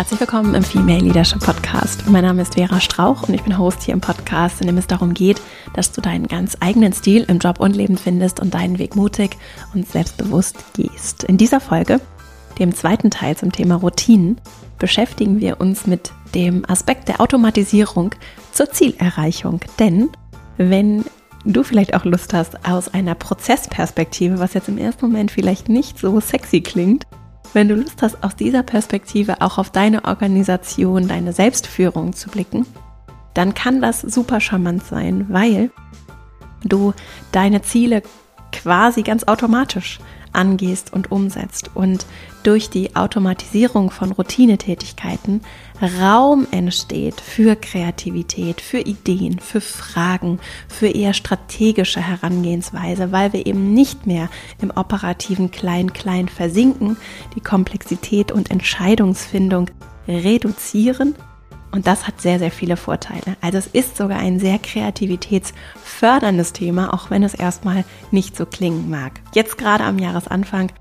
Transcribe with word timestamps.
Herzlich 0.00 0.20
willkommen 0.20 0.54
im 0.54 0.62
Female 0.62 1.00
Leadership 1.00 1.40
Podcast. 1.40 2.08
Mein 2.08 2.24
Name 2.24 2.40
ist 2.40 2.54
Vera 2.54 2.80
Strauch 2.80 3.28
und 3.28 3.34
ich 3.34 3.42
bin 3.42 3.58
Host 3.58 3.82
hier 3.82 3.92
im 3.92 4.00
Podcast, 4.00 4.62
in 4.62 4.66
dem 4.66 4.78
es 4.78 4.86
darum 4.86 5.12
geht, 5.12 5.42
dass 5.74 5.92
du 5.92 6.00
deinen 6.00 6.26
ganz 6.26 6.56
eigenen 6.60 6.94
Stil 6.94 7.24
im 7.28 7.38
Job 7.38 7.60
und 7.60 7.76
Leben 7.76 7.98
findest 7.98 8.40
und 8.40 8.54
deinen 8.54 8.78
Weg 8.78 8.96
mutig 8.96 9.36
und 9.74 9.86
selbstbewusst 9.86 10.56
gehst. 10.72 11.24
In 11.24 11.36
dieser 11.36 11.60
Folge, 11.60 12.00
dem 12.58 12.74
zweiten 12.74 13.10
Teil 13.10 13.36
zum 13.36 13.52
Thema 13.52 13.74
Routinen, 13.74 14.40
beschäftigen 14.78 15.38
wir 15.38 15.60
uns 15.60 15.86
mit 15.86 16.12
dem 16.34 16.64
Aspekt 16.66 17.08
der 17.08 17.20
Automatisierung 17.20 18.14
zur 18.52 18.70
Zielerreichung. 18.70 19.60
Denn 19.78 20.08
wenn 20.56 21.04
du 21.44 21.62
vielleicht 21.62 21.92
auch 21.92 22.06
Lust 22.06 22.32
hast, 22.32 22.66
aus 22.66 22.88
einer 22.88 23.16
Prozessperspektive, 23.16 24.38
was 24.38 24.54
jetzt 24.54 24.70
im 24.70 24.78
ersten 24.78 25.04
Moment 25.04 25.30
vielleicht 25.30 25.68
nicht 25.68 25.98
so 25.98 26.20
sexy 26.20 26.62
klingt, 26.62 27.06
wenn 27.54 27.68
du 27.68 27.74
Lust 27.74 28.02
hast, 28.02 28.22
aus 28.22 28.36
dieser 28.36 28.62
Perspektive 28.62 29.40
auch 29.40 29.58
auf 29.58 29.70
deine 29.70 30.04
Organisation, 30.04 31.08
deine 31.08 31.32
Selbstführung 31.32 32.12
zu 32.12 32.30
blicken, 32.30 32.66
dann 33.34 33.54
kann 33.54 33.80
das 33.80 34.00
super 34.00 34.40
charmant 34.40 34.84
sein, 34.84 35.26
weil 35.28 35.70
du 36.64 36.92
deine 37.32 37.62
Ziele 37.62 38.02
quasi 38.52 39.02
ganz 39.02 39.24
automatisch 39.24 40.00
angehst 40.32 40.92
und 40.92 41.10
umsetzt. 41.10 41.70
Und 41.74 42.06
durch 42.42 42.70
die 42.70 42.96
Automatisierung 42.96 43.90
von 43.90 44.12
Routinetätigkeiten 44.12 45.40
Raum 46.00 46.46
entsteht 46.50 47.20
für 47.20 47.56
Kreativität, 47.56 48.60
für 48.60 48.80
Ideen, 48.80 49.38
für 49.38 49.60
Fragen, 49.60 50.38
für 50.68 50.88
eher 50.88 51.14
strategische 51.14 52.00
Herangehensweise, 52.00 53.12
weil 53.12 53.32
wir 53.32 53.46
eben 53.46 53.72
nicht 53.72 54.06
mehr 54.06 54.28
im 54.60 54.70
operativen 54.70 55.50
Klein-Klein 55.50 56.28
versinken, 56.28 56.96
die 57.34 57.40
Komplexität 57.40 58.30
und 58.32 58.50
Entscheidungsfindung 58.50 59.70
reduzieren, 60.06 61.14
und 61.72 61.86
das 61.86 62.06
hat 62.06 62.20
sehr, 62.20 62.38
sehr 62.38 62.50
viele 62.50 62.76
Vorteile. 62.76 63.36
Also 63.40 63.58
es 63.58 63.66
ist 63.68 63.96
sogar 63.96 64.18
ein 64.18 64.40
sehr 64.40 64.58
kreativitätsförderndes 64.58 66.52
Thema, 66.52 66.92
auch 66.92 67.10
wenn 67.10 67.22
es 67.22 67.34
erstmal 67.34 67.84
nicht 68.10 68.36
so 68.36 68.44
klingen 68.44 68.90
mag. 68.90 69.20
Jetzt 69.34 69.56
gerade 69.56 69.84
am 69.84 69.98
Jahresanfang 69.98 70.72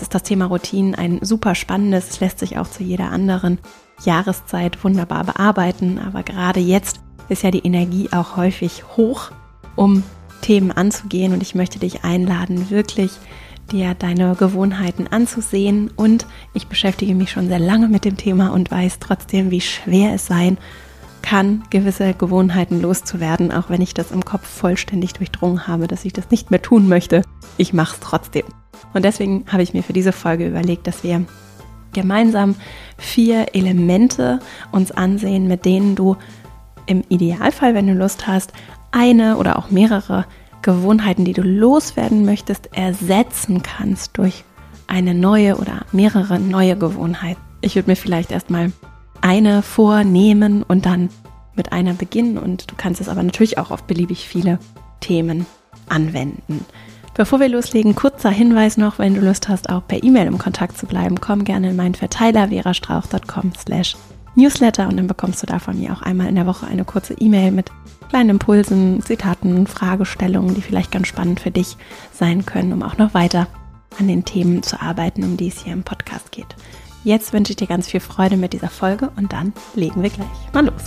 ist 0.00 0.14
das 0.14 0.22
Thema 0.22 0.46
Routinen 0.46 0.94
ein 0.94 1.18
super 1.22 1.54
spannendes. 1.54 2.10
Es 2.10 2.20
lässt 2.20 2.38
sich 2.38 2.58
auch 2.58 2.68
zu 2.68 2.82
jeder 2.82 3.10
anderen 3.10 3.58
Jahreszeit 4.04 4.82
wunderbar 4.84 5.24
bearbeiten. 5.24 5.98
Aber 5.98 6.22
gerade 6.22 6.60
jetzt 6.60 7.00
ist 7.28 7.42
ja 7.42 7.50
die 7.50 7.64
Energie 7.66 8.08
auch 8.12 8.36
häufig 8.36 8.84
hoch, 8.96 9.30
um 9.76 10.02
Themen 10.42 10.72
anzugehen. 10.72 11.32
Und 11.32 11.42
ich 11.42 11.54
möchte 11.54 11.78
dich 11.78 12.04
einladen, 12.04 12.70
wirklich 12.70 13.12
dir 13.72 13.94
deine 13.94 14.34
Gewohnheiten 14.34 15.06
anzusehen. 15.08 15.90
Und 15.94 16.26
ich 16.54 16.66
beschäftige 16.66 17.14
mich 17.14 17.30
schon 17.30 17.48
sehr 17.48 17.58
lange 17.58 17.88
mit 17.88 18.04
dem 18.04 18.16
Thema 18.16 18.52
und 18.52 18.70
weiß 18.70 18.98
trotzdem, 19.00 19.50
wie 19.50 19.60
schwer 19.60 20.14
es 20.14 20.26
sein 20.26 20.58
kann, 21.22 21.64
gewisse 21.70 22.14
Gewohnheiten 22.14 22.80
loszuwerden, 22.80 23.52
auch 23.52 23.68
wenn 23.68 23.82
ich 23.82 23.94
das 23.94 24.10
im 24.10 24.24
Kopf 24.24 24.46
vollständig 24.46 25.12
durchdrungen 25.12 25.66
habe, 25.66 25.86
dass 25.86 26.04
ich 26.04 26.12
das 26.12 26.30
nicht 26.30 26.50
mehr 26.50 26.62
tun 26.62 26.88
möchte. 26.88 27.22
Ich 27.58 27.72
mache 27.72 27.94
es 27.94 28.00
trotzdem. 28.00 28.44
Und 28.92 29.04
deswegen 29.04 29.44
habe 29.50 29.62
ich 29.62 29.74
mir 29.74 29.82
für 29.82 29.92
diese 29.92 30.12
Folge 30.12 30.46
überlegt, 30.46 30.86
dass 30.86 31.04
wir 31.04 31.24
gemeinsam 31.92 32.54
vier 32.98 33.54
Elemente 33.54 34.40
uns 34.72 34.90
ansehen, 34.92 35.48
mit 35.48 35.64
denen 35.64 35.94
du 35.94 36.16
im 36.86 37.02
Idealfall, 37.08 37.74
wenn 37.74 37.86
du 37.86 37.94
Lust 37.94 38.26
hast, 38.26 38.52
eine 38.90 39.36
oder 39.36 39.58
auch 39.58 39.70
mehrere 39.70 40.26
Gewohnheiten, 40.62 41.24
die 41.24 41.32
du 41.32 41.42
loswerden 41.42 42.24
möchtest, 42.24 42.74
ersetzen 42.76 43.62
kannst 43.62 44.18
durch 44.18 44.44
eine 44.86 45.14
neue 45.14 45.56
oder 45.56 45.86
mehrere 45.92 46.38
neue 46.38 46.76
Gewohnheiten. 46.76 47.40
Ich 47.60 47.76
würde 47.76 47.90
mir 47.90 47.96
vielleicht 47.96 48.32
erstmal 48.32 48.72
eine 49.20 49.62
vornehmen 49.62 50.62
und 50.62 50.86
dann 50.86 51.10
mit 51.54 51.72
einer 51.72 51.94
beginnen 51.94 52.38
und 52.38 52.70
du 52.70 52.74
kannst 52.76 53.00
es 53.00 53.08
aber 53.08 53.22
natürlich 53.22 53.58
auch 53.58 53.70
auf 53.70 53.84
beliebig 53.84 54.26
viele 54.26 54.58
Themen 55.00 55.46
anwenden. 55.88 56.64
Bevor 57.14 57.40
wir 57.40 57.48
loslegen, 57.48 57.94
kurzer 57.94 58.30
Hinweis 58.30 58.76
noch, 58.76 58.98
wenn 58.98 59.14
du 59.14 59.20
Lust 59.20 59.48
hast, 59.48 59.68
auch 59.68 59.86
per 59.86 60.02
E-Mail 60.02 60.26
im 60.26 60.38
Kontakt 60.38 60.78
zu 60.78 60.86
bleiben, 60.86 61.20
komm 61.20 61.44
gerne 61.44 61.70
in 61.70 61.76
meinen 61.76 61.94
Verteiler 61.94 62.48
verastrauch.com 62.48 63.52
slash 63.58 63.96
newsletter 64.36 64.88
und 64.88 64.96
dann 64.96 65.06
bekommst 65.06 65.42
du 65.42 65.46
da 65.46 65.58
von 65.58 65.78
mir 65.78 65.92
auch 65.92 66.02
einmal 66.02 66.28
in 66.28 66.36
der 66.36 66.46
Woche 66.46 66.66
eine 66.66 66.84
kurze 66.84 67.14
E-Mail 67.14 67.50
mit 67.50 67.70
kleinen 68.08 68.30
Impulsen, 68.30 69.02
Zitaten, 69.02 69.66
Fragestellungen, 69.66 70.54
die 70.54 70.62
vielleicht 70.62 70.90
ganz 70.92 71.08
spannend 71.08 71.40
für 71.40 71.50
dich 71.50 71.76
sein 72.12 72.46
können, 72.46 72.72
um 72.72 72.82
auch 72.82 72.96
noch 72.96 73.12
weiter 73.12 73.48
an 73.98 74.08
den 74.08 74.24
Themen 74.24 74.62
zu 74.62 74.80
arbeiten, 74.80 75.24
um 75.24 75.36
die 75.36 75.48
es 75.48 75.62
hier 75.62 75.72
im 75.72 75.82
Podcast 75.82 76.32
geht. 76.32 76.56
Jetzt 77.02 77.32
wünsche 77.32 77.52
ich 77.52 77.56
dir 77.56 77.66
ganz 77.66 77.88
viel 77.88 78.00
Freude 78.00 78.36
mit 78.36 78.52
dieser 78.52 78.68
Folge 78.68 79.10
und 79.16 79.32
dann 79.32 79.52
legen 79.74 80.02
wir 80.02 80.10
gleich 80.10 80.26
mal 80.52 80.66
los. 80.66 80.84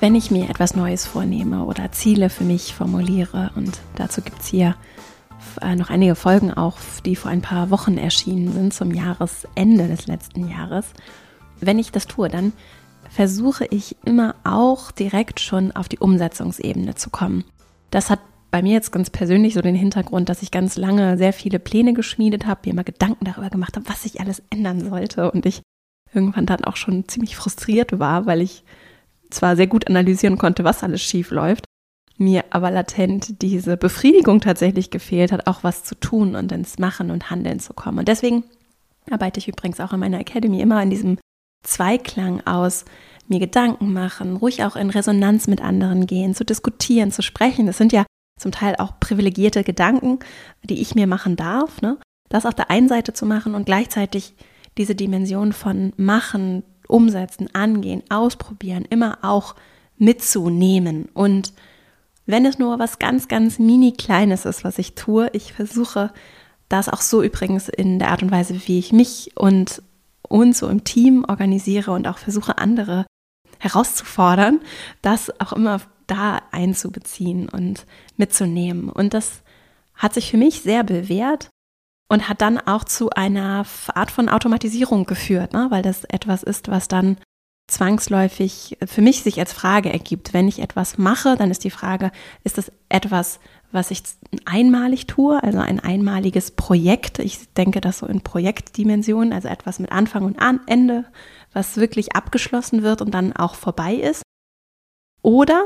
Wenn 0.00 0.14
ich 0.14 0.30
mir 0.30 0.48
etwas 0.48 0.76
Neues 0.76 1.06
vornehme 1.06 1.64
oder 1.64 1.90
Ziele 1.90 2.30
für 2.30 2.44
mich 2.44 2.72
formuliere, 2.72 3.50
und 3.56 3.80
dazu 3.96 4.22
gibt 4.22 4.40
es 4.40 4.46
hier 4.46 4.76
äh, 5.60 5.74
noch 5.74 5.90
einige 5.90 6.14
Folgen 6.14 6.52
auch, 6.52 6.76
die 7.04 7.16
vor 7.16 7.32
ein 7.32 7.42
paar 7.42 7.70
Wochen 7.70 7.98
erschienen 7.98 8.52
sind, 8.52 8.72
zum 8.72 8.92
Jahresende 8.92 9.88
des 9.88 10.06
letzten 10.06 10.48
Jahres, 10.48 10.86
wenn 11.60 11.80
ich 11.80 11.90
das 11.90 12.06
tue, 12.06 12.28
dann 12.28 12.52
versuche 13.10 13.66
ich 13.66 13.96
immer 14.04 14.36
auch 14.44 14.92
direkt 14.92 15.40
schon 15.40 15.72
auf 15.72 15.88
die 15.88 15.98
Umsetzungsebene 15.98 16.94
zu 16.94 17.10
kommen. 17.10 17.42
Das 17.90 18.08
hat 18.08 18.20
bei 18.52 18.62
mir 18.62 18.74
jetzt 18.74 18.92
ganz 18.92 19.10
persönlich 19.10 19.54
so 19.54 19.62
den 19.62 19.74
Hintergrund, 19.74 20.28
dass 20.28 20.42
ich 20.42 20.52
ganz 20.52 20.76
lange 20.76 21.18
sehr 21.18 21.32
viele 21.32 21.58
Pläne 21.58 21.92
geschmiedet 21.92 22.46
habe, 22.46 22.60
mir 22.64 22.72
immer 22.72 22.84
Gedanken 22.84 23.24
darüber 23.24 23.50
gemacht 23.50 23.74
habe, 23.74 23.88
was 23.88 24.04
ich 24.04 24.20
alles 24.20 24.42
ändern 24.50 24.88
sollte. 24.88 25.32
Und 25.32 25.44
ich 25.44 25.62
irgendwann 26.14 26.46
dann 26.46 26.64
auch 26.64 26.76
schon 26.76 27.08
ziemlich 27.08 27.36
frustriert 27.36 27.98
war, 27.98 28.26
weil 28.26 28.40
ich 28.40 28.62
zwar 29.30 29.56
sehr 29.56 29.66
gut 29.66 29.88
analysieren 29.88 30.38
konnte, 30.38 30.64
was 30.64 30.82
alles 30.82 31.02
schief 31.02 31.30
läuft, 31.30 31.64
mir 32.16 32.44
aber 32.50 32.70
latent 32.70 33.42
diese 33.42 33.76
Befriedigung 33.76 34.40
tatsächlich 34.40 34.90
gefehlt 34.90 35.32
hat, 35.32 35.46
auch 35.46 35.62
was 35.62 35.84
zu 35.84 35.94
tun 35.94 36.34
und 36.34 36.50
ins 36.52 36.78
Machen 36.78 37.10
und 37.10 37.30
Handeln 37.30 37.60
zu 37.60 37.74
kommen. 37.74 38.00
Und 38.00 38.08
deswegen 38.08 38.44
arbeite 39.10 39.38
ich 39.38 39.48
übrigens 39.48 39.80
auch 39.80 39.92
in 39.92 40.00
meiner 40.00 40.20
Academy 40.20 40.60
immer 40.60 40.78
an 40.78 40.90
diesem 40.90 41.18
Zweiklang 41.64 42.46
aus, 42.46 42.84
mir 43.28 43.40
Gedanken 43.40 43.92
machen, 43.92 44.36
ruhig 44.36 44.64
auch 44.64 44.74
in 44.74 44.90
Resonanz 44.90 45.48
mit 45.48 45.60
anderen 45.60 46.06
gehen, 46.06 46.34
zu 46.34 46.44
diskutieren, 46.44 47.12
zu 47.12 47.22
sprechen. 47.22 47.66
Das 47.66 47.76
sind 47.76 47.92
ja 47.92 48.06
zum 48.38 48.52
Teil 48.52 48.76
auch 48.78 48.98
privilegierte 49.00 49.64
Gedanken, 49.64 50.18
die 50.62 50.80
ich 50.80 50.94
mir 50.94 51.06
machen 51.06 51.36
darf. 51.36 51.82
Ne? 51.82 51.98
Das 52.28 52.46
auf 52.46 52.54
der 52.54 52.70
einen 52.70 52.88
Seite 52.88 53.12
zu 53.12 53.26
machen 53.26 53.54
und 53.54 53.66
gleichzeitig 53.66 54.34
diese 54.78 54.94
Dimension 54.94 55.52
von 55.52 55.92
machen, 55.96 56.62
umsetzen, 56.88 57.54
angehen, 57.54 58.02
ausprobieren, 58.08 58.84
immer 58.88 59.18
auch 59.22 59.54
mitzunehmen. 59.96 61.08
Und 61.14 61.52
wenn 62.26 62.44
es 62.44 62.58
nur 62.58 62.78
was 62.78 62.98
ganz, 62.98 63.28
ganz 63.28 63.58
mini 63.58 63.92
kleines 63.92 64.44
ist, 64.44 64.64
was 64.64 64.78
ich 64.78 64.94
tue, 64.94 65.30
ich 65.32 65.52
versuche 65.52 66.12
das 66.68 66.88
auch 66.88 67.00
so 67.00 67.22
übrigens 67.22 67.68
in 67.68 67.98
der 67.98 68.10
Art 68.10 68.22
und 68.22 68.30
Weise, 68.30 68.60
wie 68.66 68.78
ich 68.78 68.92
mich 68.92 69.32
und 69.36 69.82
uns 70.22 70.58
so 70.58 70.68
im 70.68 70.84
Team 70.84 71.24
organisiere 71.26 71.92
und 71.92 72.06
auch 72.06 72.18
versuche, 72.18 72.58
andere 72.58 73.06
herauszufordern, 73.58 74.60
das 75.02 75.40
auch 75.40 75.52
immer 75.52 75.80
da 76.06 76.42
einzubeziehen 76.52 77.48
und 77.48 77.86
mitzunehmen. 78.16 78.90
Und 78.90 79.14
das 79.14 79.42
hat 79.94 80.14
sich 80.14 80.30
für 80.30 80.36
mich 80.36 80.60
sehr 80.62 80.84
bewährt 80.84 81.48
und 82.08 82.28
hat 82.28 82.40
dann 82.40 82.58
auch 82.58 82.84
zu 82.84 83.10
einer 83.10 83.66
Art 83.94 84.10
von 84.10 84.28
Automatisierung 84.28 85.04
geführt, 85.04 85.52
ne? 85.52 85.66
weil 85.70 85.82
das 85.82 86.04
etwas 86.04 86.42
ist, 86.42 86.68
was 86.68 86.88
dann 86.88 87.18
zwangsläufig 87.68 88.78
für 88.86 89.02
mich 89.02 89.22
sich 89.22 89.38
als 89.38 89.52
Frage 89.52 89.92
ergibt. 89.92 90.32
Wenn 90.32 90.48
ich 90.48 90.60
etwas 90.60 90.96
mache, 90.96 91.36
dann 91.36 91.50
ist 91.50 91.64
die 91.64 91.70
Frage, 91.70 92.10
ist 92.42 92.56
das 92.56 92.72
etwas, 92.88 93.40
was 93.72 93.90
ich 93.90 94.02
einmalig 94.46 95.06
tue, 95.06 95.42
also 95.42 95.58
ein 95.58 95.78
einmaliges 95.78 96.52
Projekt. 96.52 97.18
Ich 97.18 97.52
denke 97.52 97.82
das 97.82 97.98
so 97.98 98.06
in 98.06 98.22
Projektdimensionen, 98.22 99.34
also 99.34 99.48
etwas 99.48 99.78
mit 99.78 99.92
Anfang 99.92 100.24
und 100.24 100.38
Ende, 100.66 101.04
was 101.52 101.76
wirklich 101.76 102.16
abgeschlossen 102.16 102.82
wird 102.82 103.02
und 103.02 103.12
dann 103.12 103.34
auch 103.34 103.54
vorbei 103.54 103.94
ist. 103.94 104.22
Oder 105.20 105.64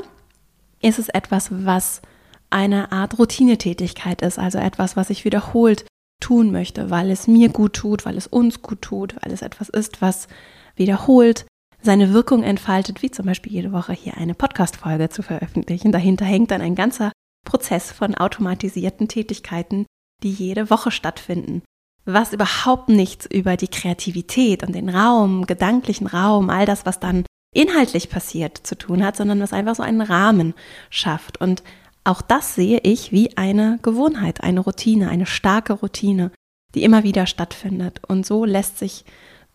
ist 0.80 0.98
es 0.98 1.08
etwas, 1.08 1.50
was 1.52 2.02
eine 2.50 2.90
Art 2.90 3.18
Routinetätigkeit 3.20 4.22
ist, 4.22 4.40
also 4.40 4.58
etwas, 4.58 4.96
was 4.96 5.08
ich 5.08 5.24
wiederholt 5.24 5.84
tun 6.22 6.52
möchte, 6.52 6.90
weil 6.90 7.10
es 7.10 7.26
mir 7.26 7.50
gut 7.50 7.74
tut, 7.74 8.06
weil 8.06 8.16
es 8.16 8.26
uns 8.26 8.62
gut 8.62 8.80
tut, 8.80 9.16
weil 9.20 9.32
es 9.32 9.42
etwas 9.42 9.68
ist, 9.68 10.00
was 10.00 10.28
wiederholt 10.76 11.44
seine 11.82 12.12
Wirkung 12.12 12.42
entfaltet, 12.42 13.02
wie 13.02 13.10
zum 13.10 13.26
Beispiel 13.26 13.52
jede 13.52 13.72
Woche 13.72 13.92
hier 13.92 14.16
eine 14.16 14.34
Podcast-Folge 14.34 15.08
zu 15.08 15.22
veröffentlichen. 15.22 15.92
Dahinter 15.92 16.24
hängt 16.24 16.50
dann 16.50 16.60
ein 16.60 16.74
ganzer 16.74 17.12
Prozess 17.44 17.90
von 17.90 18.14
automatisierten 18.14 19.08
Tätigkeiten, 19.08 19.86
die 20.22 20.30
jede 20.30 20.70
Woche 20.70 20.90
stattfinden. 20.90 21.62
Was 22.04 22.32
überhaupt 22.32 22.88
nichts 22.88 23.26
über 23.26 23.56
die 23.56 23.68
Kreativität 23.68 24.62
und 24.62 24.74
den 24.74 24.88
Raum, 24.88 25.46
gedanklichen 25.46 26.06
Raum, 26.06 26.50
all 26.50 26.66
das, 26.66 26.86
was 26.86 27.00
dann 27.00 27.24
inhaltlich 27.54 28.08
passiert, 28.08 28.58
zu 28.58 28.76
tun 28.76 29.04
hat, 29.04 29.16
sondern 29.16 29.40
was 29.40 29.52
einfach 29.52 29.74
so 29.74 29.82
einen 29.82 30.00
Rahmen 30.00 30.54
schafft. 30.90 31.40
Und 31.40 31.62
auch 32.04 32.22
das 32.22 32.54
sehe 32.54 32.80
ich 32.82 33.12
wie 33.12 33.36
eine 33.36 33.78
Gewohnheit, 33.82 34.42
eine 34.42 34.60
Routine, 34.60 35.08
eine 35.08 35.26
starke 35.26 35.74
Routine, 35.74 36.32
die 36.74 36.82
immer 36.82 37.04
wieder 37.04 37.26
stattfindet. 37.26 38.00
Und 38.06 38.26
so 38.26 38.44
lässt 38.44 38.78
sich 38.78 39.04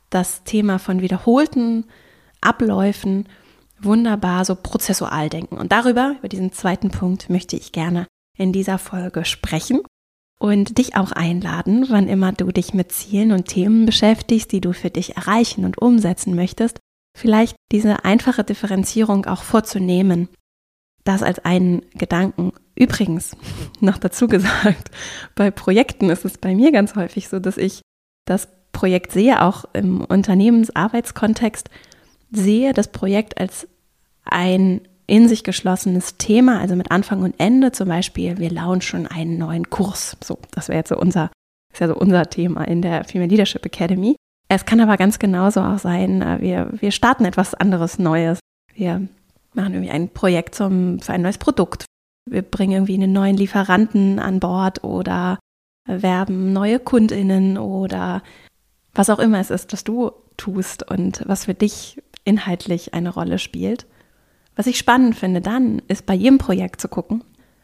das 0.09 0.43
Thema 0.43 0.79
von 0.79 1.01
wiederholten 1.01 1.85
Abläufen 2.41 3.27
wunderbar 3.79 4.45
so 4.45 4.55
prozessual 4.55 5.29
denken. 5.29 5.57
Und 5.57 5.71
darüber, 5.71 6.15
über 6.19 6.29
diesen 6.29 6.51
zweiten 6.51 6.89
Punkt, 6.89 7.29
möchte 7.29 7.55
ich 7.55 7.71
gerne 7.71 8.07
in 8.37 8.53
dieser 8.53 8.77
Folge 8.77 9.25
sprechen 9.25 9.81
und 10.39 10.77
dich 10.77 10.95
auch 10.95 11.11
einladen, 11.11 11.87
wann 11.89 12.07
immer 12.07 12.31
du 12.31 12.51
dich 12.51 12.73
mit 12.73 12.91
Zielen 12.91 13.31
und 13.31 13.47
Themen 13.47 13.85
beschäftigst, 13.85 14.51
die 14.51 14.61
du 14.61 14.73
für 14.73 14.89
dich 14.89 15.17
erreichen 15.17 15.65
und 15.65 15.79
umsetzen 15.79 16.35
möchtest, 16.35 16.79
vielleicht 17.17 17.55
diese 17.71 18.05
einfache 18.05 18.43
Differenzierung 18.43 19.25
auch 19.25 19.41
vorzunehmen. 19.41 20.29
Das 21.07 21.23
als 21.23 21.39
einen 21.45 21.83
Gedanken. 21.93 22.51
Übrigens, 22.75 23.31
noch 23.79 23.97
dazu 23.97 24.27
gesagt, 24.27 24.91
bei 25.35 25.51
Projekten 25.51 26.09
ist 26.09 26.25
es 26.25 26.37
bei 26.37 26.53
mir 26.53 26.73
ganz 26.73 26.95
häufig 26.95 27.29
so, 27.29 27.39
dass 27.39 27.55
ich 27.55 27.81
das 28.25 28.49
Projekt 28.73 29.13
sehe, 29.13 29.41
auch 29.41 29.63
im 29.71 30.01
Unternehmensarbeitskontext, 30.01 31.69
sehe 32.29 32.73
das 32.73 32.91
Projekt 32.91 33.39
als 33.39 33.69
ein 34.25 34.81
in 35.05 35.29
sich 35.29 35.45
geschlossenes 35.45 36.17
Thema, 36.17 36.59
also 36.59 36.75
mit 36.75 36.91
Anfang 36.91 37.23
und 37.23 37.39
Ende. 37.39 37.71
Zum 37.71 37.87
Beispiel, 37.87 38.37
wir 38.37 38.51
launchen 38.51 39.07
einen 39.07 39.37
neuen 39.37 39.69
Kurs. 39.69 40.17
So, 40.21 40.39
das 40.51 40.67
wäre 40.67 40.79
jetzt 40.79 40.89
so 40.89 40.97
unser, 40.97 41.31
ist 41.71 41.79
ja 41.79 41.87
so 41.87 41.95
unser 41.95 42.29
Thema 42.29 42.67
in 42.67 42.81
der 42.81 43.05
Female 43.05 43.29
Leadership 43.29 43.65
Academy. 43.65 44.17
Es 44.49 44.65
kann 44.65 44.81
aber 44.81 44.97
ganz 44.97 45.19
genauso 45.19 45.61
auch 45.61 45.79
sein, 45.79 46.21
äh, 46.21 46.41
wir, 46.41 46.73
wir 46.81 46.91
starten 46.91 47.23
etwas 47.23 47.53
anderes 47.53 47.97
Neues. 47.97 48.39
Wir 48.73 49.07
machen 49.57 49.73
irgendwie 49.73 49.91
ein 49.91 50.09
Projekt 50.09 50.55
zum, 50.55 50.99
für 50.99 51.13
ein 51.13 51.21
neues 51.21 51.37
Produkt. 51.37 51.85
Wir 52.29 52.41
bringen 52.41 52.73
irgendwie 52.73 52.95
einen 52.95 53.11
neuen 53.11 53.35
Lieferanten 53.35 54.19
an 54.19 54.39
Bord 54.39 54.83
oder 54.83 55.39
werben 55.85 56.53
neue 56.53 56.79
KundInnen 56.79 57.57
oder 57.57 58.21
was 58.93 59.09
auch 59.09 59.19
immer 59.19 59.39
es 59.39 59.49
ist, 59.49 59.73
was 59.73 59.83
du 59.83 60.11
tust 60.37 60.89
und 60.89 61.23
was 61.25 61.45
für 61.45 61.53
dich 61.53 62.01
inhaltlich 62.23 62.93
eine 62.93 63.09
Rolle 63.09 63.39
spielt. 63.39 63.85
Was 64.55 64.67
ich 64.67 64.77
spannend 64.77 65.15
finde 65.15 65.41
dann, 65.41 65.81
ist 65.87 66.05
bei 66.05 66.13
jedem 66.13 66.37
Projekt 66.37 66.81
zu 66.81 66.87
gucken, 66.87 67.23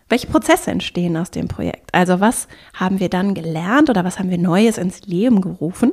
welche 0.10 0.28
Prozesse 0.28 0.72
entstehen 0.72 1.18
aus 1.18 1.32
dem 1.32 1.48
Projekt. 1.48 1.94
Also 1.94 2.20
was 2.20 2.48
haben 2.74 3.00
wir 3.00 3.10
dann 3.10 3.34
gelernt 3.34 3.90
oder 3.90 4.04
was 4.04 4.20
haben 4.20 4.30
wir 4.30 4.38
Neues 4.38 4.78
ins 4.78 5.02
Leben 5.02 5.42
gerufen, 5.42 5.92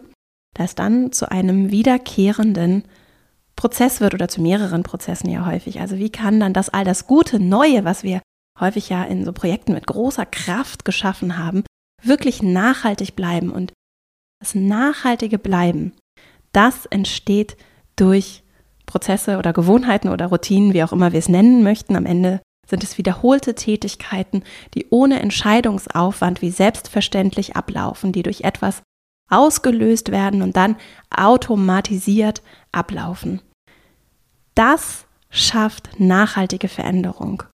das 0.54 0.74
dann 0.74 1.10
zu 1.12 1.30
einem 1.30 1.70
wiederkehrenden 1.70 2.84
Prozess 3.60 4.00
wird 4.00 4.14
oder 4.14 4.26
zu 4.26 4.40
mehreren 4.40 4.84
Prozessen 4.84 5.28
ja 5.28 5.44
häufig. 5.44 5.80
Also 5.80 5.98
wie 5.98 6.08
kann 6.08 6.40
dann 6.40 6.54
das 6.54 6.70
all 6.70 6.82
das 6.82 7.06
Gute, 7.06 7.38
Neue, 7.38 7.84
was 7.84 8.02
wir 8.02 8.22
häufig 8.58 8.88
ja 8.88 9.04
in 9.04 9.26
so 9.26 9.34
Projekten 9.34 9.74
mit 9.74 9.86
großer 9.86 10.24
Kraft 10.24 10.86
geschaffen 10.86 11.36
haben, 11.36 11.64
wirklich 12.02 12.42
nachhaltig 12.42 13.16
bleiben. 13.16 13.50
Und 13.50 13.74
das 14.40 14.54
nachhaltige 14.54 15.38
Bleiben, 15.38 15.92
das 16.52 16.86
entsteht 16.86 17.58
durch 17.96 18.44
Prozesse 18.86 19.36
oder 19.36 19.52
Gewohnheiten 19.52 20.08
oder 20.08 20.28
Routinen, 20.28 20.72
wie 20.72 20.82
auch 20.82 20.92
immer 20.92 21.12
wir 21.12 21.18
es 21.18 21.28
nennen 21.28 21.62
möchten. 21.62 21.96
Am 21.96 22.06
Ende 22.06 22.40
sind 22.66 22.82
es 22.82 22.96
wiederholte 22.96 23.54
Tätigkeiten, 23.54 24.42
die 24.72 24.86
ohne 24.88 25.20
Entscheidungsaufwand 25.20 26.40
wie 26.40 26.50
selbstverständlich 26.50 27.56
ablaufen, 27.56 28.12
die 28.12 28.22
durch 28.22 28.40
etwas 28.40 28.80
ausgelöst 29.28 30.10
werden 30.10 30.40
und 30.40 30.56
dann 30.56 30.76
automatisiert 31.14 32.40
ablaufen. 32.72 33.42
Das 34.60 35.06
schafft 35.30 35.98
nachhaltige 35.98 36.68
Veränderung. 36.68 37.44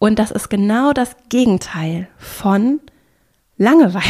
Und 0.00 0.18
das 0.18 0.32
ist 0.32 0.48
genau 0.48 0.92
das 0.92 1.14
Gegenteil 1.28 2.08
von 2.16 2.80
Langeweile. 3.58 4.02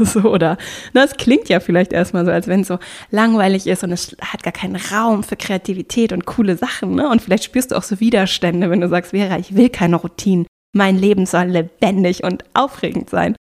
so, 0.06 0.20
oder 0.20 0.56
na, 0.94 1.04
es 1.04 1.18
klingt 1.18 1.50
ja 1.50 1.60
vielleicht 1.60 1.92
erstmal 1.92 2.24
so, 2.24 2.30
als 2.30 2.46
wenn 2.46 2.60
es 2.60 2.68
so 2.68 2.78
langweilig 3.10 3.66
ist 3.66 3.84
und 3.84 3.92
es 3.92 4.16
hat 4.22 4.42
gar 4.42 4.54
keinen 4.54 4.76
Raum 4.76 5.22
für 5.22 5.36
Kreativität 5.36 6.14
und 6.14 6.24
coole 6.24 6.56
Sachen. 6.56 6.94
Ne? 6.94 7.10
Und 7.10 7.20
vielleicht 7.20 7.44
spürst 7.44 7.72
du 7.72 7.76
auch 7.76 7.82
so 7.82 8.00
Widerstände, 8.00 8.70
wenn 8.70 8.80
du 8.80 8.88
sagst, 8.88 9.10
Vera, 9.10 9.38
ich 9.38 9.54
will 9.54 9.68
keine 9.68 9.96
Routinen. 9.96 10.46
Mein 10.74 10.96
Leben 10.96 11.26
soll 11.26 11.44
lebendig 11.44 12.24
und 12.24 12.42
aufregend 12.54 13.10
sein. 13.10 13.36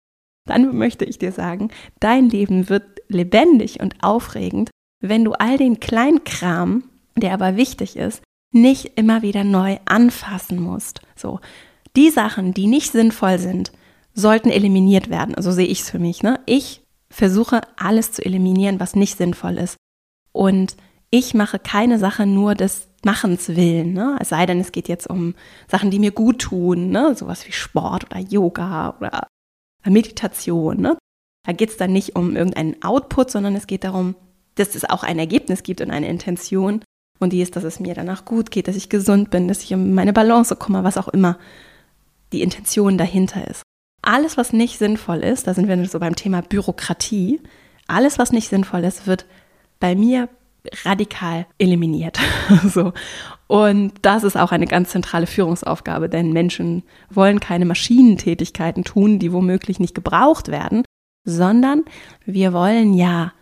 Dann 0.48 0.76
möchte 0.76 1.06
ich 1.06 1.20
dir 1.20 1.34
sagen, 1.34 1.70
dein 2.00 2.30
Leben 2.30 2.68
wird 2.68 2.82
lebendig 3.10 3.80
und 3.80 3.94
aufregend, 4.02 4.72
wenn 5.04 5.24
du 5.24 5.34
all 5.34 5.60
den 5.60 5.80
Kleinkram, 5.80 6.86
der 7.16 7.34
aber 7.34 7.56
wichtig 7.56 7.96
ist, 7.96 8.24
nicht 8.52 8.98
immer 8.98 9.22
wieder 9.22 9.44
neu 9.44 9.78
anfassen 9.86 10.60
musst. 10.60 11.02
So, 11.16 11.40
die 11.96 12.10
Sachen, 12.10 12.54
die 12.54 12.68
nicht 12.68 12.92
sinnvoll 12.92 13.40
sind, 13.40 13.72
sollten 14.14 14.50
eliminiert 14.50 15.10
werden. 15.10 15.36
So 15.40 15.52
sehe 15.52 15.68
ich 15.68 15.82
es 15.82 15.90
für 15.90 16.00
mich. 16.00 16.24
Ne? 16.24 16.40
Ich 16.46 16.82
versuche 17.10 17.62
alles 17.78 18.12
zu 18.12 18.24
eliminieren, 18.24 18.80
was 18.80 18.96
nicht 18.96 19.18
sinnvoll 19.18 19.58
ist. 19.58 19.78
Und 20.32 20.76
ich 21.10 21.34
mache 21.34 21.60
keine 21.60 21.98
Sache 21.98 22.26
nur 22.26 22.56
des 22.56 22.90
Machens 23.04 23.50
willen. 23.50 23.94
Ne? 23.94 24.18
Es 24.20 24.30
sei 24.30 24.46
denn, 24.46 24.60
es 24.60 24.72
geht 24.72 24.88
jetzt 24.88 25.10
um 25.10 25.36
Sachen, 25.68 25.90
die 25.90 26.00
mir 26.00 26.12
gut 26.12 26.40
tun, 26.40 26.90
ne? 26.90 27.16
sowas 27.16 27.48
wie 27.48 27.52
Sport 27.52 28.06
oder 28.06 28.20
Yoga 28.20 28.96
oder 28.98 29.28
Meditation. 29.86 30.82
Ne? 30.82 30.98
Da 31.46 31.54
geht 31.54 31.70
es 31.70 31.78
dann 31.78 31.94
nicht 31.94 32.16
um 32.16 32.36
irgendeinen 32.36 32.82
Output, 32.84 33.32
sondern 33.32 33.56
es 33.56 33.68
geht 33.68 33.84
darum, 33.84 34.16
dass 34.56 34.76
es 34.76 34.88
auch 34.88 35.04
ein 35.04 35.20
Ergebnis 35.20 35.64
gibt 35.64 35.82
und 35.82 35.92
eine 35.92 36.10
Intention. 36.10 36.84
Und 37.20 37.34
die 37.34 37.42
ist, 37.42 37.56
dass 37.56 37.64
es 37.64 37.80
mir 37.80 37.94
danach 37.94 38.26
gut 38.26 38.50
geht, 38.52 38.68
dass 38.68 38.76
ich 38.76 38.90
gesund 38.90 39.30
bin, 39.30 39.48
dass 39.48 39.64
ich 39.64 39.74
um 39.74 39.94
meine 39.94 40.14
Balance 40.14 40.56
komme, 40.56 40.84
was 40.84 40.98
auch 40.98 41.10
immer 41.10 41.38
die 42.32 42.42
Intention 42.42 42.98
dahinter 42.98 43.48
ist. 43.48 43.64
Alles, 44.02 44.38
was 44.38 44.54
nicht 44.54 44.78
sinnvoll 44.78 45.20
ist, 45.20 45.48
da 45.48 45.54
sind 45.54 45.68
wir 45.68 45.86
so 45.88 46.00
beim 46.00 46.16
Thema 46.16 46.42
Bürokratie, 46.42 47.42
alles, 47.88 48.20
was 48.20 48.32
nicht 48.32 48.50
sinnvoll 48.50 48.86
ist, 48.86 49.08
wird 49.08 49.26
bei 49.80 49.96
mir 49.96 50.30
radikal 50.86 51.46
eliminiert. 51.58 52.20
so. 52.68 52.94
Und 53.48 53.94
das 54.04 54.24
ist 54.24 54.38
auch 54.38 54.52
eine 54.52 54.68
ganz 54.68 54.92
zentrale 54.92 55.26
Führungsaufgabe, 55.26 56.08
denn 56.08 56.32
Menschen 56.32 56.84
wollen 57.10 57.40
keine 57.40 57.66
Maschinentätigkeiten 57.66 58.84
tun, 58.84 59.20
die 59.20 59.34
womöglich 59.34 59.80
nicht 59.80 59.96
gebraucht 59.96 60.50
werden, 60.50 60.84
sondern 61.26 61.84
wir 62.26 62.54
wollen 62.54 62.94
ja 62.94 63.34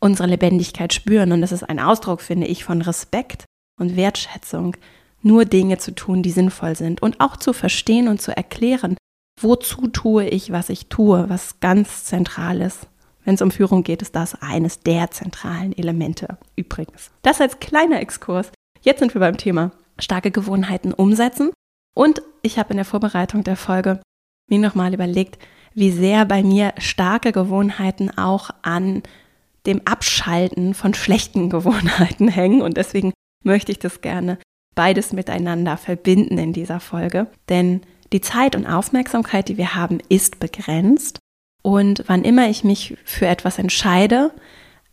unsere 0.00 0.28
Lebendigkeit 0.28 0.92
spüren. 0.92 1.32
Und 1.32 1.40
das 1.40 1.52
ist 1.52 1.62
ein 1.62 1.80
Ausdruck, 1.80 2.20
finde 2.20 2.46
ich, 2.46 2.64
von 2.64 2.82
Respekt 2.82 3.44
und 3.78 3.96
Wertschätzung, 3.96 4.76
nur 5.22 5.44
Dinge 5.44 5.78
zu 5.78 5.94
tun, 5.94 6.22
die 6.22 6.30
sinnvoll 6.30 6.76
sind 6.76 7.02
und 7.02 7.20
auch 7.20 7.36
zu 7.36 7.52
verstehen 7.52 8.08
und 8.08 8.20
zu 8.20 8.36
erklären, 8.36 8.96
wozu 9.40 9.88
tue 9.88 10.28
ich, 10.28 10.52
was 10.52 10.68
ich 10.68 10.86
tue, 10.88 11.28
was 11.28 11.60
ganz 11.60 12.04
zentral 12.04 12.60
ist. 12.60 12.86
Wenn 13.24 13.34
es 13.34 13.42
um 13.42 13.50
Führung 13.50 13.82
geht, 13.82 14.00
ist 14.00 14.16
das 14.16 14.40
eines 14.40 14.80
der 14.80 15.10
zentralen 15.10 15.76
Elemente 15.76 16.38
übrigens. 16.56 17.10
Das 17.22 17.40
als 17.40 17.60
kleiner 17.60 18.00
Exkurs. 18.00 18.52
Jetzt 18.80 19.00
sind 19.00 19.14
wir 19.14 19.20
beim 19.20 19.36
Thema 19.36 19.72
starke 19.98 20.30
Gewohnheiten 20.30 20.94
umsetzen. 20.94 21.50
Und 21.94 22.22
ich 22.42 22.58
habe 22.58 22.70
in 22.70 22.76
der 22.76 22.84
Vorbereitung 22.84 23.44
der 23.44 23.56
Folge 23.56 24.00
mir 24.48 24.58
nochmal 24.58 24.94
überlegt, 24.94 25.38
wie 25.74 25.90
sehr 25.90 26.24
bei 26.24 26.42
mir 26.42 26.72
starke 26.78 27.32
Gewohnheiten 27.32 28.16
auch 28.16 28.50
an 28.62 29.02
dem 29.68 29.82
Abschalten 29.84 30.74
von 30.74 30.94
schlechten 30.94 31.50
Gewohnheiten 31.50 32.28
hängen. 32.28 32.62
Und 32.62 32.76
deswegen 32.76 33.12
möchte 33.44 33.70
ich 33.70 33.78
das 33.78 34.00
gerne 34.00 34.38
beides 34.74 35.12
miteinander 35.12 35.76
verbinden 35.76 36.38
in 36.38 36.52
dieser 36.52 36.80
Folge. 36.80 37.28
Denn 37.48 37.82
die 38.12 38.20
Zeit 38.20 38.56
und 38.56 38.66
Aufmerksamkeit, 38.66 39.48
die 39.48 39.58
wir 39.58 39.74
haben, 39.74 39.98
ist 40.08 40.40
begrenzt. 40.40 41.20
Und 41.62 42.04
wann 42.06 42.24
immer 42.24 42.48
ich 42.48 42.64
mich 42.64 42.96
für 43.04 43.26
etwas 43.26 43.58
entscheide, 43.58 44.32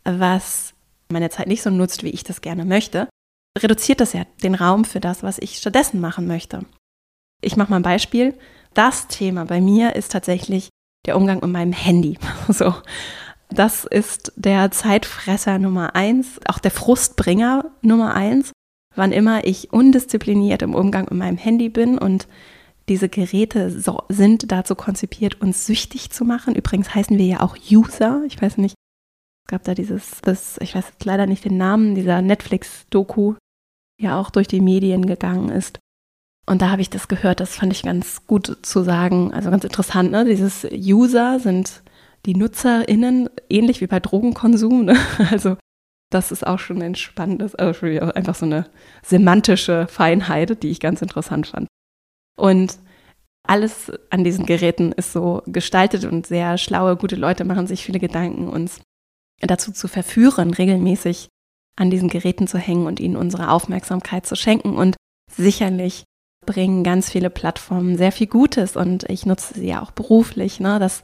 was 0.04 0.74
meine 1.10 1.30
Zeit 1.30 1.48
nicht 1.48 1.62
so 1.62 1.70
nutzt, 1.70 2.04
wie 2.04 2.10
ich 2.10 2.24
das 2.24 2.42
gerne 2.42 2.66
möchte, 2.66 3.08
reduziert 3.58 4.02
das 4.02 4.14
ja 4.14 4.26
den 4.44 4.56
Raum 4.56 4.84
für 4.84 5.00
das, 5.00 5.24
was 5.24 5.38
ich 5.40 5.58
stattdessen 5.58 6.02
machen 6.02 6.28
möchte. 6.28 6.66
Ich 7.42 7.56
mache 7.56 7.70
mal 7.70 7.78
ein 7.78 7.84
Beispiel. 7.84 8.38
Das 8.74 9.08
Thema 9.08 9.46
bei 9.46 9.62
mir 9.62 9.96
ist 9.96 10.12
tatsächlich 10.12 10.70
der 11.06 11.16
Umgang 11.16 11.40
mit 11.42 11.52
meinem 11.52 11.74
Handy. 11.74 12.18
So. 12.50 12.74
Das 13.56 13.86
ist 13.86 14.34
der 14.36 14.70
Zeitfresser 14.72 15.60
Nummer 15.60 15.96
eins, 15.96 16.42
auch 16.46 16.60
der 16.60 16.72
Frustbringer 16.72 17.72
Nummer 17.82 18.14
eins. 18.14 18.52
Wann 18.96 19.14
immer 19.14 19.46
ich 19.46 19.72
undiszipliniert 19.72 20.62
im 20.62 20.76
Umgang 20.76 21.06
mit 21.06 21.20
meinem 21.20 21.38
Handy 21.38 21.70
bin 21.70 21.98
und 21.98 22.28
diese 22.90 23.10
Geräte 23.10 23.72
so, 23.72 24.04
sind 24.10 24.52
dazu 24.52 24.76
konzipiert, 24.76 25.42
uns 25.42 25.66
süchtig 25.66 26.12
zu 26.12 26.26
machen. 26.26 26.56
Übrigens 26.56 26.94
heißen 26.94 27.18
wir 27.18 27.26
ja 27.26 27.40
auch 27.42 27.58
User. 27.72 28.24
Ich 28.28 28.42
weiß 28.42 28.58
nicht, 28.58 28.76
es 29.46 29.52
gab 29.52 29.64
da 29.64 29.74
dieses, 29.74 30.22
das, 30.22 30.58
ich 30.60 30.76
weiß 30.76 30.86
jetzt 30.90 31.06
leider 31.06 31.26
nicht 31.26 31.46
den 31.46 31.58
Namen, 31.58 31.96
dieser 31.96 32.22
Netflix-Doku, 32.22 33.36
ja 34.00 34.20
auch 34.20 34.30
durch 34.30 34.48
die 34.48 34.62
Medien 34.62 35.06
gegangen 35.06 35.50
ist. 35.50 35.80
Und 36.46 36.62
da 36.62 36.70
habe 36.70 36.82
ich 36.82 36.90
das 36.90 37.08
gehört, 37.08 37.40
das 37.40 37.56
fand 37.56 37.72
ich 37.72 37.84
ganz 37.84 38.28
gut 38.28 38.58
zu 38.62 38.84
sagen, 38.84 39.34
also 39.34 39.50
ganz 39.50 39.64
interessant, 39.64 40.12
ne? 40.12 40.26
Dieses 40.26 40.68
User 40.72 41.40
sind 41.40 41.82
die 42.26 42.36
NutzerInnen, 42.36 43.30
ähnlich 43.50 43.82
wie 43.82 43.88
bei 43.88 44.00
Drogenkonsum, 44.00 44.86
ne? 44.86 44.98
Also 45.32 45.58
das 46.12 46.32
ist 46.32 46.46
auch 46.46 46.60
schon 46.60 46.82
ein 46.82 46.96
spannendes, 46.96 47.56
also 47.56 47.86
einfach 47.86 48.36
so 48.36 48.46
eine 48.46 48.70
semantische 49.04 49.88
Feinheit, 49.88 50.64
die 50.64 50.70
ich 50.70 50.80
ganz 50.80 51.02
interessant 51.02 51.48
fand. 51.48 51.68
Und 52.38 52.80
alles 53.48 53.92
an 54.10 54.24
diesen 54.24 54.46
Geräten 54.46 54.92
ist 54.92 55.14
so 55.14 55.42
gestaltet 55.46 56.06
und 56.06 56.26
sehr 56.26 56.58
schlaue, 56.58 56.96
gute 56.96 57.16
Leute 57.16 57.44
machen 57.44 57.68
sich 57.68 57.84
viele 57.84 58.00
Gedanken, 58.00 58.50
uns 58.50 58.82
dazu 59.42 59.72
zu 59.72 59.88
verführen, 59.88 60.54
regelmäßig 60.54 61.28
an 61.76 61.90
diesen 61.90 62.10
Geräten 62.10 62.48
zu 62.48 62.58
hängen 62.58 62.88
und 62.88 63.00
ihnen 63.00 63.18
unsere 63.18 63.52
Aufmerksamkeit 63.52 64.26
zu 64.26 64.36
schenken. 64.36 64.76
Und 64.76 64.96
sicherlich 65.32 66.04
bringen 66.46 66.84
ganz 66.84 67.12
viele 67.12 67.30
Plattformen 67.30 67.98
sehr 67.98 68.12
viel 68.12 68.28
Gutes 68.28 68.76
und 68.76 69.10
ich 69.10 69.26
nutze 69.26 69.56
sie 69.56 69.68
ja 69.68 69.82
auch 69.82 69.92
beruflich. 69.92 70.60
Ne? 70.60 70.80
Das 70.80 71.04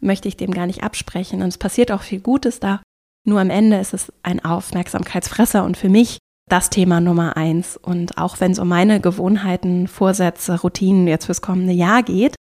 möchte 0.00 0.28
ich 0.28 0.36
dem 0.36 0.50
gar 0.50 0.66
nicht 0.66 0.82
absprechen. 0.82 1.42
Und 1.42 1.48
es 1.48 1.58
passiert 1.58 1.92
auch 1.92 2.02
viel 2.02 2.20
Gutes 2.20 2.60
da. 2.60 2.80
Nur 3.26 3.40
am 3.40 3.50
Ende 3.50 3.78
ist 3.78 3.94
es 3.94 4.12
ein 4.22 4.44
Aufmerksamkeitsfresser 4.44 5.64
und 5.64 5.76
für 5.76 5.88
mich 5.88 6.18
das 6.48 6.70
Thema 6.70 7.00
Nummer 7.00 7.36
eins. 7.36 7.76
Und 7.76 8.18
auch 8.18 8.40
wenn 8.40 8.52
es 8.52 8.58
um 8.58 8.68
meine 8.68 9.00
Gewohnheiten, 9.00 9.88
Vorsätze, 9.88 10.60
Routinen 10.60 11.06
jetzt 11.06 11.26
fürs 11.26 11.42
kommende 11.42 11.72
Jahr 11.72 12.02
geht, 12.02 12.34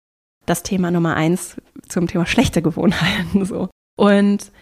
das 0.45 0.63
Thema 0.63 0.91
Nummer 0.91 1.17
eins 1.17 1.57
zum 1.89 2.07
Thema 2.07 2.27
schlechte 2.27 2.63
Gewohnheiten 2.63 3.45
so. 3.45 3.69
Und 3.97 4.53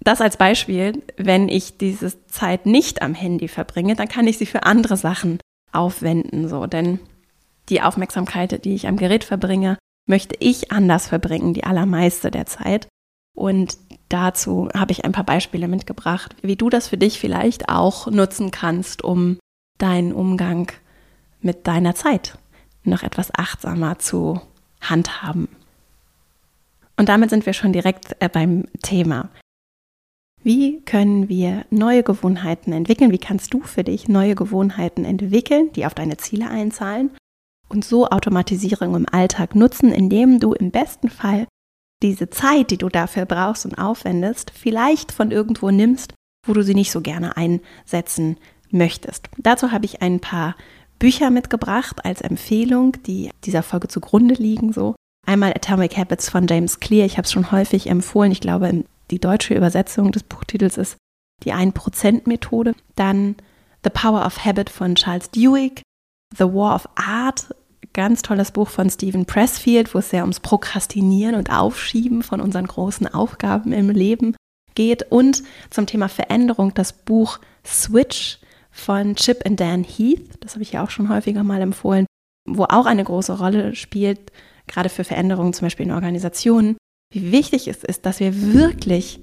das 0.00 0.20
als 0.20 0.36
Beispiel, 0.36 1.02
wenn 1.16 1.48
ich 1.48 1.76
diese 1.76 2.26
Zeit 2.26 2.66
nicht 2.66 3.02
am 3.02 3.14
Handy 3.14 3.48
verbringe, 3.48 3.94
dann 3.94 4.08
kann 4.08 4.26
ich 4.26 4.38
sie 4.38 4.46
für 4.46 4.64
andere 4.64 4.96
Sachen 4.96 5.38
aufwenden, 5.72 6.48
so. 6.48 6.66
Denn 6.66 7.00
die 7.68 7.82
Aufmerksamkeit, 7.82 8.64
die 8.64 8.74
ich 8.74 8.86
am 8.86 8.96
Gerät 8.96 9.24
verbringe, 9.24 9.78
möchte 10.06 10.36
ich 10.38 10.70
anders 10.70 11.08
verbringen, 11.08 11.54
die 11.54 11.64
allermeiste 11.64 12.30
der 12.30 12.46
Zeit. 12.46 12.88
Und 13.34 13.78
dazu 14.08 14.68
habe 14.74 14.92
ich 14.92 15.04
ein 15.04 15.12
paar 15.12 15.24
Beispiele 15.24 15.68
mitgebracht, 15.68 16.36
wie 16.42 16.56
du 16.56 16.70
das 16.70 16.88
für 16.88 16.98
dich 16.98 17.18
vielleicht 17.18 17.68
auch 17.68 18.06
nutzen 18.10 18.50
kannst, 18.50 19.02
um 19.02 19.38
deinen 19.78 20.12
Umgang 20.12 20.70
mit 21.40 21.66
deiner 21.66 21.94
Zeit 21.94 22.38
noch 22.84 23.02
etwas 23.02 23.34
achtsamer 23.34 23.98
zu 23.98 24.40
handhaben. 24.80 25.48
Und 26.96 27.08
damit 27.08 27.30
sind 27.30 27.44
wir 27.44 27.54
schon 27.54 27.72
direkt 27.72 28.14
äh, 28.20 28.28
beim 28.28 28.66
Thema. 28.82 29.30
Wie 30.42 30.82
können 30.82 31.28
wir 31.28 31.64
neue 31.70 32.02
Gewohnheiten 32.02 32.72
entwickeln? 32.72 33.10
Wie 33.10 33.18
kannst 33.18 33.52
du 33.54 33.62
für 33.62 33.82
dich 33.82 34.08
neue 34.08 34.34
Gewohnheiten 34.34 35.04
entwickeln, 35.04 35.72
die 35.72 35.86
auf 35.86 35.94
deine 35.94 36.18
Ziele 36.18 36.48
einzahlen 36.48 37.10
und 37.68 37.84
so 37.84 38.08
Automatisierung 38.08 38.94
im 38.94 39.06
Alltag 39.10 39.54
nutzen, 39.54 39.92
indem 39.92 40.40
du 40.40 40.52
im 40.52 40.70
besten 40.70 41.10
Fall 41.10 41.46
diese 42.02 42.28
Zeit, 42.28 42.70
die 42.70 42.78
du 42.78 42.88
dafür 42.88 43.24
brauchst 43.24 43.64
und 43.64 43.76
aufwendest, 43.76 44.50
vielleicht 44.54 45.12
von 45.12 45.30
irgendwo 45.30 45.70
nimmst, 45.70 46.14
wo 46.46 46.52
du 46.52 46.62
sie 46.62 46.74
nicht 46.74 46.90
so 46.90 47.00
gerne 47.00 47.36
einsetzen 47.36 48.36
möchtest. 48.70 49.28
Dazu 49.38 49.72
habe 49.72 49.86
ich 49.86 50.02
ein 50.02 50.20
paar 50.20 50.56
Bücher 50.98 51.30
mitgebracht 51.30 52.04
als 52.04 52.20
Empfehlung, 52.20 52.96
die 53.06 53.30
dieser 53.44 53.62
Folge 53.62 53.88
zugrunde 53.88 54.34
liegen. 54.34 54.72
So 54.72 54.94
einmal 55.26 55.52
Atomic 55.52 55.96
Habits 55.96 56.28
von 56.28 56.46
James 56.46 56.80
Clear. 56.80 57.06
Ich 57.06 57.16
habe 57.16 57.24
es 57.24 57.32
schon 57.32 57.50
häufig 57.50 57.88
empfohlen. 57.88 58.32
Ich 58.32 58.40
glaube, 58.40 58.84
die 59.10 59.18
deutsche 59.18 59.54
Übersetzung 59.54 60.12
des 60.12 60.22
Buchtitels 60.22 60.76
ist 60.76 60.96
die 61.44 61.52
1%-Methode. 61.52 62.74
Dann 62.96 63.36
The 63.82 63.90
Power 63.90 64.24
of 64.24 64.44
Habit 64.44 64.70
von 64.70 64.94
Charles 64.94 65.30
Duhigg, 65.30 65.82
The 66.36 66.44
War 66.44 66.74
of 66.74 66.88
Art 66.94 67.54
ganz 67.94 68.22
tolles 68.22 68.50
Buch 68.50 68.68
von 68.68 68.90
Stephen 68.90 69.24
Pressfield, 69.24 69.94
wo 69.94 69.98
es 69.98 70.10
sehr 70.10 70.22
ums 70.22 70.40
Prokrastinieren 70.40 71.36
und 71.36 71.50
Aufschieben 71.50 72.22
von 72.22 72.40
unseren 72.40 72.66
großen 72.66 73.06
Aufgaben 73.06 73.72
im 73.72 73.88
Leben 73.88 74.36
geht. 74.74 75.10
Und 75.10 75.42
zum 75.70 75.86
Thema 75.86 76.08
Veränderung 76.08 76.74
das 76.74 76.92
Buch 76.92 77.38
Switch 77.64 78.38
von 78.70 79.14
Chip 79.14 79.46
and 79.46 79.60
Dan 79.60 79.84
Heath. 79.84 80.28
Das 80.40 80.54
habe 80.54 80.62
ich 80.62 80.72
ja 80.72 80.84
auch 80.84 80.90
schon 80.90 81.08
häufiger 81.08 81.44
mal 81.44 81.62
empfohlen, 81.62 82.06
wo 82.46 82.64
auch 82.64 82.86
eine 82.86 83.04
große 83.04 83.38
Rolle 83.38 83.74
spielt, 83.76 84.32
gerade 84.66 84.88
für 84.88 85.04
Veränderungen, 85.04 85.52
zum 85.52 85.66
Beispiel 85.66 85.86
in 85.86 85.92
Organisationen. 85.92 86.76
Wie 87.12 87.30
wichtig 87.30 87.68
es 87.68 87.84
ist, 87.84 88.04
dass 88.06 88.18
wir 88.18 88.52
wirklich 88.52 89.20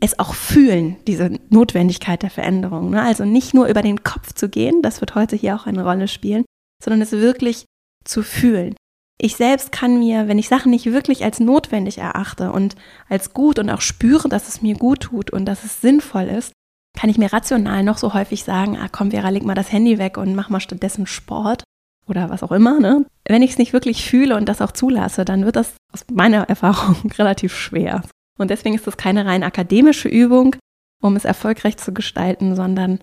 es 0.00 0.18
auch 0.18 0.34
fühlen, 0.34 0.96
diese 1.06 1.38
Notwendigkeit 1.50 2.22
der 2.22 2.30
Veränderung. 2.30 2.90
Ne? 2.90 3.02
Also 3.02 3.24
nicht 3.24 3.54
nur 3.54 3.66
über 3.66 3.82
den 3.82 4.02
Kopf 4.02 4.32
zu 4.32 4.48
gehen, 4.48 4.82
das 4.82 5.00
wird 5.00 5.14
heute 5.14 5.36
hier 5.36 5.56
auch 5.56 5.66
eine 5.66 5.82
Rolle 5.82 6.08
spielen, 6.08 6.44
sondern 6.82 7.02
es 7.02 7.12
wirklich 7.12 7.64
zu 8.04 8.22
fühlen. 8.22 8.74
Ich 9.20 9.36
selbst 9.36 9.72
kann 9.72 9.98
mir, 9.98 10.28
wenn 10.28 10.38
ich 10.38 10.48
Sachen 10.48 10.70
nicht 10.70 10.86
wirklich 10.86 11.24
als 11.24 11.40
notwendig 11.40 11.98
erachte 11.98 12.52
und 12.52 12.76
als 13.08 13.32
gut 13.32 13.58
und 13.58 13.68
auch 13.68 13.80
spüre, 13.80 14.28
dass 14.28 14.46
es 14.46 14.62
mir 14.62 14.76
gut 14.76 15.00
tut 15.00 15.32
und 15.32 15.44
dass 15.44 15.64
es 15.64 15.80
sinnvoll 15.80 16.24
ist, 16.24 16.52
kann 16.96 17.10
ich 17.10 17.18
mir 17.18 17.32
rational 17.32 17.82
noch 17.82 17.98
so 17.98 18.14
häufig 18.14 18.44
sagen, 18.44 18.76
ah 18.76 18.88
komm 18.90 19.10
Vera, 19.10 19.28
leg 19.30 19.42
mal 19.44 19.54
das 19.54 19.72
Handy 19.72 19.98
weg 19.98 20.16
und 20.18 20.36
mach 20.36 20.50
mal 20.50 20.60
stattdessen 20.60 21.06
Sport 21.06 21.64
oder 22.06 22.30
was 22.30 22.44
auch 22.44 22.52
immer. 22.52 22.78
Ne? 22.78 23.06
Wenn 23.26 23.42
ich 23.42 23.52
es 23.52 23.58
nicht 23.58 23.72
wirklich 23.72 24.08
fühle 24.08 24.36
und 24.36 24.48
das 24.48 24.62
auch 24.62 24.72
zulasse, 24.72 25.24
dann 25.24 25.44
wird 25.44 25.56
das 25.56 25.74
aus 25.92 26.04
meiner 26.12 26.42
Erfahrung 26.48 27.10
relativ 27.18 27.56
schwer. 27.56 28.02
Und 28.38 28.50
deswegen 28.50 28.74
ist 28.74 28.86
das 28.86 28.96
keine 28.96 29.26
rein 29.26 29.42
akademische 29.42 30.08
Übung, 30.08 30.56
um 31.02 31.16
es 31.16 31.24
erfolgreich 31.24 31.76
zu 31.76 31.92
gestalten, 31.92 32.56
sondern 32.56 33.00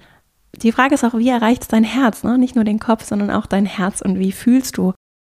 die 0.55 0.71
Frage 0.71 0.95
ist 0.95 1.03
auch, 1.03 1.15
wie 1.15 1.29
erreicht 1.29 1.63
es 1.63 1.67
dein 1.67 1.83
Herz? 1.83 2.23
Ne? 2.23 2.37
Nicht 2.37 2.55
nur 2.55 2.63
den 2.63 2.79
Kopf, 2.79 3.03
sondern 3.03 3.29
auch 3.29 3.45
dein 3.45 3.65
Herz 3.65 4.01
und 4.01 4.19
wie 4.19 4.31
fühlst 4.31 4.77
du 4.77 4.93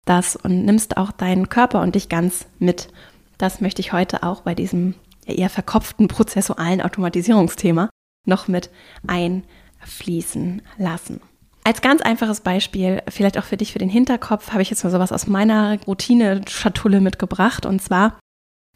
das 0.05 0.37
und 0.37 0.65
nimmst 0.65 0.97
auch 0.97 1.11
deinen 1.11 1.49
Körper 1.49 1.81
und 1.81 1.95
dich 1.95 2.09
ganz 2.09 2.47
mit. 2.59 2.89
Das 3.39 3.61
möchte 3.61 3.81
ich 3.81 3.93
heute 3.93 4.23
auch 4.23 4.43
bei 4.43 4.55
diesem 4.55 4.95
eher 5.27 5.51
verkopften 5.51 6.09
prozessualen 6.09 6.81
Automatisierungsthema 6.81 7.91
noch 8.25 8.49
mit 8.49 8.71
einfließen 9.07 10.63
lassen. 10.79 11.21
Als 11.65 11.81
ganz 11.81 12.01
einfaches 12.01 12.43
Beispiel, 12.43 13.03
vielleicht 13.09 13.39
auch 13.39 13.45
für 13.45 13.57
dich 13.57 13.73
für 13.73 13.81
den 13.81 13.89
Hinterkopf, 13.89 14.53
habe 14.53 14.63
ich 14.63 14.71
jetzt 14.71 14.85
mal 14.85 14.91
sowas 14.91 15.11
aus 15.11 15.27
meiner 15.27 15.77
Routine-Schatulle 15.85 17.01
mitgebracht. 17.01 17.67
Und 17.67 17.83
zwar, 17.83 18.19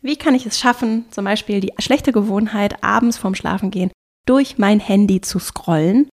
wie 0.03 0.17
kann 0.17 0.35
ich 0.35 0.47
es 0.47 0.59
schaffen, 0.59 1.05
zum 1.11 1.25
Beispiel 1.25 1.61
die 1.61 1.73
schlechte 1.79 2.13
Gewohnheit, 2.13 2.83
abends 2.83 3.19
vorm 3.19 3.35
Schlafengehen 3.35 3.91
durch 4.27 4.59
mein 4.59 4.81
Handy 4.81 5.21
zu 5.21 5.39
scrollen 5.39 6.09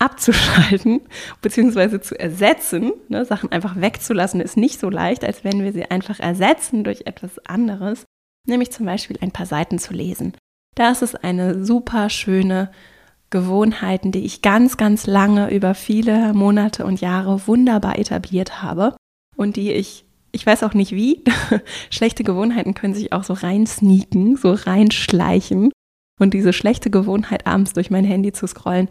abzuschalten 0.00 1.02
bzw. 1.42 2.00
zu 2.00 2.18
ersetzen, 2.18 2.92
ne, 3.08 3.24
Sachen 3.24 3.52
einfach 3.52 3.76
wegzulassen, 3.80 4.40
ist 4.40 4.56
nicht 4.56 4.80
so 4.80 4.90
leicht, 4.90 5.24
als 5.24 5.44
wenn 5.44 5.62
wir 5.62 5.72
sie 5.72 5.84
einfach 5.84 6.18
ersetzen 6.18 6.82
durch 6.82 7.02
etwas 7.04 7.38
anderes, 7.46 8.04
nämlich 8.48 8.72
zum 8.72 8.86
Beispiel 8.86 9.18
ein 9.20 9.30
paar 9.30 9.46
Seiten 9.46 9.78
zu 9.78 9.92
lesen. 9.92 10.34
Das 10.74 11.02
ist 11.02 11.22
eine 11.22 11.64
super 11.64 12.10
schöne 12.10 12.70
Gewohnheit, 13.28 14.00
die 14.04 14.24
ich 14.24 14.42
ganz, 14.42 14.76
ganz 14.76 15.06
lange 15.06 15.54
über 15.54 15.74
viele 15.74 16.32
Monate 16.32 16.84
und 16.84 17.00
Jahre 17.00 17.46
wunderbar 17.46 17.98
etabliert 17.98 18.62
habe 18.62 18.96
und 19.36 19.56
die 19.56 19.72
ich, 19.72 20.04
ich 20.32 20.46
weiß 20.46 20.62
auch 20.62 20.74
nicht 20.74 20.92
wie, 20.92 21.24
schlechte 21.90 22.24
Gewohnheiten 22.24 22.74
können 22.74 22.94
sich 22.94 23.12
auch 23.12 23.24
so 23.24 23.32
reinsneaken, 23.32 24.36
so 24.36 24.52
reinschleichen. 24.52 25.70
Und 26.18 26.34
diese 26.34 26.52
schlechte 26.52 26.90
Gewohnheit, 26.90 27.46
abends 27.46 27.72
durch 27.72 27.90
mein 27.90 28.04
Handy 28.04 28.32
zu 28.32 28.46
scrollen, 28.46 28.88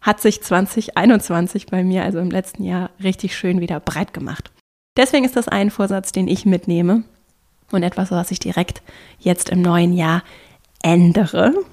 hat 0.00 0.20
sich 0.20 0.42
2021 0.42 1.66
bei 1.66 1.84
mir, 1.84 2.02
also 2.02 2.18
im 2.18 2.30
letzten 2.30 2.64
Jahr, 2.64 2.90
richtig 3.02 3.36
schön 3.36 3.60
wieder 3.60 3.78
breit 3.78 4.12
gemacht. 4.12 4.50
Deswegen 4.96 5.24
ist 5.24 5.36
das 5.36 5.48
ein 5.48 5.70
Vorsatz, 5.70 6.12
den 6.12 6.28
ich 6.28 6.44
mitnehme 6.44 7.04
und 7.70 7.82
etwas, 7.82 8.10
was 8.10 8.30
ich 8.30 8.38
direkt 8.38 8.82
jetzt 9.18 9.48
im 9.48 9.62
neuen 9.62 9.92
Jahr 9.92 10.22
ändere. 10.82 11.54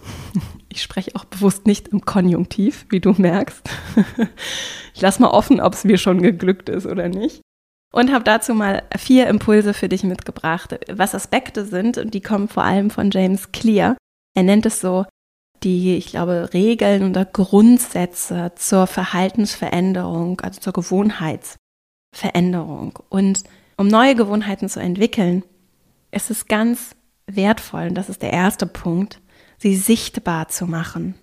Ich 0.71 0.83
spreche 0.83 1.15
auch 1.15 1.25
bewusst 1.25 1.65
nicht 1.65 1.87
im 1.87 2.01
Konjunktiv, 2.01 2.85
wie 2.89 2.99
du 2.99 3.13
merkst. 3.17 3.67
Ich 4.93 5.01
lasse 5.01 5.21
mal 5.21 5.29
offen, 5.29 5.61
ob 5.61 5.73
es 5.73 5.83
mir 5.83 5.97
schon 5.97 6.21
geglückt 6.21 6.69
ist 6.69 6.85
oder 6.85 7.09
nicht. 7.09 7.41
Und 7.91 8.13
habe 8.13 8.23
dazu 8.23 8.53
mal 8.53 8.83
vier 8.97 9.27
Impulse 9.27 9.73
für 9.73 9.89
dich 9.89 10.03
mitgebracht, 10.03 10.79
was 10.91 11.15
Aspekte 11.15 11.65
sind 11.65 11.97
und 11.97 12.13
die 12.13 12.21
kommen 12.21 12.47
vor 12.47 12.63
allem 12.63 12.91
von 12.91 13.09
James 13.09 13.51
Clear. 13.51 13.97
Er 14.35 14.43
nennt 14.43 14.67
es 14.67 14.79
so 14.79 15.07
die, 15.63 15.97
ich 15.97 16.05
glaube, 16.07 16.49
Regeln 16.53 17.09
oder 17.09 17.25
Grundsätze 17.25 18.53
zur 18.55 18.87
Verhaltensveränderung, 18.87 20.39
also 20.41 20.61
zur 20.61 20.73
Gewohnheitsveränderung. 20.73 22.99
Und 23.09 23.43
um 23.75 23.87
neue 23.87 24.15
Gewohnheiten 24.15 24.69
zu 24.69 24.79
entwickeln, 24.79 25.43
ist 26.11 26.29
es 26.29 26.47
ganz 26.47 26.95
wertvoll, 27.27 27.87
und 27.89 27.95
das 27.95 28.09
ist 28.09 28.21
der 28.21 28.33
erste 28.33 28.65
Punkt, 28.65 29.21
sie 29.57 29.75
sichtbar 29.75 30.47
zu 30.47 30.65
machen. 30.65 31.15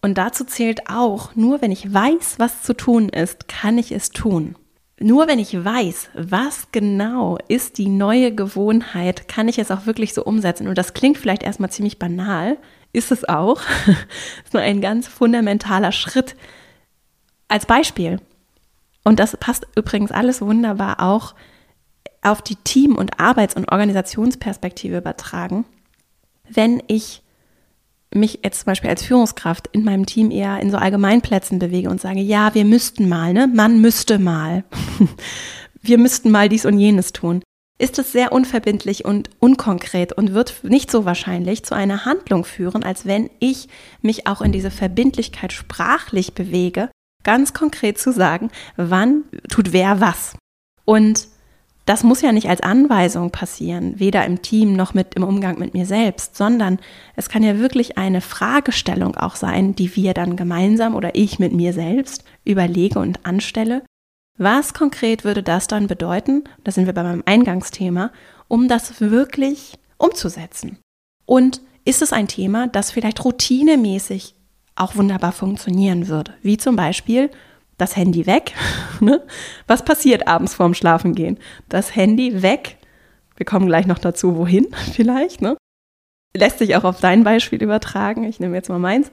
Und 0.00 0.18
dazu 0.18 0.44
zählt 0.44 0.88
auch, 0.88 1.34
nur 1.36 1.62
wenn 1.62 1.70
ich 1.70 1.92
weiß, 1.92 2.38
was 2.38 2.62
zu 2.62 2.74
tun 2.74 3.08
ist, 3.08 3.48
kann 3.48 3.78
ich 3.78 3.92
es 3.92 4.10
tun. 4.10 4.56
Nur 5.00 5.26
wenn 5.26 5.38
ich 5.38 5.64
weiß, 5.64 6.10
was 6.14 6.68
genau 6.70 7.38
ist 7.48 7.78
die 7.78 7.88
neue 7.88 8.34
Gewohnheit, 8.34 9.26
kann 9.26 9.48
ich 9.48 9.58
es 9.58 9.70
auch 9.70 9.86
wirklich 9.86 10.14
so 10.14 10.24
umsetzen. 10.24 10.68
Und 10.68 10.78
das 10.78 10.94
klingt 10.94 11.18
vielleicht 11.18 11.42
erstmal 11.42 11.70
ziemlich 11.70 11.98
banal, 11.98 12.58
ist 12.92 13.10
es 13.10 13.28
auch. 13.28 13.60
ist 14.44 14.52
nur 14.52 14.62
ein 14.62 14.80
ganz 14.80 15.08
fundamentaler 15.08 15.92
Schritt. 15.92 16.36
Als 17.48 17.66
Beispiel. 17.66 18.20
Und 19.04 19.18
das 19.18 19.36
passt 19.36 19.66
übrigens 19.76 20.12
alles 20.12 20.40
wunderbar 20.40 21.00
auch 21.00 21.34
auf 22.22 22.40
die 22.40 22.56
Team- 22.56 22.96
und 22.96 23.18
Arbeits- 23.18 23.56
und 23.56 23.70
Organisationsperspektive 23.70 24.96
übertragen. 24.96 25.64
Wenn 26.48 26.82
ich 26.86 27.21
mich 28.14 28.40
jetzt 28.42 28.60
zum 28.60 28.66
Beispiel 28.66 28.90
als 28.90 29.02
Führungskraft 29.02 29.68
in 29.72 29.84
meinem 29.84 30.06
Team 30.06 30.30
eher 30.30 30.60
in 30.60 30.70
so 30.70 30.76
Allgemeinplätzen 30.76 31.58
bewege 31.58 31.90
und 31.90 32.00
sage, 32.00 32.20
ja, 32.20 32.54
wir 32.54 32.64
müssten 32.64 33.08
mal, 33.08 33.32
ne? 33.32 33.48
Man 33.52 33.80
müsste 33.80 34.18
mal. 34.18 34.64
wir 35.82 35.98
müssten 35.98 36.30
mal 36.30 36.48
dies 36.48 36.64
und 36.64 36.78
jenes 36.78 37.12
tun, 37.12 37.42
ist 37.78 37.98
es 37.98 38.12
sehr 38.12 38.32
unverbindlich 38.32 39.04
und 39.04 39.30
unkonkret 39.40 40.12
und 40.12 40.34
wird 40.34 40.62
nicht 40.62 40.90
so 40.90 41.04
wahrscheinlich 41.04 41.64
zu 41.64 41.74
einer 41.74 42.04
Handlung 42.04 42.44
führen, 42.44 42.84
als 42.84 43.06
wenn 43.06 43.28
ich 43.40 43.68
mich 44.00 44.26
auch 44.26 44.40
in 44.40 44.52
diese 44.52 44.70
Verbindlichkeit 44.70 45.52
sprachlich 45.52 46.34
bewege, 46.34 46.90
ganz 47.24 47.52
konkret 47.52 47.98
zu 47.98 48.12
sagen, 48.12 48.50
wann 48.76 49.24
tut 49.48 49.72
wer 49.72 50.00
was. 50.00 50.36
Und 50.84 51.28
das 51.84 52.04
muss 52.04 52.22
ja 52.22 52.32
nicht 52.32 52.48
als 52.48 52.60
Anweisung 52.60 53.30
passieren, 53.30 53.98
weder 53.98 54.24
im 54.24 54.42
Team 54.42 54.74
noch 54.74 54.94
mit 54.94 55.14
im 55.14 55.24
Umgang 55.24 55.58
mit 55.58 55.74
mir 55.74 55.86
selbst, 55.86 56.36
sondern 56.36 56.78
es 57.16 57.28
kann 57.28 57.42
ja 57.42 57.58
wirklich 57.58 57.98
eine 57.98 58.20
Fragestellung 58.20 59.16
auch 59.16 59.34
sein, 59.34 59.74
die 59.74 59.94
wir 59.96 60.14
dann 60.14 60.36
gemeinsam 60.36 60.94
oder 60.94 61.14
ich 61.14 61.38
mit 61.38 61.52
mir 61.52 61.72
selbst 61.72 62.24
überlege 62.44 63.00
und 63.00 63.26
anstelle. 63.26 63.82
Was 64.38 64.74
konkret 64.74 65.24
würde 65.24 65.42
das 65.42 65.66
dann 65.66 65.88
bedeuten? 65.88 66.44
Da 66.64 66.72
sind 66.72 66.86
wir 66.86 66.92
bei 66.92 67.02
meinem 67.02 67.22
Eingangsthema, 67.26 68.12
um 68.48 68.68
das 68.68 69.00
wirklich 69.00 69.74
umzusetzen. 69.98 70.78
Und 71.26 71.60
ist 71.84 72.02
es 72.02 72.12
ein 72.12 72.28
Thema, 72.28 72.68
das 72.68 72.90
vielleicht 72.90 73.24
routinemäßig 73.24 74.34
auch 74.76 74.96
wunderbar 74.96 75.32
funktionieren 75.32 76.08
würde? 76.08 76.34
Wie 76.42 76.56
zum 76.56 76.76
Beispiel, 76.76 77.30
das 77.78 77.96
Handy 77.96 78.26
weg. 78.26 78.54
Ne? 79.00 79.20
Was 79.66 79.84
passiert 79.84 80.28
abends 80.28 80.54
vorm 80.54 80.74
Schlafengehen? 80.74 81.36
Das 81.68 81.96
Handy 81.96 82.40
weg. 82.42 82.76
Wir 83.36 83.44
kommen 83.44 83.66
gleich 83.66 83.84
noch 83.84 83.98
dazu, 83.98 84.36
wohin 84.36 84.68
vielleicht. 84.92 85.42
Ne? 85.42 85.56
Lässt 86.36 86.58
sich 86.58 86.76
auch 86.76 86.84
auf 86.84 87.00
dein 87.00 87.24
Beispiel 87.24 87.60
übertragen. 87.60 88.22
Ich 88.22 88.38
nehme 88.38 88.54
jetzt 88.54 88.68
mal 88.68 88.78
meins. 88.78 89.10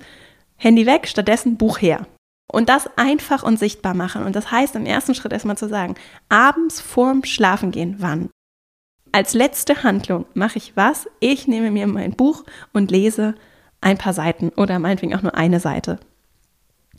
Handy 0.58 0.86
weg, 0.86 1.08
stattdessen 1.08 1.58
Buch 1.58 1.82
her. 1.82 2.06
Und 2.52 2.70
das 2.70 2.88
einfach 2.98 3.42
und 3.42 3.58
sichtbar 3.58 3.96
machen. 3.96 4.24
Und 4.24 4.36
das 4.36 4.52
heißt 4.52 4.76
im 4.76 4.86
ersten 4.86 5.16
Schritt 5.16 5.34
erstmal 5.34 5.58
zu 5.58 5.68
sagen, 5.68 5.96
abends 6.30 6.80
vorm 6.82 7.24
Schlafengehen, 7.24 7.96
wann? 7.98 8.30
Als 9.12 9.34
letzte 9.34 9.82
Handlung 9.82 10.26
mache 10.36 10.58
ich 10.58 10.76
was? 10.76 11.08
Ich 11.20 11.48
nehme 11.48 11.72
mir 11.72 11.88
mein 11.88 12.12
Buch 12.12 12.44
und 12.74 12.92
lese 12.92 13.34
ein 13.82 13.98
paar 13.98 14.14
Seiten 14.14 14.50
oder 14.50 14.78
meinetwegen 14.78 15.16
auch 15.16 15.24
nur 15.24 15.36
eine 15.36 15.60
Seite. 15.60 16.00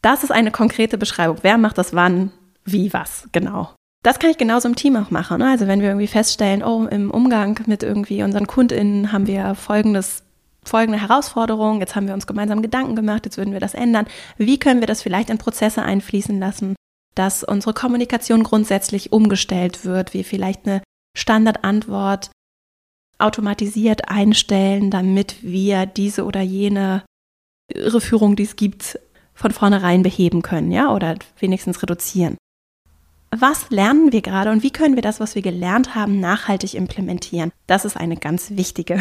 Das 0.03 0.25
ist 0.25 0.31
eine 0.31 0.51
konkrete 0.51 0.99
Beschreibung. 0.99 1.39
Wer 1.43 1.59
macht 1.59 1.79
das 1.79 1.95
wann, 1.95 2.33
wie, 2.65 2.93
was, 2.93 3.29
genau. 3.33 3.71
Das 4.03 4.19
kann 4.19 4.31
ich 4.31 4.39
genauso 4.39 4.67
im 4.67 4.77
Team 4.77 4.97
auch 4.97 5.11
machen. 5.11 5.39
Ne? 5.39 5.51
Also 5.51 5.67
wenn 5.67 5.81
wir 5.81 5.89
irgendwie 5.89 6.07
feststellen, 6.07 6.63
oh, 6.63 6.87
im 6.87 7.11
Umgang 7.11 7.61
mit 7.67 7.83
irgendwie 7.83 8.23
unseren 8.23 8.47
KundInnen 8.47 9.13
haben 9.13 9.27
wir 9.27 9.55
folgendes, 9.55 10.23
folgende 10.63 11.01
Herausforderung, 11.01 11.81
jetzt 11.81 11.97
haben 11.97 12.07
wir 12.07 12.15
uns 12.15 12.27
gemeinsam 12.27 12.63
Gedanken 12.63 12.97
gemacht, 12.97 13.27
jetzt 13.27 13.37
würden 13.37 13.53
wir 13.53 13.61
das 13.61 13.75
ändern. 13.75 14.07
Wie 14.39 14.59
können 14.59 14.81
wir 14.81 14.87
das 14.87 15.03
vielleicht 15.03 15.29
in 15.29 15.37
Prozesse 15.37 15.83
einfließen 15.83 16.39
lassen, 16.39 16.77
dass 17.15 17.45
unsere 17.45 17.75
Kommunikation 17.75 18.43
grundsätzlich 18.43 19.13
umgestellt 19.13 19.85
wird, 19.85 20.15
wie 20.15 20.25
vielleicht 20.25 20.67
eine 20.67 20.83
Standardantwort 21.15 22.31
automatisiert 23.19 24.09
einstellen, 24.09 24.91
damit 24.91 25.43
wir 25.43 25.85
diese 25.85 26.25
oder 26.25 26.41
jene 26.41 27.03
Irreführung, 27.69 28.35
die 28.35 28.45
es 28.45 28.57
gibt, 28.57 28.99
von 29.41 29.53
vornherein 29.53 30.03
beheben 30.03 30.43
können, 30.43 30.71
ja, 30.71 30.93
oder 30.93 31.17
wenigstens 31.39 31.83
reduzieren. 31.83 32.37
Was 33.35 33.71
lernen 33.71 34.13
wir 34.13 34.21
gerade 34.21 34.51
und 34.51 34.63
wie 34.63 34.71
können 34.71 34.97
wir 34.97 35.03
das, 35.03 35.19
was 35.19 35.35
wir 35.35 35.41
gelernt 35.41 35.95
haben, 35.95 36.21
nachhaltig 36.21 36.75
implementieren? 36.75 37.51
Das 37.67 37.85
ist 37.85 37.97
eine 37.97 38.17
ganz 38.17 38.51
wichtige 38.51 39.01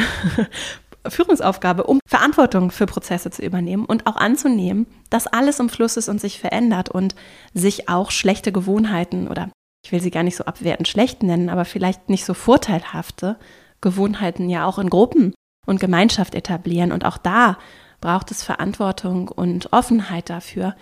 Führungsaufgabe, 1.08 1.84
um 1.84 2.00
Verantwortung 2.08 2.72
für 2.72 2.86
Prozesse 2.86 3.32
zu 3.32 3.42
übernehmen 3.42 3.86
und 3.86 4.08
auch 4.08 4.16
anzunehmen, 4.16 4.86
dass 5.10 5.28
alles 5.28 5.60
im 5.60 5.68
Fluss 5.68 5.98
ist 5.98 6.08
und 6.08 6.22
sich 6.22 6.40
verändert 6.40 6.90
und 6.90 7.16
sich 7.54 7.90
auch 7.90 8.12
schlechte 8.12 8.52
Gewohnheiten 8.52 9.28
oder 9.28 9.50
ich 9.84 9.92
will 9.92 10.02
sie 10.02 10.12
gar 10.12 10.24
nicht 10.24 10.36
so 10.36 10.46
abwertend 10.46 10.88
schlecht 10.88 11.24
nennen, 11.24 11.50
aber 11.50 11.66
vielleicht 11.66 12.10
nicht 12.10 12.24
so 12.24 12.34
vorteilhafte 12.34 13.38
Gewohnheiten 13.82 14.50
ja 14.50 14.66
auch 14.66 14.78
in 14.78 14.90
Gruppen 14.90 15.34
und 15.66 15.80
Gemeinschaft 15.80 16.36
etablieren 16.36 16.92
und 16.92 17.04
auch 17.04 17.18
da 17.18 17.58
braucht 18.02 18.32
es 18.32 18.44
Verantwortung 18.44 19.28
und 19.28 19.74
Offenheit 19.74 20.30
dafür, 20.30 20.76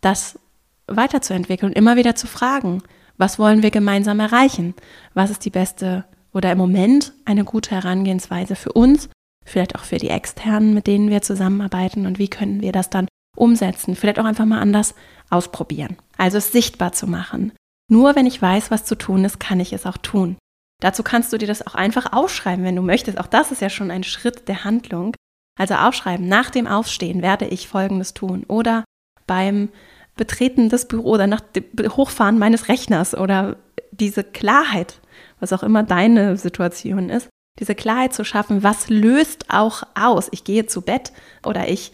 das 0.00 0.38
weiterzuentwickeln 0.86 1.70
und 1.72 1.78
immer 1.78 1.96
wieder 1.96 2.14
zu 2.14 2.26
fragen, 2.26 2.82
was 3.16 3.38
wollen 3.38 3.62
wir 3.62 3.70
gemeinsam 3.70 4.20
erreichen? 4.20 4.74
Was 5.14 5.30
ist 5.30 5.44
die 5.44 5.50
beste 5.50 6.04
oder 6.32 6.50
im 6.50 6.58
Moment 6.58 7.12
eine 7.24 7.44
gute 7.44 7.70
Herangehensweise 7.70 8.56
für 8.56 8.72
uns, 8.72 9.08
vielleicht 9.44 9.76
auch 9.76 9.84
für 9.84 9.98
die 9.98 10.10
Externen, 10.10 10.74
mit 10.74 10.86
denen 10.86 11.10
wir 11.10 11.22
zusammenarbeiten 11.22 12.06
und 12.06 12.18
wie 12.18 12.28
können 12.28 12.60
wir 12.60 12.72
das 12.72 12.90
dann 12.90 13.06
umsetzen? 13.36 13.94
Vielleicht 13.94 14.18
auch 14.18 14.24
einfach 14.24 14.44
mal 14.44 14.60
anders 14.60 14.94
ausprobieren. 15.30 15.96
Also 16.18 16.38
es 16.38 16.52
sichtbar 16.52 16.92
zu 16.92 17.06
machen. 17.06 17.52
Nur 17.88 18.16
wenn 18.16 18.26
ich 18.26 18.40
weiß, 18.40 18.70
was 18.70 18.84
zu 18.84 18.96
tun 18.96 19.24
ist, 19.24 19.38
kann 19.38 19.60
ich 19.60 19.72
es 19.72 19.86
auch 19.86 19.98
tun. 19.98 20.36
Dazu 20.80 21.02
kannst 21.02 21.32
du 21.32 21.38
dir 21.38 21.46
das 21.46 21.66
auch 21.66 21.74
einfach 21.74 22.12
aufschreiben, 22.12 22.64
wenn 22.64 22.76
du 22.76 22.82
möchtest. 22.82 23.18
Auch 23.18 23.26
das 23.26 23.52
ist 23.52 23.62
ja 23.62 23.70
schon 23.70 23.90
ein 23.90 24.04
Schritt 24.04 24.48
der 24.48 24.64
Handlung. 24.64 25.14
Also 25.58 25.74
aufschreiben, 25.74 26.28
nach 26.28 26.50
dem 26.50 26.66
Aufstehen 26.66 27.22
werde 27.22 27.46
ich 27.46 27.68
Folgendes 27.68 28.14
tun 28.14 28.44
oder 28.48 28.84
beim 29.26 29.68
Betreten 30.16 30.68
des 30.68 30.86
Büros 30.88 31.14
oder 31.14 31.26
nach 31.26 31.40
dem 31.40 31.64
Hochfahren 31.96 32.38
meines 32.38 32.68
Rechners 32.68 33.14
oder 33.14 33.56
diese 33.92 34.24
Klarheit, 34.24 35.00
was 35.40 35.52
auch 35.52 35.62
immer 35.62 35.82
deine 35.82 36.36
Situation 36.36 37.08
ist, 37.08 37.28
diese 37.60 37.74
Klarheit 37.74 38.14
zu 38.14 38.24
schaffen, 38.24 38.62
was 38.62 38.88
löst 38.88 39.46
auch 39.48 39.84
aus? 39.94 40.28
Ich 40.32 40.44
gehe 40.44 40.66
zu 40.66 40.82
Bett 40.82 41.12
oder 41.44 41.68
ich 41.68 41.92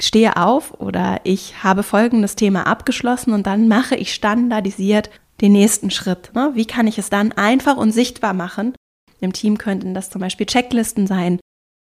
stehe 0.00 0.36
auf 0.36 0.80
oder 0.80 1.20
ich 1.24 1.62
habe 1.62 1.82
folgendes 1.82 2.34
Thema 2.34 2.66
abgeschlossen 2.66 3.34
und 3.34 3.46
dann 3.46 3.68
mache 3.68 3.94
ich 3.94 4.14
standardisiert 4.14 5.10
den 5.42 5.52
nächsten 5.52 5.90
Schritt. 5.90 6.30
Ne? 6.34 6.52
Wie 6.54 6.64
kann 6.64 6.86
ich 6.86 6.98
es 6.98 7.10
dann 7.10 7.32
einfach 7.32 7.76
und 7.76 7.92
sichtbar 7.92 8.32
machen? 8.32 8.74
Im 9.20 9.32
Team 9.32 9.58
könnten 9.58 9.92
das 9.92 10.08
zum 10.08 10.20
Beispiel 10.20 10.46
Checklisten 10.46 11.06
sein, 11.06 11.38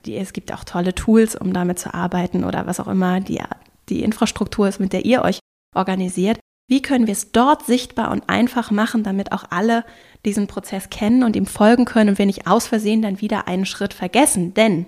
die, 0.05 0.15
es 0.15 0.33
gibt 0.33 0.53
auch 0.53 0.63
tolle 0.63 0.95
Tools, 0.95 1.35
um 1.35 1.53
damit 1.53 1.79
zu 1.79 1.93
arbeiten 1.93 2.43
oder 2.43 2.65
was 2.65 2.79
auch 2.79 2.87
immer 2.87 3.19
die, 3.19 3.41
die 3.89 4.03
Infrastruktur 4.03 4.67
ist, 4.67 4.79
mit 4.79 4.93
der 4.93 5.05
ihr 5.05 5.23
euch 5.23 5.39
organisiert. 5.75 6.39
Wie 6.69 6.81
können 6.81 7.07
wir 7.07 7.13
es 7.13 7.31
dort 7.31 7.65
sichtbar 7.65 8.11
und 8.11 8.29
einfach 8.29 8.69
machen, 8.69 9.03
damit 9.03 9.31
auch 9.31 9.45
alle 9.49 9.83
diesen 10.25 10.47
Prozess 10.47 10.89
kennen 10.89 11.23
und 11.23 11.35
ihm 11.35 11.47
folgen 11.47 11.85
können 11.85 12.11
und 12.11 12.17
wir 12.19 12.27
nicht 12.27 12.47
aus 12.47 12.67
Versehen 12.67 13.01
dann 13.01 13.21
wieder 13.21 13.47
einen 13.47 13.65
Schritt 13.65 13.93
vergessen? 13.93 14.53
Denn 14.53 14.85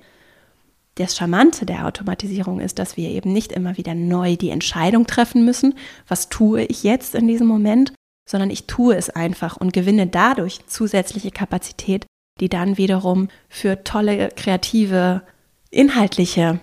das 0.95 1.17
Charmante 1.17 1.65
der 1.65 1.87
Automatisierung 1.87 2.59
ist, 2.59 2.77
dass 2.77 2.97
wir 2.97 3.09
eben 3.09 3.33
nicht 3.33 3.51
immer 3.51 3.77
wieder 3.77 3.95
neu 3.95 4.35
die 4.35 4.49
Entscheidung 4.49 5.07
treffen 5.07 5.43
müssen, 5.43 5.73
was 6.07 6.29
tue 6.29 6.63
ich 6.65 6.83
jetzt 6.83 7.15
in 7.15 7.27
diesem 7.27 7.47
Moment, 7.47 7.93
sondern 8.29 8.49
ich 8.49 8.67
tue 8.67 8.95
es 8.95 9.09
einfach 9.09 9.57
und 9.57 9.73
gewinne 9.73 10.07
dadurch 10.07 10.59
zusätzliche 10.67 11.31
Kapazität, 11.31 12.05
die 12.41 12.49
dann 12.49 12.77
wiederum 12.77 13.29
für 13.47 13.83
tolle, 13.85 14.29
kreative, 14.35 15.21
inhaltliche, 15.69 16.59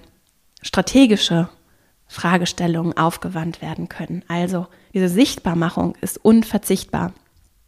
strategische 0.61 1.49
Fragestellungen 2.09 2.97
aufgewandt 2.97 3.62
werden 3.62 3.88
können. 3.88 4.25
Also 4.29 4.67
diese 4.93 5.09
Sichtbarmachung 5.09 5.95
ist 6.01 6.19
unverzichtbar. 6.23 7.14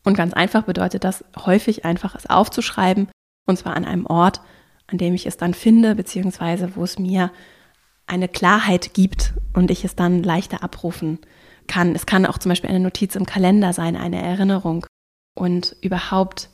Und 0.04 0.16
ganz 0.16 0.34
einfach 0.34 0.64
bedeutet 0.64 1.04
das 1.04 1.24
häufig 1.36 1.84
einfach 1.84 2.14
es 2.14 2.28
aufzuschreiben 2.28 3.08
und 3.46 3.56
zwar 3.56 3.76
an 3.76 3.84
einem 3.84 4.06
Ort, 4.06 4.40
an 4.86 4.98
dem 4.98 5.14
ich 5.14 5.26
es 5.26 5.36
dann 5.36 5.54
finde, 5.54 5.94
beziehungsweise 5.94 6.74
wo 6.74 6.84
es 6.84 6.98
mir 6.98 7.30
eine 8.06 8.28
Klarheit 8.28 8.92
gibt 8.92 9.34
und 9.52 9.70
ich 9.70 9.84
es 9.84 9.94
dann 9.94 10.22
leichter 10.22 10.64
abrufen 10.64 11.18
kann. 11.68 11.94
Es 11.94 12.06
kann 12.06 12.26
auch 12.26 12.38
zum 12.38 12.48
Beispiel 12.48 12.70
eine 12.70 12.80
Notiz 12.80 13.14
im 13.14 13.26
Kalender 13.26 13.72
sein, 13.72 13.94
eine 13.94 14.20
Erinnerung 14.20 14.84
und 15.36 15.76
überhaupt 15.80 16.50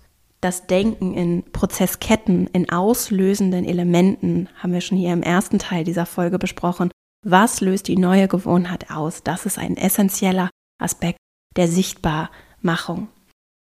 das 0.47 0.69
Denken 0.69 1.13
in 1.13 1.43
Prozessketten, 1.51 2.47
in 2.53 2.71
auslösenden 2.71 3.65
Elementen, 3.65 4.49
haben 4.57 4.73
wir 4.73 4.81
schon 4.81 4.97
hier 4.97 5.13
im 5.13 5.25
ersten 5.25 5.59
Teil 5.59 5.83
dieser 5.83 6.07
Folge 6.07 6.39
besprochen. 6.39 6.93
Was 7.25 7.61
löst 7.61 7.89
die 7.89 7.97
neue 7.99 8.29
Gewohnheit 8.29 8.93
aus? 8.93 9.25
Das 9.25 9.45
ist 9.45 9.59
ein 9.59 9.77
essentieller 9.77 10.49
Aspekt 10.81 11.19
der 11.57 11.67
Sichtbarmachung. 11.67 13.09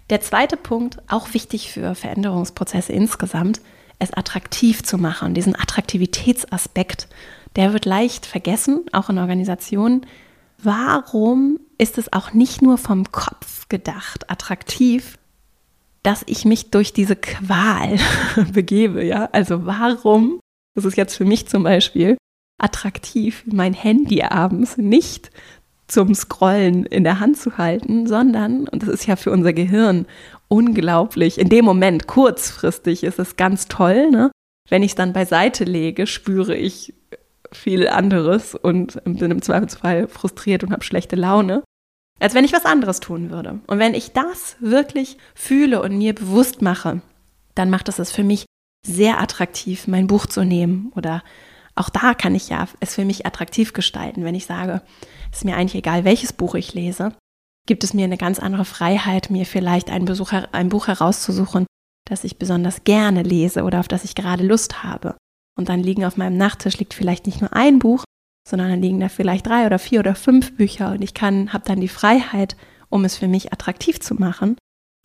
Der 0.10 0.20
zweite 0.20 0.58
Punkt, 0.58 0.98
auch 1.08 1.34
wichtig 1.34 1.72
für 1.72 1.96
Veränderungsprozesse 1.96 2.92
insgesamt, 2.92 3.62
es 4.00 4.12
attraktiv 4.12 4.84
zu 4.84 4.98
machen. 4.98 5.34
Diesen 5.34 5.56
Attraktivitätsaspekt, 5.56 7.08
der 7.56 7.72
wird 7.72 7.86
leicht 7.86 8.26
vergessen, 8.26 8.88
auch 8.92 9.10
in 9.10 9.20
Organisationen. 9.20 10.06
Warum 10.58 11.62
ist 11.78 11.98
es 11.98 12.12
auch 12.12 12.34
nicht 12.34 12.62
nur 12.62 12.78
vom 12.78 13.10
Kopf 13.14 13.70
gedacht 13.70 14.30
attraktiv, 14.30 15.18
dass 16.04 16.24
ich 16.28 16.46
mich 16.46 16.70
durch 16.70 16.94
diese 16.94 17.16
Qual 17.16 17.98
begebe, 18.54 19.04
ja. 19.04 19.30
Also 19.32 19.66
warum, 19.66 20.40
das 20.76 20.86
ist 20.86 20.98
jetzt 20.98 21.16
für 21.16 21.26
mich 21.26 21.48
zum 21.48 21.64
Beispiel 21.64 22.18
attraktiv, 22.62 23.44
mein 23.46 23.74
Handy 23.74 24.22
abends 24.22 24.78
nicht 24.78 25.32
zum 25.88 26.14
Scrollen 26.16 26.86
in 26.86 27.04
der 27.04 27.20
Hand 27.20 27.38
zu 27.38 27.58
halten, 27.58 28.08
sondern, 28.08 28.68
und 28.68 28.84
das 28.84 28.90
ist 28.90 29.06
ja 29.06 29.16
für 29.16 29.32
unser 29.32 29.54
Gehirn 29.54 30.06
unglaublich, 30.48 31.40
in 31.40 31.50
dem 31.50 31.66
Moment, 31.66 32.08
kurzfristig 32.08 33.04
ist 33.04 33.20
es 33.20 33.36
ganz 33.36 33.68
toll, 33.68 34.10
ne? 34.12 34.32
Wenn 34.70 34.84
ich 34.84 34.92
es 34.92 34.96
dann 34.96 35.14
beiseite 35.14 35.66
lege, 35.66 36.08
spüre 36.08 36.56
ich 36.56 36.94
viel 37.52 37.88
anderes 37.88 38.56
und 38.56 39.04
bin 39.04 39.32
im 39.32 39.42
Zweifelsfall 39.42 40.08
frustriert 40.08 40.64
und 40.64 40.72
habe 40.72 40.84
schlechte 40.84 41.16
Laune. 41.16 41.64
Als 42.20 42.34
wenn 42.34 42.46
ich 42.46 42.54
was 42.54 42.66
anderes 42.66 43.00
tun 43.00 43.30
würde. 43.30 43.60
Und 43.68 43.80
wenn 43.80 43.94
ich 43.94 44.14
das 44.14 44.56
wirklich 44.60 45.18
fühle 45.36 45.82
und 45.82 45.98
mir 45.98 46.14
bewusst 46.14 46.62
mache, 46.62 47.02
dann 47.56 47.70
macht 47.70 47.90
es 47.90 48.00
es 48.00 48.12
für 48.12 48.24
mich 48.24 48.46
sehr 48.86 49.20
attraktiv, 49.20 49.88
mein 49.88 50.08
Buch 50.08 50.26
zu 50.26 50.44
nehmen. 50.44 50.92
Oder 50.96 51.24
auch 51.76 51.90
da 51.90 52.14
kann 52.14 52.36
ich 52.36 52.50
ja 52.50 52.68
es 52.80 52.96
für 52.96 53.06
mich 53.06 53.26
attraktiv 53.26 53.74
gestalten, 53.74 54.24
wenn 54.24 54.36
ich 54.36 54.46
sage, 54.46 54.82
es 55.32 55.40
ist 55.40 55.46
mir 55.46 55.56
eigentlich 55.56 55.76
egal, 55.76 56.04
welches 56.04 56.34
Buch 56.34 56.56
ich 56.56 56.74
lese, 56.74 57.14
gibt 57.68 57.84
es 57.84 57.94
mir 57.94 58.06
eine 58.06 58.18
ganz 58.18 58.40
andere 58.40 58.66
Freiheit, 58.66 59.30
mir 59.30 59.46
vielleicht 59.46 59.90
ein, 59.90 60.06
Besuch, 60.06 60.34
ein 60.52 60.70
Buch 60.70 60.88
herauszusuchen, 60.88 61.66
das 62.08 62.24
ich 62.24 62.38
besonders 62.38 62.84
gerne 62.84 63.24
lese 63.24 63.64
oder 63.64 63.80
auf 63.80 63.88
das 63.88 64.04
ich 64.04 64.16
gerade 64.16 64.46
Lust 64.46 64.84
habe. 64.84 65.16
Und 65.58 65.70
dann 65.70 65.82
liegen 65.82 66.06
auf 66.06 66.18
meinem 66.18 66.38
Nachttisch 66.38 66.78
liegt 66.78 66.94
vielleicht 66.94 67.26
nicht 67.26 67.42
nur 67.42 67.54
ein 67.54 67.80
Buch, 67.80 68.04
sondern 68.48 68.70
dann 68.70 68.82
liegen 68.82 69.00
da 69.00 69.10
vielleicht 69.10 69.48
drei 69.48 69.66
oder 69.66 69.80
vier 69.80 70.00
oder 70.00 70.16
fünf 70.16 70.56
Bücher 70.58 70.92
und 70.92 71.02
ich 71.02 71.14
kann, 71.14 71.54
habe 71.54 71.66
dann 71.66 71.80
die 71.80 71.88
Freiheit, 71.88 72.56
um 72.90 73.06
es 73.06 73.18
für 73.18 73.28
mich 73.28 73.54
attraktiv 73.54 74.00
zu 74.00 74.16
machen, 74.16 74.58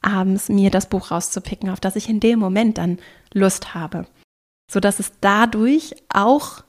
abends 0.03 0.49
mir 0.49 0.71
das 0.71 0.89
Buch 0.89 1.11
rauszupicken, 1.11 1.71
auf 1.71 1.81
das 1.81 1.97
ich 1.97 2.09
in 2.09 2.21
dem 2.21 2.39
Moment 2.39 2.79
dann 2.79 2.99
Lust 3.33 3.75
habe. 3.75 4.07
So 4.71 4.81
dass 4.81 4.99
es 4.99 5.13
dadurch 5.21 5.95
auch 6.13 6.63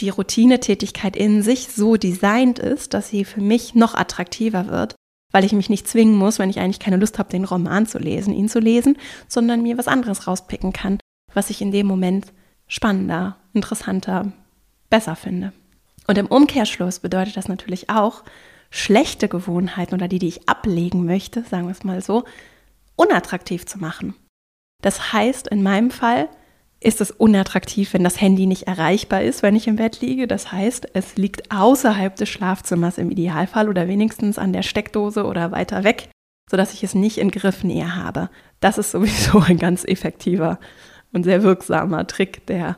die 0.00 0.10
Routinetätigkeit 0.10 1.16
in 1.16 1.42
sich 1.42 1.68
so 1.68 1.96
designt 1.96 2.58
ist, 2.58 2.94
dass 2.94 3.08
sie 3.08 3.24
für 3.24 3.40
mich 3.40 3.74
noch 3.74 3.94
attraktiver 3.94 4.68
wird, 4.68 4.94
weil 5.32 5.44
ich 5.44 5.52
mich 5.52 5.70
nicht 5.70 5.88
zwingen 5.88 6.16
muss, 6.16 6.38
wenn 6.38 6.50
ich 6.50 6.60
eigentlich 6.60 6.78
keine 6.78 6.96
Lust 6.96 7.18
habe, 7.18 7.30
den 7.30 7.44
Roman 7.44 7.86
zu 7.86 7.98
lesen, 7.98 8.34
ihn 8.34 8.48
zu 8.48 8.58
lesen, 8.58 8.96
sondern 9.28 9.62
mir 9.62 9.78
was 9.78 9.88
anderes 9.88 10.26
rauspicken 10.26 10.72
kann, 10.72 10.98
was 11.34 11.50
ich 11.50 11.60
in 11.60 11.72
dem 11.72 11.86
Moment 11.86 12.32
spannender, 12.68 13.36
interessanter, 13.52 14.32
besser 14.88 15.16
finde. 15.16 15.52
Und 16.06 16.18
im 16.18 16.26
Umkehrschluss 16.26 17.00
bedeutet 17.00 17.36
das 17.36 17.48
natürlich 17.48 17.90
auch, 17.90 18.22
schlechte 18.70 19.28
Gewohnheiten 19.28 19.94
oder 19.94 20.08
die, 20.08 20.18
die 20.18 20.28
ich 20.28 20.48
ablegen 20.48 21.04
möchte, 21.04 21.42
sagen 21.42 21.66
wir 21.66 21.72
es 21.72 21.84
mal 21.84 22.02
so, 22.02 22.24
unattraktiv 22.96 23.66
zu 23.66 23.78
machen. 23.78 24.14
Das 24.80 25.12
heißt, 25.12 25.48
in 25.48 25.62
meinem 25.62 25.90
Fall 25.90 26.28
ist 26.80 27.00
es 27.00 27.10
unattraktiv, 27.10 27.92
wenn 27.92 28.02
das 28.02 28.20
Handy 28.20 28.46
nicht 28.46 28.64
erreichbar 28.64 29.22
ist, 29.22 29.42
wenn 29.42 29.54
ich 29.54 29.68
im 29.68 29.76
Bett 29.76 30.00
liege. 30.00 30.26
Das 30.26 30.50
heißt, 30.50 30.88
es 30.94 31.16
liegt 31.16 31.52
außerhalb 31.52 32.16
des 32.16 32.28
Schlafzimmers 32.28 32.98
im 32.98 33.10
Idealfall 33.10 33.68
oder 33.68 33.86
wenigstens 33.86 34.38
an 34.38 34.52
der 34.52 34.62
Steckdose 34.62 35.24
oder 35.24 35.52
weiter 35.52 35.84
weg, 35.84 36.08
sodass 36.50 36.74
ich 36.74 36.82
es 36.82 36.94
nicht 36.94 37.18
in 37.18 37.30
Griffnähe 37.30 37.94
habe. 37.94 38.30
Das 38.60 38.78
ist 38.78 38.90
sowieso 38.90 39.38
ein 39.40 39.58
ganz 39.58 39.84
effektiver 39.84 40.58
und 41.12 41.24
sehr 41.24 41.42
wirksamer 41.42 42.06
Trick, 42.06 42.46
der 42.46 42.76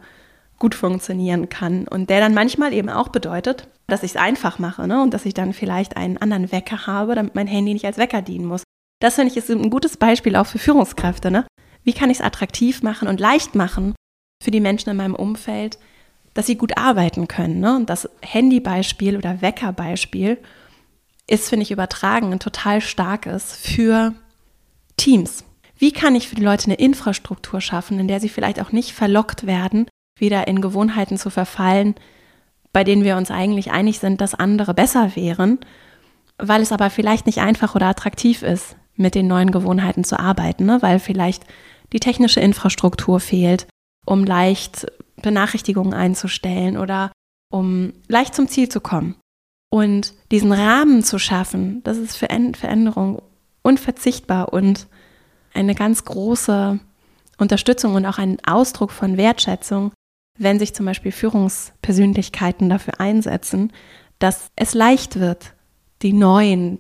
gut 0.59 0.75
funktionieren 0.75 1.49
kann 1.49 1.87
und 1.89 2.11
der 2.11 2.21
dann 2.21 2.35
manchmal 2.35 2.73
eben 2.73 2.89
auch 2.89 3.09
bedeutet, 3.09 3.69
dass 3.87 4.03
ich 4.03 4.13
es 4.13 4.17
einfach 4.17 4.59
mache 4.59 4.87
ne? 4.87 5.03
und 5.03 5.13
dass 5.13 5.27
ich 5.27 5.35
dann 5.35 5.53
vielleicht 5.53 5.97
einen 5.97 6.17
anderen 6.19 6.53
Wecker 6.53 6.87
habe, 6.87 7.15
damit 7.15 7.35
mein 7.35 7.47
Handy 7.47 7.73
nicht 7.73 7.85
als 7.85 7.99
Wecker 7.99 8.23
dienen 8.23 8.47
muss. 8.47 8.63
Das 9.01 9.17
finde 9.17 9.31
ich 9.31 9.37
ist 9.37 9.51
ein 9.51 9.71
gutes 9.71 9.97
Beispiel 9.97 10.37
auch 10.37 10.47
für 10.47 10.59
Führungskräfte. 10.59 11.31
Ne? 11.31 11.47
Wie 11.83 11.93
kann 11.93 12.11
ich 12.11 12.19
es 12.19 12.25
attraktiv 12.25 12.83
machen 12.83 13.09
und 13.09 13.21
leicht 13.21 13.55
machen 13.55 13.95
für 14.43 14.51
die 14.51 14.61
Menschen 14.61 14.91
in 14.91 14.97
meinem 14.97 15.15
Umfeld, 15.15 15.79
dass 16.33 16.47
sie 16.47 16.57
gut 16.57 16.79
arbeiten 16.79 17.29
können? 17.29 17.61
Ne? 17.61 17.77
Und 17.77 17.91
das 17.91 18.09
Handybeispiel 18.23 19.17
oder 19.17 19.43
Weckerbeispiel 19.43 20.39
ist, 21.27 21.49
finde 21.49 21.65
ich, 21.65 21.71
übertragen 21.71 22.33
ein 22.33 22.41
total 22.41 22.81
starkes 22.81 23.57
für 23.57 24.15
Teams. 24.97 25.45
Wie 25.77 25.93
kann 25.93 26.15
ich 26.15 26.29
für 26.29 26.37
die 26.37 26.45
Leute 26.45 26.67
eine 26.67 26.77
Infrastruktur 26.77 27.61
schaffen, 27.61 27.99
in 27.99 28.09
der 28.09 28.21
sie 28.21 28.29
vielleicht 28.29 28.61
auch 28.61 28.73
nicht 28.73 28.93
verlockt 28.93 29.47
werden, 29.47 29.87
wieder 30.17 30.47
in 30.47 30.61
Gewohnheiten 30.61 31.19
zu 31.19 31.31
verfallen, 31.31 31.95
bei 32.73 32.85
denen 32.85 33.05
wir 33.05 33.17
uns 33.17 33.31
eigentlich 33.31 33.71
einig 33.71 33.99
sind, 34.01 34.21
dass 34.21 34.35
andere 34.35 34.75
besser 34.75 35.17
wären, 35.17 35.61
weil 36.39 36.63
es 36.63 36.73
aber 36.73 36.91
vielleicht 36.91 37.27
nicht 37.27 37.39
einfach 37.39 37.75
oder 37.75 37.87
attraktiv 37.87 38.43
ist, 38.43 38.77
mit 38.97 39.15
den 39.15 39.27
neuen 39.27 39.51
Gewohnheiten 39.51 40.05
zu 40.05 40.19
arbeiten, 40.19 40.67
ne? 40.67 40.83
weil 40.83 40.99
vielleicht 40.99 41.45
die 41.93 42.01
technische 42.01 42.41
Infrastruktur 42.41 43.21
fehlt, 43.21 43.67
um 44.05 44.25
leicht 44.25 44.87
Benachrichtigungen 45.23 45.95
einzustellen 45.95 46.77
oder 46.77 47.13
um 47.51 47.93
leicht 48.09 48.35
zum 48.35 48.49
Ziel 48.49 48.69
zu 48.69 48.81
kommen. 48.81 49.17
Und 49.71 50.15
diesen 50.31 50.53
Rahmen 50.53 51.03
zu 51.03 51.19
schaffen, 51.19 51.83
das 51.85 51.97
ist 51.97 52.17
für 52.17 52.29
Veränderung 52.29 53.23
unverzichtbar 53.63 54.53
und 54.53 54.87
eine 55.53 55.75
ganz 55.75 56.05
große 56.05 56.79
Unterstützung 57.39 57.95
und 57.95 58.07
auch 58.07 58.19
ein 58.19 58.39
Ausdruck 58.45 58.93
von 58.93 59.17
Wertschätzung 59.17 59.93
wenn 60.39 60.59
sich 60.59 60.75
zum 60.75 60.87
Beispiel 60.87 61.13
Führungspersönlichkeiten 61.13 62.69
dafür 62.69 63.01
einsetzen, 63.01 63.73
dass 64.19 64.51
es 64.57 64.75
leicht 64.75 65.19
wird, 65.19 65.55
die 66.03 66.13
neuen 66.13 66.79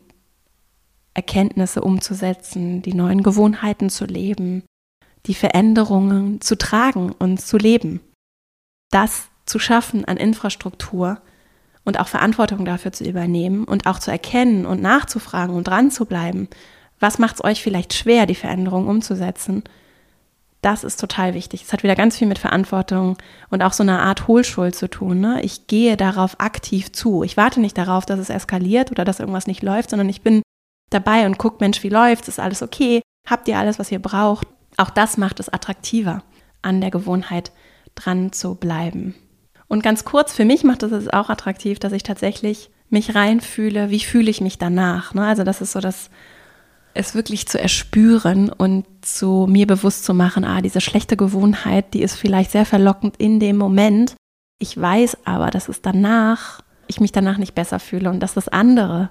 Erkenntnisse 1.14 1.80
umzusetzen, 1.80 2.82
die 2.82 2.94
neuen 2.94 3.22
Gewohnheiten 3.22 3.88
zu 3.90 4.04
leben, 4.04 4.64
die 5.26 5.34
Veränderungen 5.34 6.40
zu 6.40 6.58
tragen 6.58 7.12
und 7.12 7.40
zu 7.40 7.56
leben. 7.56 8.00
Das 8.90 9.28
zu 9.46 9.58
schaffen 9.58 10.04
an 10.04 10.16
Infrastruktur 10.16 11.20
und 11.84 12.00
auch 12.00 12.08
Verantwortung 12.08 12.64
dafür 12.64 12.92
zu 12.92 13.04
übernehmen 13.04 13.64
und 13.64 13.86
auch 13.86 13.98
zu 13.98 14.10
erkennen 14.10 14.66
und 14.66 14.82
nachzufragen 14.82 15.54
und 15.54 15.64
dran 15.64 15.90
zu 15.90 16.06
bleiben. 16.06 16.48
Was 16.98 17.18
macht 17.18 17.36
es 17.36 17.44
euch 17.44 17.62
vielleicht 17.62 17.94
schwer, 17.94 18.26
die 18.26 18.34
Veränderung 18.34 18.88
umzusetzen? 18.88 19.62
Das 20.64 20.82
ist 20.82 20.98
total 20.98 21.34
wichtig. 21.34 21.62
Es 21.62 21.74
hat 21.74 21.82
wieder 21.82 21.94
ganz 21.94 22.16
viel 22.16 22.26
mit 22.26 22.38
Verantwortung 22.38 23.18
und 23.50 23.60
auch 23.60 23.74
so 23.74 23.82
einer 23.82 24.00
Art 24.00 24.28
Hohlschuld 24.28 24.74
zu 24.74 24.88
tun. 24.88 25.20
Ne? 25.20 25.42
Ich 25.42 25.66
gehe 25.66 25.98
darauf 25.98 26.40
aktiv 26.40 26.90
zu. 26.90 27.22
Ich 27.22 27.36
warte 27.36 27.60
nicht 27.60 27.76
darauf, 27.76 28.06
dass 28.06 28.18
es 28.18 28.30
eskaliert 28.30 28.90
oder 28.90 29.04
dass 29.04 29.20
irgendwas 29.20 29.46
nicht 29.46 29.62
läuft, 29.62 29.90
sondern 29.90 30.08
ich 30.08 30.22
bin 30.22 30.40
dabei 30.88 31.26
und 31.26 31.36
gucke, 31.36 31.58
Mensch, 31.60 31.82
wie 31.82 31.90
läuft 31.90 32.28
Ist 32.28 32.40
alles 32.40 32.62
okay? 32.62 33.02
Habt 33.28 33.46
ihr 33.46 33.58
alles, 33.58 33.78
was 33.78 33.92
ihr 33.92 33.98
braucht? 33.98 34.46
Auch 34.78 34.88
das 34.88 35.18
macht 35.18 35.38
es 35.38 35.50
attraktiver, 35.50 36.22
an 36.62 36.80
der 36.80 36.90
Gewohnheit 36.90 37.52
dran 37.94 38.32
zu 38.32 38.54
bleiben. 38.54 39.14
Und 39.68 39.82
ganz 39.82 40.06
kurz, 40.06 40.32
für 40.32 40.46
mich 40.46 40.64
macht 40.64 40.82
es 40.82 41.12
auch 41.12 41.28
attraktiv, 41.28 41.78
dass 41.78 41.92
ich 41.92 42.04
tatsächlich 42.04 42.70
mich 42.88 43.14
reinfühle, 43.14 43.90
wie 43.90 44.00
fühle 44.00 44.30
ich 44.30 44.40
mich 44.40 44.56
danach. 44.56 45.12
Ne? 45.12 45.26
Also 45.26 45.44
das 45.44 45.60
ist 45.60 45.72
so 45.72 45.80
das 45.80 46.08
es 46.94 47.14
wirklich 47.14 47.46
zu 47.48 47.60
erspüren 47.60 48.48
und 48.48 48.86
zu 49.02 49.46
mir 49.48 49.66
bewusst 49.66 50.04
zu 50.04 50.14
machen, 50.14 50.44
ah, 50.44 50.60
diese 50.60 50.80
schlechte 50.80 51.16
Gewohnheit, 51.16 51.92
die 51.92 52.02
ist 52.02 52.14
vielleicht 52.14 52.52
sehr 52.52 52.64
verlockend 52.64 53.16
in 53.18 53.40
dem 53.40 53.56
Moment. 53.56 54.14
Ich 54.60 54.80
weiß 54.80 55.18
aber, 55.26 55.50
dass 55.50 55.68
es 55.68 55.82
danach, 55.82 56.62
ich 56.86 57.00
mich 57.00 57.12
danach 57.12 57.38
nicht 57.38 57.54
besser 57.54 57.80
fühle 57.80 58.10
und 58.10 58.20
dass 58.20 58.34
das 58.34 58.48
andere 58.48 59.10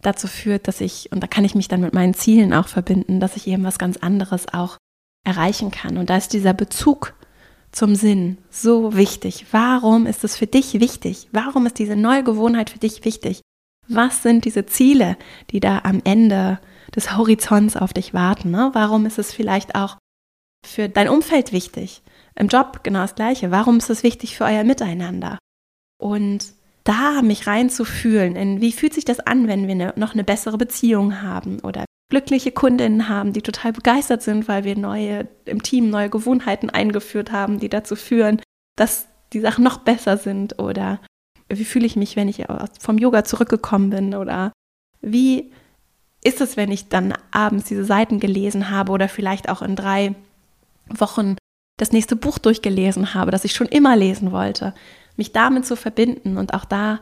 dazu 0.00 0.26
führt, 0.26 0.66
dass 0.66 0.80
ich, 0.80 1.12
und 1.12 1.22
da 1.22 1.26
kann 1.26 1.44
ich 1.44 1.54
mich 1.54 1.68
dann 1.68 1.80
mit 1.80 1.92
meinen 1.92 2.14
Zielen 2.14 2.54
auch 2.54 2.68
verbinden, 2.68 3.20
dass 3.20 3.36
ich 3.36 3.46
eben 3.46 3.64
was 3.64 3.78
ganz 3.78 3.98
anderes 3.98 4.52
auch 4.52 4.78
erreichen 5.24 5.70
kann. 5.70 5.98
Und 5.98 6.08
da 6.08 6.16
ist 6.16 6.32
dieser 6.32 6.54
Bezug 6.54 7.14
zum 7.70 7.94
Sinn 7.94 8.38
so 8.50 8.96
wichtig. 8.96 9.46
Warum 9.50 10.06
ist 10.06 10.24
es 10.24 10.36
für 10.36 10.46
dich 10.46 10.80
wichtig? 10.80 11.28
Warum 11.32 11.66
ist 11.66 11.78
diese 11.78 11.96
neue 11.96 12.24
Gewohnheit 12.24 12.70
für 12.70 12.78
dich 12.78 13.04
wichtig? 13.04 13.42
Was 13.88 14.22
sind 14.22 14.44
diese 14.44 14.66
Ziele, 14.66 15.16
die 15.50 15.60
da 15.60 15.80
am 15.84 16.00
Ende 16.04 16.58
des 16.94 17.16
Horizonts 17.16 17.76
auf 17.76 17.92
dich 17.92 18.14
warten. 18.14 18.50
Ne? 18.50 18.70
Warum 18.72 19.06
ist 19.06 19.18
es 19.18 19.32
vielleicht 19.32 19.74
auch 19.74 19.96
für 20.66 20.88
dein 20.88 21.08
Umfeld 21.08 21.52
wichtig? 21.52 22.02
Im 22.34 22.48
Job 22.48 22.80
genau 22.82 23.00
das 23.00 23.14
Gleiche. 23.14 23.50
Warum 23.50 23.78
ist 23.78 23.90
es 23.90 24.02
wichtig 24.02 24.36
für 24.36 24.44
euer 24.44 24.64
Miteinander? 24.64 25.38
Und 26.00 26.52
da 26.84 27.20
mich 27.22 27.46
reinzufühlen, 27.46 28.36
in 28.36 28.60
wie 28.60 28.72
fühlt 28.72 28.94
sich 28.94 29.04
das 29.04 29.20
an, 29.20 29.48
wenn 29.48 29.66
wir 29.66 29.74
eine, 29.74 29.92
noch 29.96 30.14
eine 30.14 30.24
bessere 30.24 30.56
Beziehung 30.56 31.20
haben 31.20 31.60
oder 31.60 31.84
glückliche 32.10 32.52
Kundinnen 32.52 33.08
haben, 33.08 33.32
die 33.32 33.42
total 33.42 33.72
begeistert 33.72 34.22
sind, 34.22 34.48
weil 34.48 34.64
wir 34.64 34.76
neue 34.76 35.28
im 35.44 35.62
Team 35.62 35.90
neue 35.90 36.08
Gewohnheiten 36.08 36.70
eingeführt 36.70 37.30
haben, 37.30 37.60
die 37.60 37.68
dazu 37.68 37.96
führen, 37.96 38.40
dass 38.76 39.08
die 39.34 39.40
Sachen 39.40 39.64
noch 39.64 39.78
besser 39.78 40.16
sind 40.16 40.58
oder 40.58 41.00
wie 41.50 41.64
fühle 41.64 41.86
ich 41.86 41.96
mich, 41.96 42.16
wenn 42.16 42.28
ich 42.28 42.44
vom 42.80 42.98
Yoga 42.98 43.24
zurückgekommen 43.24 43.90
bin 43.90 44.14
oder 44.14 44.52
wie 45.00 45.52
ist 46.22 46.40
es, 46.40 46.56
wenn 46.56 46.70
ich 46.70 46.88
dann 46.88 47.14
abends 47.30 47.66
diese 47.66 47.84
Seiten 47.84 48.20
gelesen 48.20 48.70
habe 48.70 48.92
oder 48.92 49.08
vielleicht 49.08 49.48
auch 49.48 49.62
in 49.62 49.76
drei 49.76 50.14
Wochen 50.88 51.36
das 51.78 51.92
nächste 51.92 52.16
Buch 52.16 52.38
durchgelesen 52.38 53.14
habe, 53.14 53.30
das 53.30 53.44
ich 53.44 53.54
schon 53.54 53.68
immer 53.68 53.96
lesen 53.96 54.32
wollte, 54.32 54.74
mich 55.16 55.32
damit 55.32 55.64
zu 55.64 55.76
verbinden 55.76 56.36
und 56.36 56.54
auch 56.54 56.64
da 56.64 57.00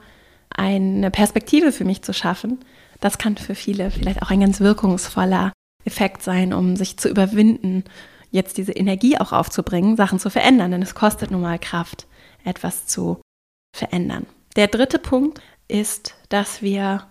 eine 0.50 1.11
Perspektive 1.11 1.72
für 1.72 1.85
mich 1.85 2.02
zu 2.02 2.12
schaffen, 2.12 2.59
das 3.00 3.18
kann 3.18 3.37
für 3.37 3.55
viele 3.55 3.90
vielleicht 3.90 4.22
auch 4.22 4.31
ein 4.31 4.40
ganz 4.40 4.61
wirkungsvoller 4.61 5.52
Effekt 5.85 6.22
sein, 6.22 6.52
um 6.52 6.76
sich 6.76 6.96
zu 6.98 7.09
überwinden, 7.09 7.85
jetzt 8.31 8.59
diese 8.59 8.72
Energie 8.72 9.18
auch 9.18 9.33
aufzubringen, 9.33 9.96
Sachen 9.96 10.18
zu 10.18 10.31
verändern, 10.31 10.70
denn 10.70 10.83
es 10.83 10.94
kostet 10.94 11.31
nun 11.31 11.42
mal 11.42 11.59
Kraft, 11.59 12.07
etwas 12.44 12.87
zu 12.87 13.20
verändern. 13.74 14.26
Der 14.57 14.68
dritte 14.68 14.98
Punkt 14.98 15.40
ist, 15.68 16.14
dass 16.29 16.62
wir 16.62 17.07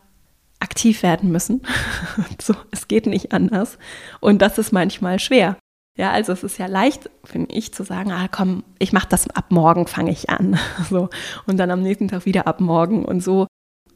aktiv 0.65 1.03
werden 1.03 1.31
müssen. 1.31 1.61
so, 2.41 2.55
es 2.71 2.87
geht 2.87 3.05
nicht 3.05 3.31
anders. 3.31 3.77
Und 4.19 4.41
das 4.41 4.57
ist 4.57 4.73
manchmal 4.73 5.19
schwer. 5.19 5.57
Ja, 5.97 6.11
also 6.11 6.33
es 6.33 6.43
ist 6.43 6.57
ja 6.57 6.65
leicht, 6.65 7.09
finde 7.23 7.55
ich, 7.55 7.73
zu 7.73 7.83
sagen, 7.83 8.11
ah 8.11 8.27
komm, 8.29 8.63
ich 8.79 8.91
mache 8.91 9.07
das 9.07 9.29
ab 9.29 9.51
morgen, 9.51 9.87
fange 9.87 10.11
ich 10.11 10.29
an. 10.29 10.59
so. 10.89 11.09
Und 11.45 11.57
dann 11.57 11.71
am 11.71 11.81
nächsten 11.81 12.07
Tag 12.07 12.25
wieder 12.25 12.47
ab 12.47 12.59
morgen. 12.59 13.05
Und 13.05 13.23
so 13.23 13.47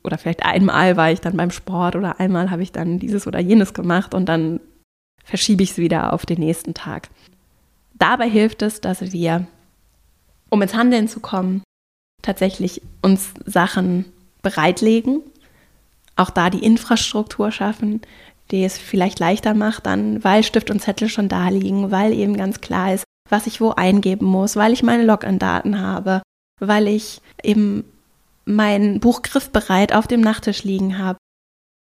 oder 0.04 0.18
vielleicht 0.18 0.46
einmal 0.46 0.96
war 0.96 1.12
ich 1.12 1.20
dann 1.20 1.36
beim 1.36 1.52
Sport 1.52 1.96
oder 1.96 2.20
einmal 2.20 2.52
habe 2.52 2.64
ich 2.64 2.72
dann 2.72 3.00
dieses 3.00 3.28
oder 3.28 3.40
jenes 3.40 3.74
gemacht 3.74 4.14
und 4.14 4.28
dann 4.28 4.62
verschiebe 5.24 5.64
ich 5.64 5.72
es 5.72 5.78
wieder 5.78 6.14
auf 6.14 6.26
den 6.26 6.40
nächsten 6.40 6.74
Tag. 6.74 7.10
Dabei 7.96 8.30
hilft 8.30 8.62
es, 8.62 8.80
dass 8.80 9.12
wir, 9.12 9.46
um 10.50 10.62
ins 10.62 10.74
Handeln 10.74 11.08
zu 11.10 11.20
kommen, 11.20 11.64
tatsächlich 12.22 12.82
uns 13.02 13.34
Sachen 13.46 14.06
bereitlegen, 14.42 15.22
auch 16.20 16.30
da 16.30 16.50
die 16.50 16.64
Infrastruktur 16.64 17.52
schaffen, 17.52 18.02
die 18.52 18.64
es 18.64 18.78
vielleicht 18.78 19.20
leichter 19.20 19.54
macht, 19.54 19.86
dann, 19.86 20.24
weil 20.24 20.44
Stift 20.44 20.72
und 20.72 20.82
Zettel 20.82 21.10
schon 21.10 21.28
da 21.30 21.50
liegen, 21.50 21.92
weil 21.92 22.14
eben 22.14 22.36
ganz 22.36 22.62
klar 22.62 22.94
ist, 22.94 23.04
was 23.30 23.48
ich 23.48 23.62
wo 23.62 23.72
eingeben 23.72 24.26
muss, 24.26 24.56
weil 24.56 24.74
ich 24.74 24.84
meine 24.84 25.04
Login-Daten 25.04 25.80
habe, 25.80 26.22
weil 26.60 26.88
ich 26.88 27.22
eben 27.44 27.84
mein 28.46 29.00
Buch 29.00 29.22
griffbereit 29.22 29.94
auf 29.94 30.08
dem 30.08 30.22
Nachttisch 30.22 30.64
liegen 30.64 30.98
habe 30.98 31.20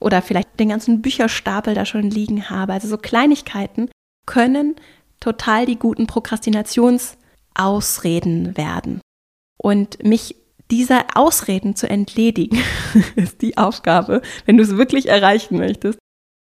oder 0.01 0.23
vielleicht 0.23 0.61
den 0.61 0.69
ganzen 0.69 1.03
Bücherstapel 1.03 1.75
da 1.75 1.85
schon 1.85 2.09
liegen 2.11 2.49
habe. 2.51 2.73
Also 2.73 2.87
so 2.89 2.97
Kleinigkeiten 2.97 3.91
können 4.27 4.77
total 5.19 5.67
die 5.67 5.77
guten 5.77 6.07
Prokrastinationsausreden 6.07 8.57
werden. 8.57 9.01
Und 9.59 10.05
mich 10.05 10.37
dieser 10.71 11.05
Ausreden 11.15 11.77
zu 11.77 11.89
entledigen, 11.89 12.59
ist 13.17 13.43
die 13.43 13.57
Aufgabe, 13.57 14.23
wenn 14.47 14.57
du 14.57 14.63
es 14.63 14.77
wirklich 14.77 15.09
erreichen 15.09 15.59
möchtest, 15.59 15.99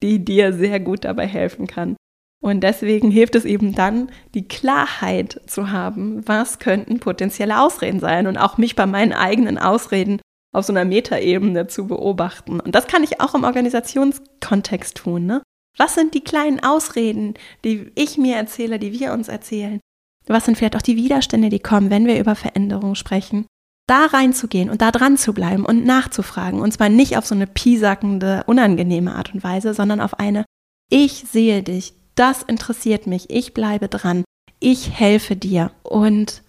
die 0.04 0.24
dir 0.24 0.54
sehr 0.54 0.80
gut 0.80 1.06
dabei 1.06 1.28
helfen 1.28 1.68
kann. 1.68 1.96
Und 2.44 2.62
deswegen 2.62 3.10
hilft 3.10 3.36
es 3.36 3.46
eben 3.46 3.74
dann, 3.74 4.12
die 4.36 4.48
Klarheit 4.48 5.42
zu 5.48 5.72
haben, 5.72 6.28
was 6.28 6.60
könnten 6.60 7.00
potenzielle 7.00 7.60
Ausreden 7.60 8.00
sein 8.00 8.28
und 8.28 8.38
auch 8.38 8.58
mich 8.58 8.76
bei 8.76 8.86
meinen 8.86 9.14
eigenen 9.14 9.58
Ausreden 9.58 10.22
auf 10.54 10.66
so 10.66 10.74
einer 10.74 10.86
Metaebene 10.86 11.68
zu 11.68 11.88
beobachten. 11.88 12.60
Und 12.60 12.76
das 12.76 12.88
kann 12.88 13.04
ich 13.04 13.22
auch 13.22 13.34
im 13.34 13.44
Organisationskontext 13.44 14.98
tun. 14.98 15.26
Ne? 15.26 15.42
Was 15.78 15.96
sind 15.96 16.14
die 16.14 16.24
kleinen 16.24 16.64
Ausreden, 16.64 17.34
die 17.64 17.92
ich 17.96 18.18
mir 18.18 18.36
erzähle, 18.36 18.80
die 18.80 19.00
wir 19.00 19.14
uns 19.14 19.28
erzählen? 19.28 19.80
Was 20.28 20.46
sind 20.46 20.58
vielleicht 20.58 20.76
auch 20.76 20.82
die 20.82 20.96
Widerstände, 20.96 21.50
die 21.50 21.60
kommen, 21.60 21.90
wenn 21.90 22.06
wir 22.06 22.20
über 22.20 22.36
Veränderung 22.36 22.96
sprechen? 22.96 23.46
Da 23.88 24.06
reinzugehen 24.06 24.70
und 24.70 24.82
da 24.82 24.92
dran 24.92 25.18
zu 25.18 25.34
bleiben 25.34 25.66
und 25.66 25.86
nachzufragen. 25.86 26.60
Und 26.60 26.74
zwar 26.74 26.90
nicht 26.90 27.18
auf 27.18 27.26
so 27.26 27.34
eine 27.34 27.48
piesackende, 27.48 28.44
unangenehme 28.46 29.16
Art 29.16 29.34
und 29.34 29.44
Weise, 29.44 29.74
sondern 29.74 30.02
auf 30.02 30.20
eine, 30.20 30.46
ich 30.90 31.26
sehe 31.32 31.64
dich, 31.64 31.94
das 32.16 32.44
interessiert 32.44 33.08
mich, 33.08 33.30
ich 33.30 33.54
bleibe 33.54 33.88
dran, 33.88 34.24
ich 34.60 34.92
helfe 34.92 35.36
dir 35.36 35.72
und 35.84 36.42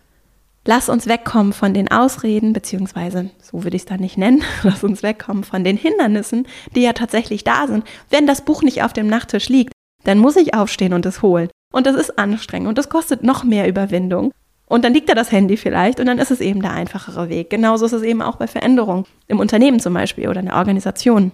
lass 0.64 0.88
uns 0.88 1.06
wegkommen 1.06 1.52
von 1.52 1.74
den 1.74 1.90
Ausreden, 1.90 2.52
beziehungsweise, 2.52 3.30
so 3.40 3.64
würde 3.64 3.76
ich 3.76 3.82
es 3.82 3.86
da 3.86 3.96
nicht 3.96 4.18
nennen, 4.18 4.42
lass 4.62 4.82
uns 4.82 5.02
wegkommen 5.02 5.44
von 5.44 5.64
den 5.64 5.76
Hindernissen, 5.76 6.46
die 6.74 6.82
ja 6.82 6.92
tatsächlich 6.92 7.44
da 7.44 7.66
sind. 7.66 7.84
Wenn 8.10 8.26
das 8.26 8.44
Buch 8.44 8.62
nicht 8.62 8.82
auf 8.82 8.92
dem 8.92 9.06
Nachttisch 9.06 9.48
liegt, 9.48 9.72
dann 10.04 10.18
muss 10.18 10.36
ich 10.36 10.54
aufstehen 10.54 10.92
und 10.92 11.06
es 11.06 11.22
holen. 11.22 11.50
Und 11.72 11.86
das 11.86 11.96
ist 11.96 12.18
anstrengend 12.18 12.68
und 12.68 12.78
das 12.78 12.88
kostet 12.88 13.22
noch 13.22 13.44
mehr 13.44 13.68
Überwindung. 13.68 14.32
Und 14.68 14.84
dann 14.84 14.92
liegt 14.92 15.08
da 15.08 15.14
das 15.14 15.32
Handy 15.32 15.56
vielleicht 15.56 15.98
und 15.98 16.06
dann 16.06 16.18
ist 16.18 16.30
es 16.30 16.40
eben 16.40 16.60
der 16.60 16.72
einfachere 16.72 17.28
Weg. 17.28 17.50
Genauso 17.50 17.86
ist 17.86 17.92
es 17.92 18.02
eben 18.02 18.20
auch 18.20 18.36
bei 18.36 18.46
Veränderungen 18.46 19.06
im 19.26 19.40
Unternehmen 19.40 19.80
zum 19.80 19.94
Beispiel 19.94 20.28
oder 20.28 20.40
in 20.40 20.46
der 20.46 20.56
Organisation. 20.56 21.32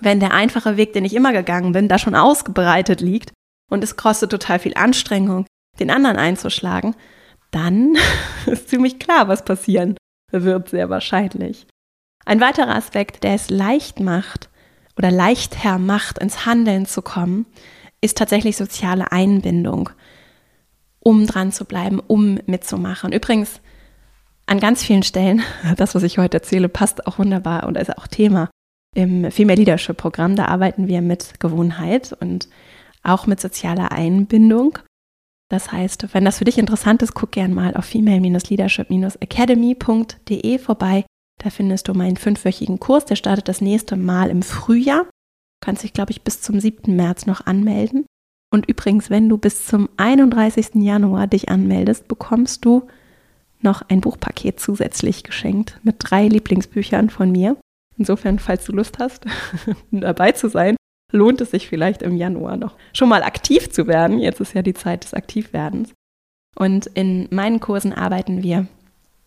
Wenn 0.00 0.18
der 0.18 0.32
einfache 0.32 0.78
Weg, 0.78 0.94
den 0.94 1.04
ich 1.04 1.14
immer 1.14 1.32
gegangen 1.32 1.72
bin, 1.72 1.88
da 1.88 1.98
schon 1.98 2.14
ausgebreitet 2.14 3.02
liegt, 3.02 3.32
und 3.70 3.84
es 3.84 3.96
kostet 3.96 4.30
total 4.30 4.58
viel 4.58 4.74
Anstrengung, 4.74 5.46
den 5.78 5.90
anderen 5.90 6.16
einzuschlagen, 6.16 6.94
dann 7.50 7.96
ist 8.46 8.68
ziemlich 8.68 8.98
klar, 8.98 9.28
was 9.28 9.44
passieren 9.44 9.96
wird, 10.30 10.68
sehr 10.68 10.90
wahrscheinlich. 10.90 11.66
Ein 12.26 12.40
weiterer 12.40 12.74
Aspekt, 12.74 13.24
der 13.24 13.34
es 13.34 13.48
leicht 13.48 14.00
macht 14.00 14.50
oder 14.98 15.10
leichter 15.10 15.78
macht, 15.78 16.18
ins 16.18 16.44
Handeln 16.44 16.84
zu 16.84 17.00
kommen, 17.00 17.46
ist 18.02 18.18
tatsächlich 18.18 18.56
soziale 18.56 19.12
Einbindung, 19.12 19.90
um 21.00 21.26
dran 21.26 21.52
zu 21.52 21.64
bleiben, 21.64 22.00
um 22.00 22.38
mitzumachen. 22.46 23.12
Übrigens, 23.12 23.60
an 24.46 24.60
ganz 24.60 24.82
vielen 24.82 25.02
Stellen, 25.02 25.42
das, 25.76 25.94
was 25.94 26.02
ich 26.02 26.18
heute 26.18 26.38
erzähle, 26.38 26.68
passt 26.68 27.06
auch 27.06 27.18
wunderbar 27.18 27.66
und 27.66 27.76
ist 27.76 27.96
auch 27.96 28.06
Thema 28.06 28.50
im 28.94 29.30
Female 29.30 29.58
Leadership 29.58 29.96
Programm. 29.96 30.36
Da 30.36 30.46
arbeiten 30.46 30.88
wir 30.88 31.00
mit 31.00 31.40
Gewohnheit 31.40 32.14
und 32.20 32.48
auch 33.02 33.26
mit 33.26 33.40
sozialer 33.40 33.92
Einbindung. 33.92 34.78
Das 35.48 35.72
heißt, 35.72 36.12
wenn 36.14 36.24
das 36.24 36.38
für 36.38 36.44
dich 36.44 36.58
interessant 36.58 37.02
ist, 37.02 37.14
guck 37.14 37.32
gern 37.32 37.52
mal 37.52 37.74
auf 37.74 37.86
female-leadership-academy.de 37.86 40.58
vorbei. 40.58 41.04
Da 41.42 41.50
findest 41.50 41.88
du 41.88 41.94
meinen 41.94 42.16
fünfwöchigen 42.16 42.78
Kurs. 42.78 43.06
Der 43.06 43.16
startet 43.16 43.48
das 43.48 43.60
nächste 43.60 43.96
Mal 43.96 44.30
im 44.30 44.42
Frühjahr. 44.42 45.02
Du 45.04 45.10
kannst 45.60 45.82
dich, 45.82 45.92
glaube 45.92 46.12
ich, 46.12 46.22
bis 46.22 46.40
zum 46.40 46.60
7. 46.60 46.94
März 46.94 47.26
noch 47.26 47.46
anmelden. 47.46 48.06
Und 48.50 48.68
übrigens, 48.68 49.10
wenn 49.10 49.28
du 49.28 49.38
bis 49.38 49.66
zum 49.66 49.88
31. 49.96 50.74
Januar 50.74 51.26
dich 51.26 51.48
anmeldest, 51.48 52.08
bekommst 52.08 52.64
du 52.64 52.88
noch 53.62 53.82
ein 53.88 54.00
Buchpaket 54.00 54.58
zusätzlich 54.58 55.22
geschenkt 55.22 55.78
mit 55.82 55.96
drei 55.98 56.26
Lieblingsbüchern 56.26 57.10
von 57.10 57.30
mir. 57.30 57.56
Insofern, 57.96 58.38
falls 58.38 58.64
du 58.64 58.72
Lust 58.72 58.98
hast, 58.98 59.24
dabei 59.90 60.32
zu 60.32 60.48
sein, 60.48 60.76
lohnt 61.12 61.40
es 61.40 61.50
sich 61.50 61.68
vielleicht 61.68 62.02
im 62.02 62.16
Januar 62.16 62.56
noch 62.56 62.76
schon 62.92 63.08
mal 63.08 63.22
aktiv 63.22 63.70
zu 63.70 63.86
werden. 63.86 64.18
Jetzt 64.18 64.40
ist 64.40 64.54
ja 64.54 64.62
die 64.62 64.74
Zeit 64.74 65.04
des 65.04 65.14
Aktivwerdens. 65.14 65.92
Und 66.56 66.86
in 66.86 67.28
meinen 67.30 67.60
Kursen 67.60 67.92
arbeiten 67.92 68.42
wir, 68.42 68.66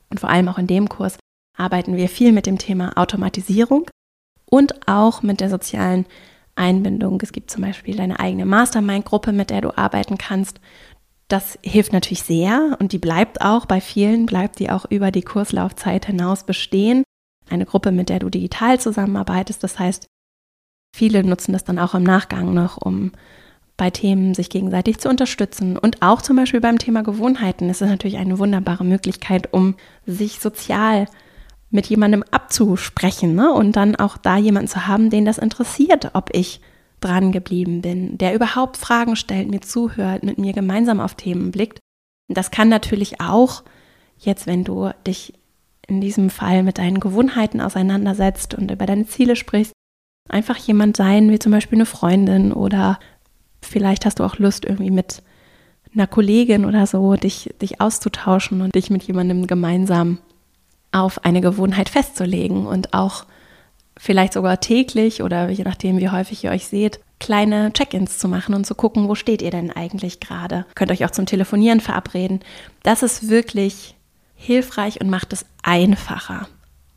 und 0.09 0.19
vor 0.19 0.29
allem 0.29 0.49
auch 0.49 0.57
in 0.57 0.67
dem 0.67 0.89
Kurs, 0.89 1.17
arbeiten 1.57 1.95
wir 1.95 2.09
viel 2.09 2.31
mit 2.31 2.45
dem 2.45 2.57
Thema 2.57 2.97
Automatisierung 2.97 3.89
und 4.49 4.87
auch 4.87 5.21
mit 5.21 5.39
der 5.39 5.49
sozialen 5.49 6.05
Einbindung. 6.55 7.19
Es 7.21 7.31
gibt 7.31 7.51
zum 7.51 7.61
Beispiel 7.61 7.95
deine 7.95 8.19
eigene 8.19 8.45
Mastermind-Gruppe, 8.45 9.31
mit 9.31 9.49
der 9.49 9.61
du 9.61 9.77
arbeiten 9.77 10.17
kannst. 10.17 10.59
Das 11.27 11.57
hilft 11.63 11.93
natürlich 11.93 12.23
sehr 12.23 12.77
und 12.79 12.91
die 12.91 12.99
bleibt 12.99 13.41
auch 13.41 13.65
bei 13.65 13.81
vielen, 13.81 14.25
bleibt 14.25 14.59
die 14.59 14.69
auch 14.69 14.85
über 14.89 15.11
die 15.11 15.21
Kurslaufzeit 15.21 16.05
hinaus 16.05 16.45
bestehen. 16.45 17.03
Eine 17.49 17.65
Gruppe, 17.65 17.91
mit 17.91 18.09
der 18.09 18.19
du 18.19 18.29
digital 18.29 18.79
zusammenarbeitest. 18.79 19.63
Das 19.63 19.79
heißt, 19.79 20.07
Viele 20.95 21.23
nutzen 21.23 21.53
das 21.53 21.63
dann 21.63 21.79
auch 21.79 21.95
im 21.95 22.03
Nachgang 22.03 22.53
noch, 22.53 22.77
um 22.77 23.11
bei 23.75 23.89
Themen 23.89 24.35
sich 24.35 24.51
gegenseitig 24.51 24.99
zu 24.99 25.09
unterstützen. 25.09 25.75
Und 25.77 26.03
auch 26.03 26.21
zum 26.21 26.35
Beispiel 26.35 26.61
beim 26.61 26.77
Thema 26.77 27.01
Gewohnheiten 27.01 27.69
ist 27.69 27.81
es 27.81 27.89
natürlich 27.89 28.17
eine 28.17 28.37
wunderbare 28.37 28.85
Möglichkeit, 28.85 29.51
um 29.51 29.75
sich 30.05 30.39
sozial 30.39 31.07
mit 31.73 31.87
jemandem 31.87 32.23
abzusprechen 32.31 33.35
ne? 33.35 33.51
und 33.51 33.75
dann 33.75 33.95
auch 33.95 34.17
da 34.17 34.37
jemanden 34.37 34.67
zu 34.67 34.85
haben, 34.87 35.09
den 35.09 35.25
das 35.25 35.39
interessiert, 35.39 36.11
ob 36.13 36.29
ich 36.31 36.61
dran 36.99 37.31
geblieben 37.31 37.81
bin, 37.81 38.17
der 38.17 38.35
überhaupt 38.35 38.77
Fragen 38.77 39.15
stellt, 39.15 39.49
mir 39.49 39.59
zuhört, 39.59 40.23
mit 40.23 40.37
mir 40.37 40.53
gemeinsam 40.53 40.99
auf 40.99 41.15
Themen 41.15 41.51
blickt. 41.51 41.79
Das 42.29 42.51
kann 42.51 42.69
natürlich 42.69 43.19
auch 43.19 43.63
jetzt, 44.19 44.45
wenn 44.47 44.63
du 44.63 44.91
dich 45.05 45.33
in 45.87 45.99
diesem 45.99 46.29
Fall 46.29 46.63
mit 46.63 46.77
deinen 46.77 46.99
Gewohnheiten 46.99 47.59
auseinandersetzt 47.59 48.53
und 48.53 48.71
über 48.71 48.85
deine 48.85 49.07
Ziele 49.07 49.35
sprichst, 49.35 49.73
einfach 50.29 50.57
jemand 50.57 50.95
sein, 50.95 51.29
wie 51.31 51.39
zum 51.39 51.51
Beispiel 51.51 51.77
eine 51.77 51.85
Freundin 51.85 52.53
oder 52.53 52.99
vielleicht 53.61 54.05
hast 54.05 54.19
du 54.19 54.23
auch 54.23 54.37
Lust, 54.37 54.63
irgendwie 54.63 54.91
mit 54.91 55.23
einer 55.93 56.07
Kollegin 56.07 56.65
oder 56.65 56.85
so, 56.85 57.15
dich, 57.15 57.53
dich 57.61 57.81
auszutauschen 57.81 58.61
und 58.61 58.75
dich 58.75 58.89
mit 58.89 59.03
jemandem 59.03 59.47
gemeinsam 59.47 60.19
auf 60.93 61.25
eine 61.25 61.41
Gewohnheit 61.41 61.89
festzulegen 61.89 62.65
und 62.65 62.93
auch 62.93 63.25
vielleicht 63.97 64.33
sogar 64.33 64.59
täglich 64.59 65.21
oder 65.21 65.49
je 65.49 65.63
nachdem, 65.63 65.97
wie 65.97 66.09
häufig 66.09 66.43
ihr 66.43 66.51
euch 66.51 66.67
seht, 66.67 66.99
kleine 67.19 67.71
Check-ins 67.73 68.17
zu 68.17 68.27
machen 68.27 68.53
und 68.53 68.65
zu 68.65 68.75
gucken, 68.75 69.07
wo 69.07 69.15
steht 69.15 69.41
ihr 69.41 69.51
denn 69.51 69.71
eigentlich 69.71 70.19
gerade. 70.19 70.65
Könnt 70.75 70.91
euch 70.91 71.05
auch 71.05 71.11
zum 71.11 71.25
Telefonieren 71.25 71.79
verabreden. 71.79 72.41
Das 72.83 73.03
ist 73.03 73.29
wirklich 73.29 73.95
hilfreich 74.35 74.99
und 74.99 75.09
macht 75.09 75.31
es 75.31 75.45
einfacher, 75.61 76.47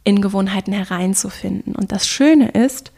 in 0.04 0.20
Gewohnheiten 0.20 0.72
hereinzufinden. 0.72 1.76
Und 1.76 1.92
das 1.92 2.09
Schöne 2.09 2.48
ist, 2.48 2.92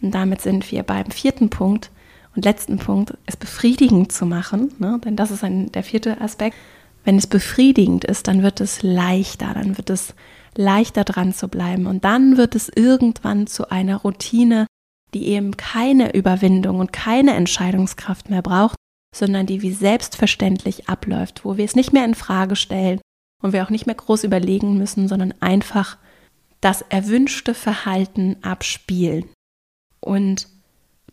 und 0.00 0.12
damit 0.12 0.40
sind 0.40 0.70
wir 0.70 0.84
beim 0.84 1.10
vierten 1.10 1.50
Punkt 1.50 1.90
und 2.36 2.44
letzten 2.44 2.78
Punkt, 2.78 3.14
es 3.26 3.36
befriedigend 3.36 4.12
zu 4.12 4.24
machen. 4.24 4.72
Ne? 4.78 5.00
Denn 5.04 5.16
das 5.16 5.32
ist 5.32 5.42
ein, 5.42 5.72
der 5.72 5.82
vierte 5.82 6.20
Aspekt. 6.20 6.56
Wenn 7.04 7.16
es 7.16 7.26
befriedigend 7.26 8.04
ist, 8.04 8.28
dann 8.28 8.42
wird 8.42 8.60
es 8.60 8.82
leichter, 8.82 9.52
dann 9.54 9.76
wird 9.78 9.90
es 9.90 10.14
leichter 10.58 11.04
dran 11.04 11.32
zu 11.32 11.48
bleiben. 11.48 11.86
Und 11.86 12.04
dann 12.04 12.36
wird 12.36 12.54
es 12.54 12.68
irgendwann 12.68 13.46
zu 13.46 13.70
einer 13.70 13.96
Routine, 13.96 14.66
die 15.14 15.28
eben 15.28 15.56
keine 15.56 16.14
Überwindung 16.14 16.80
und 16.80 16.92
keine 16.92 17.34
Entscheidungskraft 17.34 18.28
mehr 18.28 18.42
braucht, 18.42 18.76
sondern 19.14 19.46
die 19.46 19.62
wie 19.62 19.72
selbstverständlich 19.72 20.88
abläuft, 20.88 21.44
wo 21.44 21.56
wir 21.56 21.64
es 21.64 21.76
nicht 21.76 21.92
mehr 21.92 22.04
in 22.04 22.14
Frage 22.14 22.56
stellen 22.56 23.00
und 23.42 23.52
wir 23.52 23.64
auch 23.64 23.70
nicht 23.70 23.86
mehr 23.86 23.94
groß 23.94 24.24
überlegen 24.24 24.76
müssen, 24.76 25.08
sondern 25.08 25.32
einfach 25.40 25.96
das 26.60 26.82
erwünschte 26.82 27.54
Verhalten 27.54 28.36
abspielen. 28.42 29.26
Und 30.00 30.48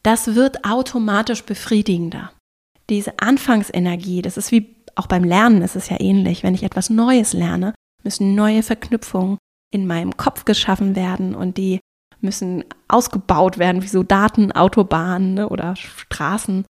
das 0.02 0.36
wird 0.36 0.66
automatisch 0.66 1.44
befriedigender. 1.44 2.32
Diese 2.90 3.20
Anfangsenergie, 3.20 4.22
das 4.22 4.38
ist 4.38 4.52
wie 4.52 4.76
auch 4.96 5.08
beim 5.08 5.24
Lernen 5.24 5.62
ist 5.62 5.76
es 5.76 5.90
ja 5.90 6.00
ähnlich. 6.00 6.44
Wenn 6.44 6.56
ich 6.56 6.64
etwas 6.64 6.90
Neues 6.90 7.34
lerne, 7.34 7.74
müssen 8.06 8.36
neue 8.36 8.64
Verknüpfungen 8.64 9.38
in 9.72 9.86
meinem 9.88 10.16
Kopf 10.16 10.46
geschaffen 10.46 10.96
werden 10.96 11.36
und 11.36 11.58
die 11.58 11.82
müssen 12.22 12.64
ausgebaut 12.88 13.58
werden, 13.58 13.82
wie 13.84 13.88
so 13.88 14.04
Daten, 14.04 14.52
Autobahnen 14.54 15.34
ne, 15.34 15.50
oder 15.50 15.76
Straßen. 15.76 16.66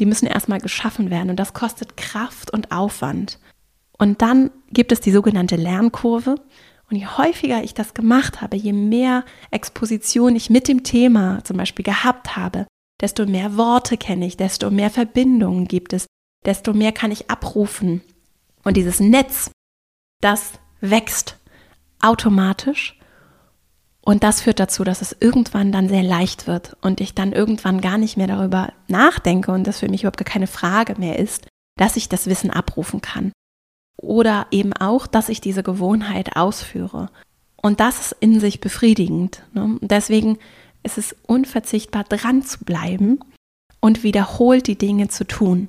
Die 0.00 0.06
müssen 0.06 0.26
erstmal 0.26 0.60
geschaffen 0.60 1.10
werden 1.10 1.30
und 1.30 1.36
das 1.36 1.54
kostet 1.54 1.96
Kraft 1.96 2.52
und 2.52 2.72
Aufwand. 2.72 3.38
Und 3.96 4.22
dann 4.22 4.50
gibt 4.70 4.92
es 4.92 5.00
die 5.00 5.12
sogenannte 5.12 5.56
Lernkurve. 5.56 6.36
Und 6.90 6.96
je 6.96 7.06
häufiger 7.06 7.62
ich 7.62 7.74
das 7.74 7.94
gemacht 7.94 8.40
habe, 8.40 8.56
je 8.56 8.72
mehr 8.72 9.24
Exposition 9.50 10.34
ich 10.36 10.50
mit 10.50 10.68
dem 10.68 10.84
Thema 10.84 11.44
zum 11.44 11.56
Beispiel 11.58 11.84
gehabt 11.84 12.36
habe, 12.36 12.66
desto 13.00 13.26
mehr 13.26 13.56
Worte 13.56 13.96
kenne 13.96 14.26
ich, 14.26 14.36
desto 14.36 14.70
mehr 14.70 14.90
Verbindungen 14.90 15.66
gibt 15.66 15.92
es, 15.92 16.06
desto 16.46 16.72
mehr 16.72 16.92
kann 16.92 17.10
ich 17.10 17.30
abrufen. 17.30 18.00
Und 18.64 18.76
dieses 18.76 19.00
Netz, 19.00 19.50
das 20.22 20.52
wächst 20.80 21.36
automatisch. 22.00 22.98
Und 24.00 24.22
das 24.22 24.40
führt 24.40 24.58
dazu, 24.58 24.84
dass 24.84 25.02
es 25.02 25.16
irgendwann 25.20 25.70
dann 25.70 25.88
sehr 25.88 26.02
leicht 26.02 26.46
wird 26.46 26.76
und 26.80 27.00
ich 27.00 27.14
dann 27.14 27.32
irgendwann 27.32 27.80
gar 27.80 27.98
nicht 27.98 28.16
mehr 28.16 28.26
darüber 28.26 28.72
nachdenke 28.86 29.52
und 29.52 29.66
das 29.66 29.80
für 29.80 29.88
mich 29.88 30.02
überhaupt 30.02 30.24
keine 30.24 30.46
Frage 30.46 30.94
mehr 30.98 31.18
ist, 31.18 31.46
dass 31.76 31.96
ich 31.96 32.08
das 32.08 32.26
Wissen 32.26 32.50
abrufen 32.50 33.02
kann. 33.02 33.32
Oder 34.00 34.46
eben 34.50 34.72
auch, 34.72 35.06
dass 35.06 35.28
ich 35.28 35.40
diese 35.40 35.62
Gewohnheit 35.62 36.36
ausführe. 36.36 37.10
Und 37.60 37.80
das 37.80 38.00
ist 38.00 38.16
in 38.20 38.40
sich 38.40 38.60
befriedigend. 38.60 39.42
Ne? 39.52 39.78
Deswegen 39.82 40.38
ist 40.82 40.96
es 40.96 41.14
unverzichtbar, 41.26 42.04
dran 42.04 42.42
zu 42.42 42.64
bleiben 42.64 43.20
und 43.80 44.04
wiederholt 44.04 44.68
die 44.68 44.78
Dinge 44.78 45.08
zu 45.08 45.26
tun. 45.26 45.68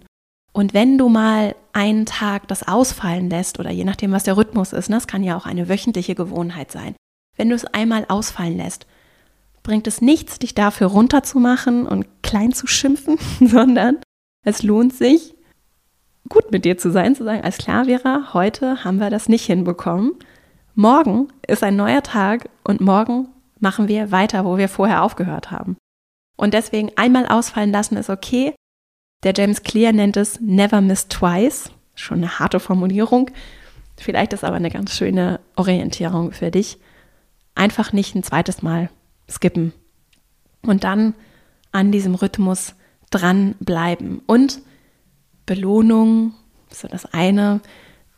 Und 0.54 0.74
wenn 0.74 0.98
du 0.98 1.10
mal 1.10 1.56
einen 1.80 2.06
Tag 2.06 2.50
das 2.50 2.68
ausfallen 2.68 3.30
lässt, 3.30 3.58
oder 3.58 3.72
je 3.72 3.86
nachdem, 3.86 4.12
was 4.12 4.26
der 4.26 4.36
Rhythmus 4.36 4.74
ist, 4.74 4.90
ne, 4.90 4.98
das 4.98 5.08
kann 5.08 5.24
ja 5.24 5.38
auch 5.38 5.46
eine 5.46 5.70
wöchentliche 5.70 6.14
Gewohnheit 6.14 6.74
sein, 6.74 6.96
wenn 7.38 7.48
du 7.48 7.56
es 7.56 7.64
einmal 7.64 8.06
ausfallen 8.10 8.58
lässt, 8.58 8.86
bringt 9.64 9.88
es 9.88 10.02
nichts, 10.02 10.40
dich 10.40 10.54
dafür 10.54 10.88
runterzumachen 10.88 11.88
und 11.88 12.06
klein 12.22 12.52
zu 12.52 12.68
schimpfen, 12.68 13.18
sondern 13.40 13.98
es 14.46 14.62
lohnt 14.62 14.94
sich, 14.94 15.36
gut 16.28 16.52
mit 16.52 16.66
dir 16.66 16.78
zu 16.78 16.92
sein, 16.92 17.16
zu 17.16 17.24
sagen, 17.24 17.44
als 17.44 17.58
klar, 17.58 17.86
Vera, 17.86 18.34
heute 18.34 18.84
haben 18.84 19.00
wir 19.00 19.10
das 19.10 19.30
nicht 19.30 19.46
hinbekommen. 19.46 20.16
Morgen 20.76 21.30
ist 21.48 21.64
ein 21.64 21.78
neuer 21.78 22.04
Tag 22.04 22.50
und 22.66 22.82
morgen 22.82 23.30
machen 23.62 23.88
wir 23.88 24.12
weiter, 24.12 24.44
wo 24.44 24.58
wir 24.58 24.68
vorher 24.68 25.02
aufgehört 25.02 25.50
haben. 25.50 25.78
Und 26.36 26.54
deswegen 26.54 26.92
einmal 26.98 27.26
ausfallen 27.26 27.72
lassen 27.72 27.96
ist 27.96 28.10
okay, 28.10 28.54
der 29.24 29.34
James 29.36 29.64
Clear 29.64 29.92
nennt 29.92 30.18
es 30.18 30.40
Never 30.40 30.82
Miss 30.82 31.08
Twice. 31.08 31.72
Schon 31.96 32.20
eine 32.20 32.40
harte 32.40 32.60
Formulierung. 32.60 33.32
Vielleicht 33.98 34.34
ist 34.34 34.44
aber 34.44 34.56
eine 34.56 34.72
ganz 34.72 34.96
schöne 34.96 35.40
Orientierung 35.56 36.32
für 36.32 36.52
dich. 36.52 36.78
Einfach 37.56 37.92
nicht 37.92 38.16
ein 38.16 38.24
zweites 38.24 38.62
Mal 38.62 38.90
skippen. 39.30 39.74
Und 40.62 40.84
dann 40.84 41.14
an 41.72 41.92
diesem 41.92 42.16
Rhythmus 42.16 42.76
dranbleiben. 43.10 44.22
Und 44.26 44.62
Belohnung, 45.46 46.34
so 46.70 46.88
das 46.88 47.06
eine. 47.06 47.60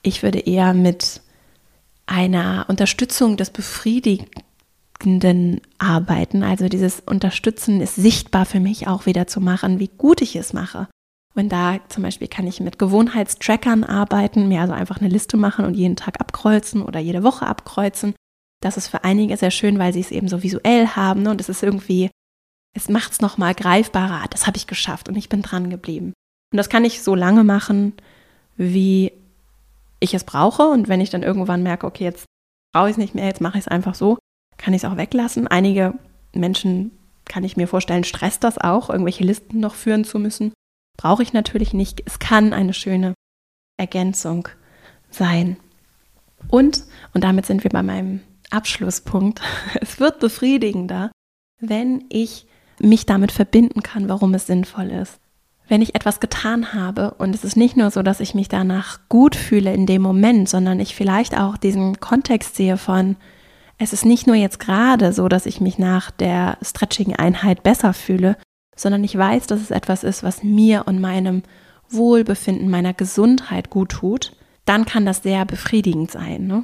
Ich 0.04 0.22
würde 0.22 0.40
eher 0.40 0.74
mit 0.74 1.22
einer 2.06 2.66
Unterstützung 2.68 3.38
des 3.38 3.50
Befriedigenden 5.02 5.62
arbeiten. 5.80 6.44
Also 6.44 6.70
dieses 6.70 7.00
Unterstützen 7.00 7.82
ist 7.82 7.96
sichtbar 7.96 8.46
für 8.46 8.60
mich 8.60 8.88
auch 8.88 9.06
wieder 9.06 9.28
zu 9.28 9.42
machen, 9.42 9.80
wie 9.80 9.90
gut 9.90 10.22
ich 10.22 10.36
es 10.36 10.54
mache. 10.54 10.88
Und 11.34 11.50
da 11.50 11.80
zum 11.88 12.04
Beispiel 12.04 12.28
kann 12.28 12.46
ich 12.46 12.60
mit 12.60 12.78
Gewohnheitstrackern 12.78 13.84
arbeiten, 13.84 14.48
mir 14.48 14.62
also 14.62 14.74
einfach 14.74 15.00
eine 15.00 15.10
Liste 15.10 15.38
machen 15.38 15.66
und 15.66 15.76
jeden 15.76 15.96
Tag 15.96 16.20
abkreuzen 16.20 16.84
oder 16.84 17.00
jede 17.00 17.24
Woche 17.24 17.48
abkreuzen. 17.48 18.14
Das 18.62 18.78
ist 18.78 18.90
für 18.90 19.04
einige 19.04 19.36
sehr 19.38 19.52
schön, 19.52 19.80
weil 19.80 19.94
sie 19.94 20.02
es 20.02 20.12
eben 20.12 20.28
so 20.28 20.44
visuell 20.44 20.88
haben 20.88 21.24
ne? 21.24 21.32
und 21.32 21.42
es 21.42 21.50
ist 21.50 21.64
irgendwie, 21.64 22.12
es 22.76 22.90
macht 22.90 23.14
es 23.14 23.22
nochmal 23.22 23.56
greifbarer. 23.56 24.26
Das 24.30 24.46
habe 24.46 24.58
ich 24.58 24.68
geschafft 24.68 25.10
und 25.10 25.16
ich 25.16 25.30
bin 25.30 25.42
dran 25.42 25.70
geblieben. 25.70 26.14
Und 26.52 26.58
das 26.58 26.70
kann 26.70 26.86
ich 26.86 27.02
so 27.02 27.16
lange 27.16 27.44
machen, 27.44 27.94
wie 28.58 29.14
ich 30.00 30.14
es 30.14 30.26
brauche. 30.26 30.64
Und 30.64 30.90
wenn 30.90 31.02
ich 31.02 31.10
dann 31.10 31.24
irgendwann 31.24 31.64
merke, 31.64 31.88
okay, 31.88 32.04
jetzt 32.04 32.26
brauche 32.74 32.90
ich 32.90 32.94
es 32.94 32.98
nicht 32.98 33.16
mehr, 33.16 33.26
jetzt 33.26 33.42
mache 33.42 33.58
ich 33.58 33.64
es 33.64 33.68
einfach 33.70 33.96
so, 33.96 34.18
kann 34.58 34.74
ich 34.74 34.84
es 34.84 34.90
auch 34.90 34.98
weglassen. 34.98 35.48
Einige 35.48 35.94
Menschen, 36.34 36.92
kann 37.26 37.44
ich 37.44 37.58
mir 37.58 37.68
vorstellen, 37.68 38.04
stresst 38.04 38.44
das 38.44 38.58
auch, 38.58 38.90
irgendwelche 38.90 39.24
Listen 39.24 39.60
noch 39.60 39.76
führen 39.76 40.04
zu 40.04 40.20
müssen. 40.20 40.54
Brauche 40.98 41.24
ich 41.24 41.34
natürlich 41.34 41.74
nicht. 41.74 42.04
Es 42.06 42.20
kann 42.20 42.54
eine 42.54 42.74
schöne 42.74 43.14
Ergänzung 43.78 44.50
sein. 45.10 45.58
Und, 46.50 46.84
und 47.14 47.24
damit 47.24 47.46
sind 47.46 47.64
wir 47.64 47.72
bei 47.72 47.84
meinem 47.84 48.22
Abschlusspunkt, 48.50 49.42
es 49.82 50.00
wird 50.00 50.20
befriedigender, 50.20 51.12
wenn 51.60 52.06
ich 52.10 52.48
mich 52.80 53.06
damit 53.06 53.32
verbinden 53.32 53.84
kann, 53.84 54.10
warum 54.10 54.34
es 54.34 54.48
sinnvoll 54.48 54.90
ist. 54.90 55.20
Wenn 55.68 55.82
ich 55.82 55.96
etwas 55.96 56.20
getan 56.20 56.74
habe 56.74 57.14
und 57.14 57.34
es 57.34 57.46
ist 57.46 57.56
nicht 57.56 57.78
nur 57.78 57.92
so, 57.92 58.04
dass 58.04 58.20
ich 58.20 58.36
mich 58.36 58.50
danach 58.50 59.00
gut 59.08 59.36
fühle 59.36 59.74
in 59.74 59.86
dem 59.86 60.02
Moment, 60.02 60.50
sondern 60.50 60.80
ich 60.80 60.96
vielleicht 60.96 61.38
auch 61.38 61.56
diesen 61.56 62.00
Kontext 62.00 62.56
sehe 62.56 62.78
von, 62.78 63.16
es 63.82 63.94
ist 63.94 64.06
nicht 64.06 64.28
nur 64.28 64.36
jetzt 64.36 64.60
gerade 64.60 65.12
so, 65.12 65.28
dass 65.28 65.48
ich 65.48 65.60
mich 65.60 65.80
nach 65.80 66.12
der 66.12 66.58
Stretching-Einheit 66.62 67.64
besser 67.64 67.94
fühle, 67.94 68.38
sondern 68.76 69.04
ich 69.04 69.18
weiß, 69.18 69.48
dass 69.48 69.60
es 69.60 69.72
etwas 69.72 70.04
ist, 70.04 70.22
was 70.22 70.44
mir 70.44 70.84
und 70.86 71.02
meinem 71.02 71.42
Wohlbefinden, 71.90 72.70
meiner 72.70 72.94
Gesundheit 72.94 73.72
gut 73.72 73.90
tut, 73.90 74.34
dann 74.66 74.86
kann 74.86 75.06
das 75.06 75.24
sehr 75.24 75.46
befriedigend 75.46 76.12
sein. 76.12 76.46
Ne? 76.46 76.64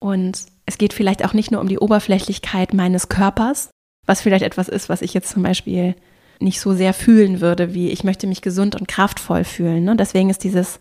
Und 0.00 0.46
es 0.66 0.76
geht 0.76 0.92
vielleicht 0.92 1.24
auch 1.24 1.32
nicht 1.32 1.50
nur 1.50 1.62
um 1.62 1.68
die 1.68 1.78
Oberflächlichkeit 1.78 2.74
meines 2.74 3.08
Körpers, 3.08 3.70
was 4.06 4.20
vielleicht 4.20 4.44
etwas 4.44 4.68
ist, 4.68 4.90
was 4.90 5.00
ich 5.00 5.14
jetzt 5.14 5.30
zum 5.30 5.42
Beispiel 5.42 5.96
nicht 6.40 6.60
so 6.60 6.74
sehr 6.74 6.92
fühlen 6.92 7.40
würde, 7.40 7.72
wie 7.72 7.88
ich 7.88 8.04
möchte 8.04 8.26
mich 8.26 8.42
gesund 8.42 8.74
und 8.74 8.86
kraftvoll 8.86 9.44
fühlen. 9.44 9.84
Ne? 9.84 9.96
Deswegen 9.96 10.28
ist 10.28 10.44
dieses, 10.44 10.80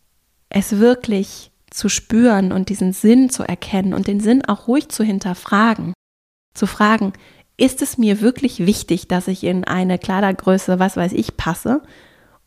es 0.49 0.77
wirklich 0.77 1.51
zu 1.71 1.89
spüren 1.89 2.51
und 2.51 2.69
diesen 2.69 2.93
Sinn 2.93 3.29
zu 3.29 3.43
erkennen 3.43 3.93
und 3.93 4.07
den 4.07 4.19
Sinn 4.19 4.43
auch 4.45 4.67
ruhig 4.67 4.89
zu 4.89 5.03
hinterfragen. 5.03 5.93
Zu 6.53 6.67
fragen, 6.67 7.13
ist 7.57 7.81
es 7.81 7.97
mir 7.97 8.21
wirklich 8.21 8.65
wichtig, 8.65 9.07
dass 9.07 9.27
ich 9.27 9.43
in 9.43 9.65
eine 9.65 9.99
Kleidergröße, 9.99 10.79
was 10.79 10.97
weiß 10.97 11.13
ich, 11.13 11.37
passe? 11.37 11.81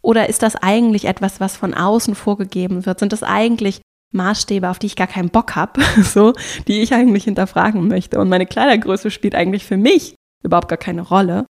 Oder 0.00 0.28
ist 0.28 0.42
das 0.42 0.56
eigentlich 0.56 1.04
etwas, 1.04 1.38
was 1.40 1.56
von 1.56 1.74
außen 1.74 2.14
vorgegeben 2.14 2.87
wird? 2.87 2.98
Sind 2.98 3.12
das 3.12 3.22
eigentlich 3.22 3.80
Maßstäbe, 4.12 4.68
auf 4.68 4.78
die 4.78 4.87
ich 4.87 4.96
gar 4.96 5.06
keinen 5.06 5.30
Bock 5.30 5.54
habe, 5.54 5.80
so, 6.02 6.32
die 6.66 6.82
ich 6.82 6.94
eigentlich 6.94 7.24
hinterfragen 7.24 7.87
möchte? 7.88 8.18
Und 8.18 8.28
meine 8.28 8.46
Kleidergröße 8.46 9.11
spielt 9.11 9.35
eigentlich 9.35 9.64
für 9.64 9.76
mich 9.76 10.16
überhaupt 10.42 10.68
gar 10.68 10.78
keine 10.78 11.02
Rolle. 11.02 11.46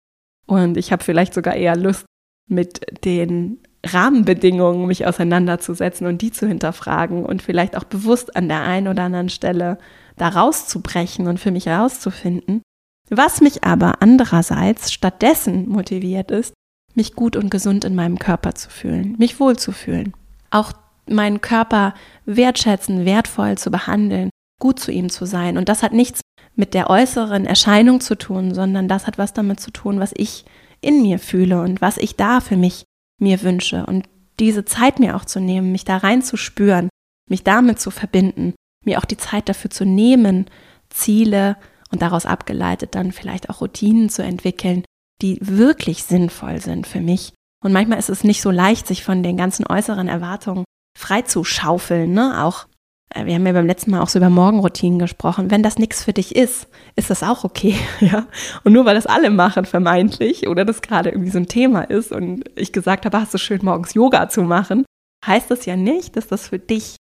Und 0.47 0.77
ich 0.77 0.93
habe 0.93 1.03
vielleicht 1.03 1.35
sogar 1.35 1.55
eher 1.55 1.77
Lust, 1.77 2.05
mit 2.49 3.05
den 3.05 3.61
Rahmenbedingungen 3.85 4.87
mich 4.87 5.07
auseinanderzusetzen 5.07 6.07
und 6.07 6.23
die 6.23 6.31
zu 6.31 6.47
hinterfragen 6.47 7.25
und 7.25 7.43
vielleicht 7.43 7.77
auch 7.77 7.85
bewusst 7.85 8.37
an 8.37 8.49
der 8.49 8.63
einen 8.63 8.89
oder 8.89 9.05
anderen 9.05 9.29
Stelle 9.29 9.79
da 10.17 10.29
rauszubrechen 10.29 11.27
und 11.27 11.41
für 11.41 11.51
mich 11.51 11.67
herauszufinden. 11.67 12.63
Was 13.11 13.41
mich 13.41 13.65
aber 13.65 14.01
andererseits 14.01 14.93
stattdessen 14.93 15.69
motiviert 15.69 16.31
ist, 16.31 16.55
mich 16.95 17.15
gut 17.15 17.37
und 17.37 17.51
gesund 17.51 17.85
in 17.85 17.95
meinem 17.95 18.19
Körper 18.19 18.55
zu 18.55 18.71
fühlen, 18.71 19.17
mich 19.19 19.41
wohlzufühlen. 19.41 20.15
Auch 20.51 20.73
meinen 21.09 21.41
Körper 21.41 21.95
wertschätzen, 22.27 23.05
wertvoll 23.05 23.59
zu 23.59 23.71
behandeln, 23.71 24.31
gut 24.61 24.79
zu 24.79 24.93
ihm 24.93 25.11
zu 25.11 25.27
sein. 25.27 25.59
Und 25.59 25.69
das 25.69 25.83
hat 25.83 25.93
nichts 25.93 26.21
mit 26.55 26.75
der 26.75 26.91
äußeren 26.91 27.47
Erscheinung 27.47 28.01
zu 28.01 28.17
tun, 28.17 28.55
sondern 28.55 28.87
das 28.87 29.07
hat 29.07 29.19
was 29.19 29.33
damit 29.33 29.59
zu 29.59 29.71
tun, 29.71 29.99
was 29.99 30.13
ich 30.15 30.45
in 30.81 31.03
mir 31.03 31.19
fühle 31.19 31.63
und 31.63 31.81
was 31.81 31.97
ich 31.97 32.17
da 32.17 32.41
für 32.41 32.57
mich 32.57 32.85
mir 33.23 33.43
wünsche 33.43 33.87
und 33.87 34.09
diese 34.39 34.65
Zeit 34.65 34.99
mir 34.99 35.17
auch 35.17 35.25
zu 35.25 35.41
nehmen, 35.41 35.73
mich 35.73 35.85
da 35.85 35.99
rein 35.99 36.23
zu 36.23 36.37
spüren, 36.37 36.89
mich 37.31 37.45
damit 37.45 37.81
zu 37.81 37.91
verbinden, 37.91 38.55
mir 38.85 38.99
auch 38.99 39.05
die 39.05 39.17
Zeit 39.17 39.49
dafür 39.49 39.71
zu 39.71 39.85
nehmen, 39.85 40.47
Ziele 40.91 41.57
und 41.91 42.03
daraus 42.03 42.27
abgeleitet 42.27 42.95
dann 42.95 43.13
vielleicht 43.13 43.49
auch 43.49 43.61
Routinen 43.61 44.09
zu 44.09 44.23
entwickeln, 44.23 44.85
die 45.23 45.39
wirklich 45.41 46.03
sinnvoll 46.05 46.61
sind 46.61 46.87
für 46.87 47.01
mich. 47.01 47.33
Und 47.65 47.73
manchmal 47.73 47.99
ist 47.99 48.11
es 48.11 48.25
nicht 48.25 48.43
so 48.43 48.51
leicht, 48.51 48.87
sich 48.87 49.05
von 49.05 49.23
den 49.23 49.37
ganzen 49.37 49.67
äußeren 49.67 50.09
Erwartungen 50.09 50.65
freizuschaufeln, 50.99 52.13
ne? 52.13 52.43
Auch 52.43 52.67
wir 53.15 53.35
haben 53.35 53.47
ja 53.47 53.53
beim 53.53 53.67
letzten 53.67 53.91
Mal 53.91 54.01
auch 54.01 54.09
so 54.09 54.19
über 54.19 54.31
Morgenroutinen 54.31 54.99
gesprochen. 54.99 55.51
Wenn 55.51 55.63
das 55.63 55.79
nichts 55.79 56.05
für 56.05 56.13
dich 56.13 56.35
ist, 56.35 56.69
ist 56.97 57.11
das 57.11 57.23
auch 57.23 57.45
okay, 57.45 57.77
ja. 58.01 58.27
Und 58.65 58.73
nur 58.73 58.85
weil 58.85 58.95
das 58.95 59.07
alle 59.07 59.31
machen, 59.31 59.65
vermeintlich, 59.65 60.49
oder 60.49 60.65
das 60.65 60.83
gerade 60.83 61.11
irgendwie 61.11 61.31
so 61.31 61.39
ein 61.39 61.49
Thema 61.49 61.83
ist 61.83 62.13
und 62.13 62.45
ich 62.57 62.73
gesagt 62.73 63.05
habe, 63.05 63.21
hast 63.21 63.35
du 63.35 63.39
schön 63.39 63.61
morgens 63.63 63.95
Yoga 63.95 64.29
zu 64.29 64.43
machen, 64.43 64.85
heißt 65.27 65.51
das 65.51 65.67
ja 65.67 65.77
nicht, 65.77 66.17
dass 66.17 66.27
das 66.27 66.49
für 66.49 66.59
dich 66.59 66.97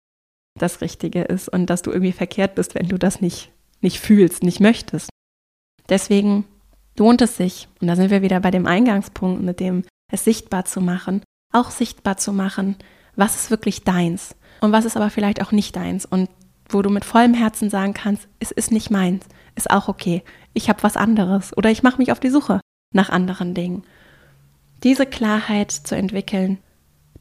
das 0.59 0.81
Richtige 0.81 1.23
ist 1.23 1.49
und 1.49 1.67
dass 1.67 1.83
du 1.83 1.91
irgendwie 1.91 2.13
verkehrt 2.13 2.55
bist, 2.55 2.75
wenn 2.75 2.89
du 2.89 2.99
das 2.99 3.21
nicht, 3.21 3.51
nicht 3.81 4.01
fühlst, 4.01 4.43
nicht 4.43 4.61
möchtest. 4.61 5.11
Deswegen 5.89 6.45
lohnt 6.97 7.21
es 7.21 7.37
sich, 7.37 7.69
und 7.81 7.89
da 7.89 7.97
sind 7.97 8.11
wir 8.11 8.23
wieder 8.23 8.41
bei 8.41 8.51
dem 8.51 8.67
Eingangspunkt, 8.67 9.43
mit 9.43 9.61
dem 9.61 9.85
es 10.11 10.25
sichtbar 10.25 10.65
zu 10.65 10.81
machen, 10.81 11.23
auch 11.53 11.71
sichtbar 11.71 12.17
zu 12.17 12.33
machen, 12.33 12.77
was 13.17 13.37
ist 13.37 13.51
wirklich 13.51 13.85
deins 13.85 14.35
und 14.67 14.73
was 14.73 14.85
ist 14.85 14.97
aber 14.97 15.11
vielleicht 15.11 15.41
auch 15.41 15.53
nicht 15.53 15.77
deins. 15.77 16.05
Und 16.05 16.29
wo 16.69 16.83
du 16.83 16.91
mit 16.91 17.05
vollem 17.05 17.35
Herzen 17.35 17.71
sagen 17.71 17.95
kannst, 17.95 18.29
es 18.41 18.51
ist 18.51 18.73
nicht 18.73 18.91
meins, 18.91 19.25
ist 19.55 19.71
auch 19.71 19.89
okay. 19.89 20.23
Ich 20.55 20.69
habe 20.69 20.83
was 20.83 20.97
anderes 20.97 21.57
oder 21.57 21.71
ich 21.71 21.83
mache 21.83 21.99
mich 21.99 22.11
auf 22.11 22.21
die 22.21 22.31
Suche 22.31 22.61
nach 22.93 23.09
anderen 23.09 23.55
Dingen. 23.55 23.85
Diese 24.83 25.07
Klarheit 25.07 25.71
zu 25.71 25.97
entwickeln, 25.97 26.59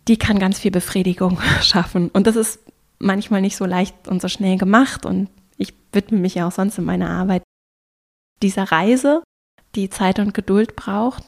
die 0.07 0.17
kann 0.17 0.39
ganz 0.39 0.59
viel 0.59 0.71
Befriedigung 0.71 1.39
schaffen. 1.61 2.09
Und 2.09 2.27
das 2.27 2.35
ist 2.35 2.59
manchmal 2.97 3.41
nicht 3.41 3.57
so 3.57 3.65
leicht 3.65 4.07
und 4.07 4.21
so 4.21 4.27
schnell 4.27 4.57
gemacht. 4.57 5.05
Und 5.05 5.29
ich 5.57 5.73
widme 5.93 6.17
mich 6.17 6.35
ja 6.35 6.47
auch 6.47 6.51
sonst 6.51 6.79
in 6.79 6.83
meiner 6.83 7.11
Arbeit 7.11 7.43
dieser 8.41 8.63
Reise, 8.63 9.21
die 9.75 9.89
Zeit 9.89 10.17
und 10.17 10.33
Geduld 10.33 10.75
braucht, 10.75 11.23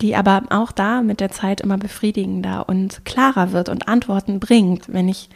die 0.00 0.16
aber 0.16 0.44
auch 0.50 0.72
da 0.72 1.02
mit 1.02 1.20
der 1.20 1.30
Zeit 1.30 1.60
immer 1.60 1.78
befriedigender 1.78 2.68
und 2.68 3.04
klarer 3.04 3.52
wird 3.52 3.68
und 3.68 3.88
Antworten 3.88 4.40
bringt, 4.40 4.92
wenn 4.92 5.08
ich 5.08 5.28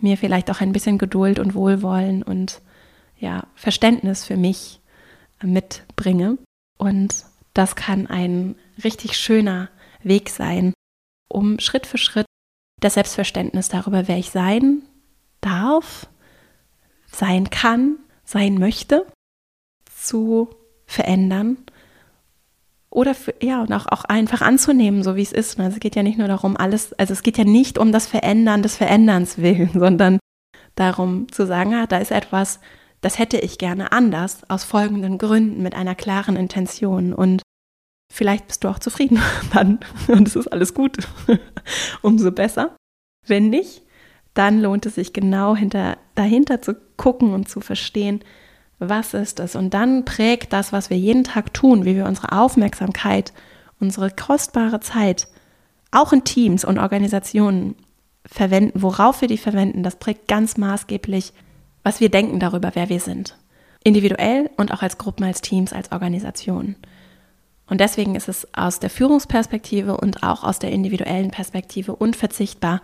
mir 0.00 0.18
vielleicht 0.18 0.50
auch 0.50 0.60
ein 0.60 0.72
bisschen 0.72 0.98
Geduld 0.98 1.38
und 1.38 1.54
Wohlwollen 1.54 2.22
und 2.22 2.60
ja, 3.18 3.46
Verständnis 3.54 4.24
für 4.24 4.36
mich 4.36 4.80
mitbringe. 5.42 6.38
Und 6.78 7.24
das 7.54 7.76
kann 7.76 8.06
ein 8.06 8.56
richtig 8.82 9.16
schöner 9.16 9.68
Weg 10.02 10.28
sein, 10.28 10.74
um 11.28 11.58
Schritt 11.60 11.86
für 11.86 11.98
Schritt 11.98 12.26
das 12.80 12.94
Selbstverständnis 12.94 13.68
darüber, 13.68 14.08
wer 14.08 14.18
ich 14.18 14.30
sein 14.30 14.82
darf, 15.40 16.08
sein 17.06 17.50
kann, 17.50 17.98
sein 18.24 18.54
möchte, 18.54 19.06
zu 19.94 20.50
verändern 20.86 21.58
oder 22.92 23.14
für, 23.14 23.34
ja, 23.42 23.62
und 23.62 23.72
auch, 23.72 23.86
auch 23.86 24.04
einfach 24.04 24.42
anzunehmen, 24.42 25.02
so 25.02 25.16
wie 25.16 25.22
es 25.22 25.32
ist. 25.32 25.58
Also 25.58 25.74
es 25.76 25.80
geht 25.80 25.96
ja 25.96 26.02
nicht 26.02 26.18
nur 26.18 26.28
darum, 26.28 26.56
alles, 26.56 26.92
also 26.94 27.12
es 27.12 27.22
geht 27.22 27.38
ja 27.38 27.44
nicht 27.44 27.78
um 27.78 27.90
das 27.90 28.06
Verändern 28.06 28.62
des 28.62 28.76
Veränderns 28.76 29.38
willen, 29.38 29.70
sondern 29.74 30.18
darum 30.74 31.30
zu 31.32 31.46
sagen, 31.46 31.74
ah, 31.74 31.86
da 31.86 31.98
ist 31.98 32.10
etwas, 32.10 32.60
das 33.00 33.18
hätte 33.18 33.38
ich 33.38 33.58
gerne 33.58 33.92
anders, 33.92 34.48
aus 34.48 34.64
folgenden 34.64 35.18
Gründen, 35.18 35.62
mit 35.62 35.74
einer 35.74 35.94
klaren 35.94 36.36
Intention. 36.36 37.12
Und 37.14 37.42
vielleicht 38.12 38.46
bist 38.46 38.62
du 38.62 38.68
auch 38.68 38.78
zufrieden 38.78 39.20
dann 39.54 39.80
und 40.08 40.28
es 40.28 40.36
ist 40.36 40.48
alles 40.48 40.74
gut. 40.74 41.08
Umso 42.02 42.30
besser. 42.30 42.76
Wenn 43.26 43.48
nicht, 43.48 43.82
dann 44.34 44.60
lohnt 44.60 44.86
es 44.86 44.96
sich 44.96 45.12
genau 45.12 45.56
hinter, 45.56 45.96
dahinter 46.14 46.60
zu 46.60 46.74
gucken 46.96 47.32
und 47.32 47.48
zu 47.48 47.60
verstehen, 47.60 48.22
was 48.78 49.14
ist 49.14 49.40
es? 49.40 49.54
Und 49.54 49.74
dann 49.74 50.04
prägt 50.04 50.52
das, 50.52 50.72
was 50.72 50.90
wir 50.90 50.98
jeden 50.98 51.24
Tag 51.24 51.54
tun, 51.54 51.84
wie 51.84 51.96
wir 51.96 52.06
unsere 52.06 52.32
Aufmerksamkeit, 52.32 53.32
unsere 53.80 54.10
kostbare 54.10 54.80
Zeit, 54.80 55.28
auch 55.90 56.12
in 56.12 56.24
Teams 56.24 56.64
und 56.64 56.78
Organisationen 56.78 57.76
verwenden, 58.26 58.82
worauf 58.82 59.20
wir 59.20 59.28
die 59.28 59.38
verwenden, 59.38 59.82
das 59.82 59.96
prägt 59.96 60.28
ganz 60.28 60.56
maßgeblich, 60.56 61.32
was 61.82 62.00
wir 62.00 62.08
denken 62.08 62.40
darüber, 62.40 62.70
wer 62.74 62.88
wir 62.88 63.00
sind. 63.00 63.36
Individuell 63.84 64.50
und 64.56 64.72
auch 64.72 64.82
als 64.82 64.98
Gruppen, 64.98 65.24
als 65.24 65.40
Teams, 65.40 65.72
als 65.72 65.90
Organisationen. 65.90 66.76
Und 67.66 67.80
deswegen 67.80 68.14
ist 68.14 68.28
es 68.28 68.46
aus 68.54 68.80
der 68.80 68.90
Führungsperspektive 68.90 69.96
und 69.96 70.22
auch 70.22 70.44
aus 70.44 70.58
der 70.58 70.70
individuellen 70.70 71.30
Perspektive 71.30 71.96
unverzichtbar, 71.96 72.80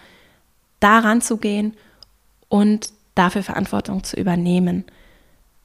daran 0.80 1.20
zu 1.20 1.36
gehen 1.36 1.74
und 2.48 2.92
dafür 3.14 3.42
Verantwortung 3.42 4.04
zu 4.04 4.16
übernehmen. 4.16 4.84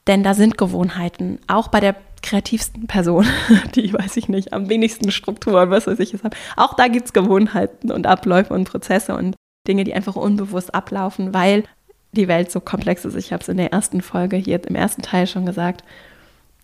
Denn 0.06 0.22
da 0.22 0.34
sind 0.34 0.58
Gewohnheiten, 0.58 1.38
auch 1.46 1.68
bei 1.68 1.80
der 1.80 1.96
kreativsten 2.22 2.86
Person, 2.86 3.26
die, 3.74 3.92
weiß 3.92 4.16
ich 4.16 4.28
nicht, 4.28 4.52
am 4.52 4.68
wenigsten 4.68 5.10
Struktur 5.10 5.62
und 5.62 5.70
was 5.70 5.86
weiß 5.86 5.98
ich 6.00 6.14
es 6.14 6.24
haben. 6.24 6.36
Auch 6.56 6.74
da 6.74 6.88
gibt 6.88 7.06
es 7.06 7.12
Gewohnheiten 7.12 7.90
und 7.90 8.06
Abläufe 8.06 8.52
und 8.52 8.68
Prozesse 8.68 9.14
und 9.14 9.36
Dinge, 9.66 9.84
die 9.84 9.94
einfach 9.94 10.16
unbewusst 10.16 10.74
ablaufen, 10.74 11.32
weil 11.32 11.64
die 12.12 12.28
Welt 12.28 12.50
so 12.50 12.60
komplex 12.60 13.04
ist. 13.04 13.16
Ich 13.16 13.32
habe 13.32 13.42
es 13.42 13.48
in 13.48 13.56
der 13.56 13.72
ersten 13.72 14.02
Folge 14.02 14.36
hier 14.36 14.62
im 14.66 14.74
ersten 14.74 15.02
Teil 15.02 15.26
schon 15.26 15.46
gesagt. 15.46 15.84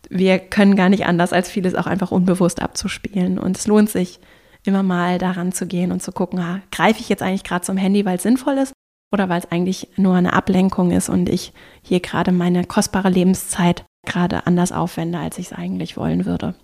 Wir 0.08 0.38
können 0.38 0.76
gar 0.76 0.88
nicht 0.88 1.06
anders, 1.06 1.32
als 1.32 1.50
vieles 1.50 1.74
auch 1.74 1.86
einfach 1.86 2.10
unbewusst 2.10 2.62
abzuspielen. 2.62 3.38
Und 3.38 3.56
es 3.56 3.66
lohnt 3.66 3.90
sich, 3.90 4.20
immer 4.64 4.82
mal 4.82 5.18
daran 5.18 5.52
zu 5.52 5.66
gehen 5.66 5.90
und 5.90 6.02
zu 6.02 6.12
gucken, 6.12 6.38
ah, 6.38 6.60
greife 6.70 7.00
ich 7.00 7.08
jetzt 7.08 7.22
eigentlich 7.22 7.44
gerade 7.44 7.64
zum 7.64 7.78
Handy, 7.78 8.04
weil 8.04 8.16
es 8.16 8.22
sinnvoll 8.22 8.58
ist 8.58 8.72
oder 9.12 9.28
weil 9.28 9.40
es 9.40 9.50
eigentlich 9.50 9.88
nur 9.96 10.14
eine 10.14 10.32
Ablenkung 10.32 10.90
ist 10.90 11.08
und 11.08 11.28
ich 11.28 11.52
hier 11.82 12.00
gerade 12.00 12.32
meine 12.32 12.64
kostbare 12.64 13.10
Lebenszeit 13.10 13.84
gerade 14.06 14.46
anders 14.46 14.72
aufwende, 14.72 15.18
als 15.18 15.38
ich 15.38 15.46
es 15.46 15.52
eigentlich 15.52 15.96
wollen 15.96 16.26
würde. 16.26 16.54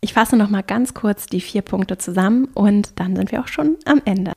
Ich 0.00 0.14
fasse 0.14 0.36
noch 0.36 0.50
mal 0.50 0.62
ganz 0.62 0.94
kurz 0.94 1.26
die 1.26 1.40
vier 1.40 1.62
Punkte 1.62 1.96
zusammen 1.96 2.46
und 2.54 2.98
dann 2.98 3.14
sind 3.14 3.30
wir 3.30 3.40
auch 3.40 3.48
schon 3.48 3.76
am 3.84 4.02
Ende. 4.04 4.32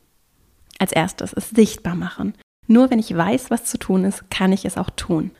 Als 0.77 0.91
erstes 0.91 1.33
ist 1.33 1.55
sichtbar 1.55 1.95
machen. 1.95 2.35
Nur 2.67 2.91
wenn 2.91 2.99
ich 2.99 3.15
weiß, 3.15 3.49
was 3.51 3.65
zu 3.65 3.77
tun 3.77 4.05
ist, 4.05 4.29
kann 4.29 4.51
ich 4.51 4.65
es 4.65 4.77
auch 4.77 4.89
tun. 4.91 5.31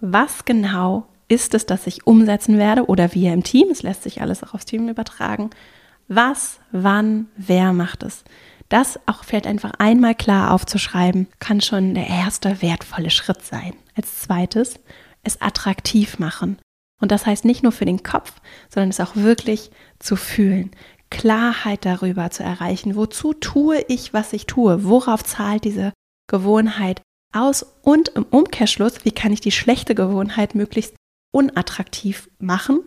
Was 0.00 0.44
genau 0.44 1.06
ist 1.28 1.54
es, 1.54 1.66
das 1.66 1.86
ich 1.86 2.06
umsetzen 2.06 2.58
werde 2.58 2.86
oder 2.86 3.14
wir 3.14 3.32
im 3.32 3.42
Team? 3.42 3.68
Es 3.70 3.82
lässt 3.82 4.02
sich 4.02 4.20
alles 4.20 4.42
auch 4.42 4.54
aufs 4.54 4.66
Team 4.66 4.88
übertragen. 4.88 5.50
Was, 6.06 6.60
wann, 6.70 7.26
wer 7.36 7.72
macht 7.72 8.02
es? 8.02 8.24
Das 8.74 8.98
auch 9.06 9.22
fällt 9.22 9.46
einfach 9.46 9.70
einmal 9.78 10.16
klar 10.16 10.50
aufzuschreiben, 10.50 11.28
kann 11.38 11.60
schon 11.60 11.94
der 11.94 12.08
erste 12.08 12.60
wertvolle 12.60 13.10
Schritt 13.10 13.40
sein. 13.44 13.72
Als 13.94 14.22
zweites, 14.22 14.80
es 15.22 15.40
attraktiv 15.40 16.18
machen. 16.18 16.58
Und 17.00 17.12
das 17.12 17.24
heißt 17.24 17.44
nicht 17.44 17.62
nur 17.62 17.70
für 17.70 17.84
den 17.84 18.02
Kopf, 18.02 18.32
sondern 18.68 18.90
es 18.90 18.98
auch 18.98 19.14
wirklich 19.14 19.70
zu 20.00 20.16
fühlen. 20.16 20.72
Klarheit 21.08 21.84
darüber 21.84 22.30
zu 22.30 22.42
erreichen, 22.42 22.96
wozu 22.96 23.32
tue 23.32 23.80
ich, 23.86 24.12
was 24.12 24.32
ich 24.32 24.46
tue, 24.46 24.82
worauf 24.82 25.22
zahlt 25.22 25.62
diese 25.62 25.92
Gewohnheit 26.28 27.00
aus 27.32 27.64
und 27.82 28.08
im 28.08 28.24
Umkehrschluss, 28.24 29.04
wie 29.04 29.12
kann 29.12 29.32
ich 29.32 29.40
die 29.40 29.52
schlechte 29.52 29.94
Gewohnheit 29.94 30.56
möglichst 30.56 30.96
unattraktiv 31.32 32.28
machen, 32.40 32.80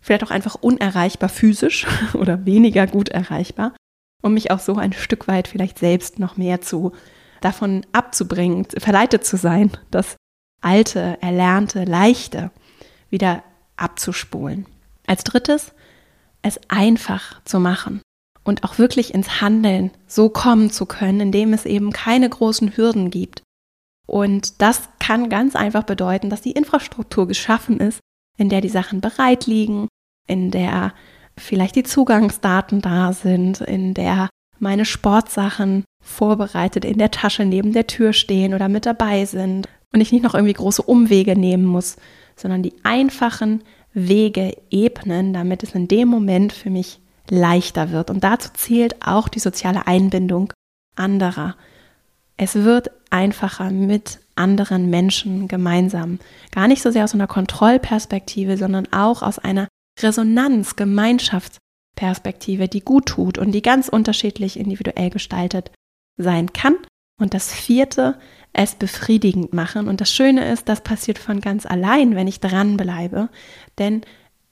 vielleicht 0.00 0.22
auch 0.22 0.30
einfach 0.30 0.54
unerreichbar 0.54 1.28
physisch 1.28 1.88
oder 2.14 2.46
weniger 2.46 2.86
gut 2.86 3.08
erreichbar 3.08 3.74
um 4.22 4.34
mich 4.34 4.50
auch 4.50 4.60
so 4.60 4.76
ein 4.76 4.92
Stück 4.92 5.28
weit 5.28 5.48
vielleicht 5.48 5.78
selbst 5.78 6.18
noch 6.18 6.36
mehr 6.36 6.60
zu 6.60 6.92
davon 7.40 7.84
abzubringen, 7.92 8.66
verleitet 8.78 9.26
zu 9.26 9.36
sein, 9.36 9.70
das 9.90 10.16
alte, 10.60 11.18
erlernte, 11.20 11.84
leichte 11.84 12.50
wieder 13.10 13.42
abzuspulen. 13.76 14.66
Als 15.06 15.24
drittes, 15.24 15.72
es 16.42 16.60
einfach 16.68 17.42
zu 17.44 17.60
machen 17.60 18.00
und 18.44 18.64
auch 18.64 18.78
wirklich 18.78 19.14
ins 19.14 19.40
Handeln 19.40 19.90
so 20.06 20.28
kommen 20.28 20.70
zu 20.70 20.86
können, 20.86 21.20
indem 21.20 21.52
es 21.52 21.66
eben 21.66 21.92
keine 21.92 22.28
großen 22.28 22.76
Hürden 22.76 23.10
gibt. 23.10 23.42
Und 24.06 24.60
das 24.60 24.88
kann 24.98 25.28
ganz 25.28 25.54
einfach 25.56 25.84
bedeuten, 25.84 26.30
dass 26.30 26.42
die 26.42 26.52
Infrastruktur 26.52 27.26
geschaffen 27.26 27.80
ist, 27.80 28.00
in 28.36 28.48
der 28.48 28.60
die 28.60 28.68
Sachen 28.68 29.00
bereit 29.00 29.46
liegen, 29.46 29.88
in 30.26 30.50
der 30.50 30.94
vielleicht 31.38 31.76
die 31.76 31.82
Zugangsdaten 31.82 32.80
da 32.80 33.12
sind, 33.12 33.60
in 33.60 33.94
der 33.94 34.28
meine 34.58 34.84
Sportsachen 34.84 35.84
vorbereitet 36.02 36.84
in 36.84 36.98
der 36.98 37.10
Tasche 37.10 37.44
neben 37.44 37.72
der 37.72 37.86
Tür 37.86 38.12
stehen 38.12 38.54
oder 38.54 38.68
mit 38.68 38.86
dabei 38.86 39.24
sind 39.24 39.68
und 39.92 40.00
ich 40.00 40.12
nicht 40.12 40.22
noch 40.22 40.34
irgendwie 40.34 40.54
große 40.54 40.82
Umwege 40.82 41.36
nehmen 41.38 41.64
muss, 41.64 41.96
sondern 42.36 42.62
die 42.62 42.74
einfachen 42.82 43.62
Wege 43.94 44.56
ebnen, 44.70 45.32
damit 45.32 45.62
es 45.62 45.74
in 45.74 45.88
dem 45.88 46.08
Moment 46.08 46.52
für 46.52 46.70
mich 46.70 47.00
leichter 47.28 47.90
wird. 47.90 48.10
Und 48.10 48.24
dazu 48.24 48.50
zählt 48.54 49.06
auch 49.06 49.28
die 49.28 49.38
soziale 49.38 49.86
Einbindung 49.86 50.52
anderer. 50.96 51.56
Es 52.36 52.54
wird 52.54 52.90
einfacher 53.10 53.70
mit 53.70 54.20
anderen 54.34 54.90
Menschen 54.90 55.46
gemeinsam. 55.46 56.18
Gar 56.50 56.68
nicht 56.68 56.82
so 56.82 56.90
sehr 56.90 57.04
aus 57.04 57.14
einer 57.14 57.26
Kontrollperspektive, 57.26 58.56
sondern 58.56 58.88
auch 58.92 59.22
aus 59.22 59.38
einer 59.38 59.68
Resonanz, 60.00 60.76
Gemeinschaftsperspektive, 60.76 62.68
die 62.68 62.80
gut 62.80 63.06
tut 63.06 63.38
und 63.38 63.52
die 63.52 63.62
ganz 63.62 63.88
unterschiedlich 63.88 64.58
individuell 64.58 65.10
gestaltet 65.10 65.70
sein 66.16 66.52
kann. 66.52 66.76
Und 67.20 67.34
das 67.34 67.52
vierte, 67.52 68.18
es 68.52 68.74
befriedigend 68.74 69.52
machen. 69.52 69.88
Und 69.88 70.00
das 70.00 70.10
Schöne 70.10 70.50
ist, 70.50 70.68
das 70.68 70.82
passiert 70.82 71.18
von 71.18 71.40
ganz 71.40 71.66
allein, 71.66 72.14
wenn 72.14 72.26
ich 72.26 72.40
dranbleibe. 72.40 73.28
Denn 73.78 74.02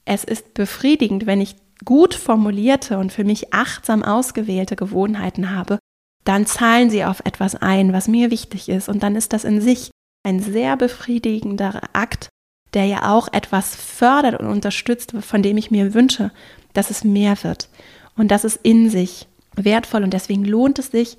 es 0.05 0.23
ist 0.23 0.53
befriedigend, 0.53 1.25
wenn 1.25 1.41
ich 1.41 1.55
gut 1.85 2.13
formulierte 2.13 2.97
und 2.97 3.11
für 3.11 3.23
mich 3.23 3.53
achtsam 3.53 4.03
ausgewählte 4.03 4.75
Gewohnheiten 4.75 5.51
habe, 5.51 5.79
dann 6.23 6.45
zahlen 6.45 6.89
sie 6.89 7.03
auf 7.03 7.21
etwas 7.25 7.55
ein, 7.55 7.93
was 7.93 8.07
mir 8.07 8.31
wichtig 8.31 8.69
ist. 8.69 8.89
Und 8.89 9.03
dann 9.03 9.15
ist 9.15 9.33
das 9.33 9.43
in 9.43 9.61
sich 9.61 9.91
ein 10.23 10.39
sehr 10.39 10.77
befriedigender 10.77 11.81
Akt, 11.93 12.29
der 12.73 12.85
ja 12.85 13.11
auch 13.11 13.27
etwas 13.31 13.75
fördert 13.75 14.39
und 14.39 14.47
unterstützt, 14.47 15.13
von 15.19 15.43
dem 15.43 15.57
ich 15.57 15.71
mir 15.71 15.93
wünsche, 15.93 16.31
dass 16.73 16.89
es 16.89 17.03
mehr 17.03 17.43
wird. 17.43 17.69
Und 18.15 18.29
das 18.29 18.43
ist 18.43 18.59
in 18.63 18.89
sich 18.89 19.27
wertvoll 19.55 20.03
und 20.03 20.13
deswegen 20.13 20.45
lohnt 20.45 20.79
es 20.79 20.87
sich, 20.87 21.17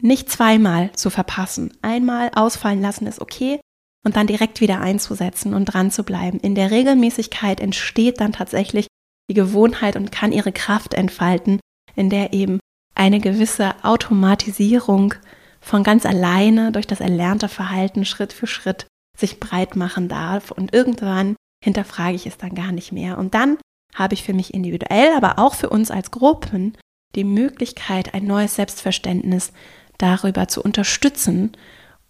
nicht 0.00 0.30
zweimal 0.30 0.92
zu 0.92 1.10
verpassen. 1.10 1.72
Einmal 1.82 2.30
ausfallen 2.34 2.82
lassen 2.82 3.06
ist 3.06 3.20
okay 3.20 3.60
und 4.04 4.16
dann 4.16 4.26
direkt 4.26 4.60
wieder 4.60 4.80
einzusetzen 4.80 5.54
und 5.54 5.64
dran 5.64 5.90
zu 5.90 6.04
bleiben. 6.04 6.38
In 6.40 6.54
der 6.54 6.70
Regelmäßigkeit 6.70 7.60
entsteht 7.60 8.20
dann 8.20 8.32
tatsächlich 8.32 8.86
die 9.28 9.34
Gewohnheit 9.34 9.96
und 9.96 10.12
kann 10.12 10.32
ihre 10.32 10.52
Kraft 10.52 10.94
entfalten, 10.94 11.60
in 11.96 12.10
der 12.10 12.32
eben 12.32 12.60
eine 12.94 13.20
gewisse 13.20 13.74
Automatisierung 13.82 15.14
von 15.60 15.82
ganz 15.82 16.06
alleine 16.06 16.70
durch 16.70 16.86
das 16.86 17.00
erlernte 17.00 17.48
Verhalten 17.48 18.04
Schritt 18.04 18.32
für 18.32 18.46
Schritt 18.46 18.86
sich 19.16 19.40
breit 19.40 19.76
machen 19.76 20.08
darf 20.08 20.50
und 20.50 20.72
irgendwann 20.74 21.36
hinterfrage 21.62 22.14
ich 22.14 22.26
es 22.26 22.38
dann 22.38 22.54
gar 22.54 22.72
nicht 22.72 22.92
mehr. 22.92 23.18
Und 23.18 23.34
dann 23.34 23.58
habe 23.94 24.14
ich 24.14 24.22
für 24.22 24.34
mich 24.34 24.52
individuell, 24.52 25.14
aber 25.16 25.38
auch 25.38 25.54
für 25.54 25.70
uns 25.70 25.90
als 25.90 26.10
Gruppen 26.10 26.76
die 27.14 27.24
Möglichkeit, 27.24 28.14
ein 28.14 28.26
neues 28.26 28.56
Selbstverständnis 28.56 29.52
darüber 29.98 30.48
zu 30.48 30.62
unterstützen 30.62 31.52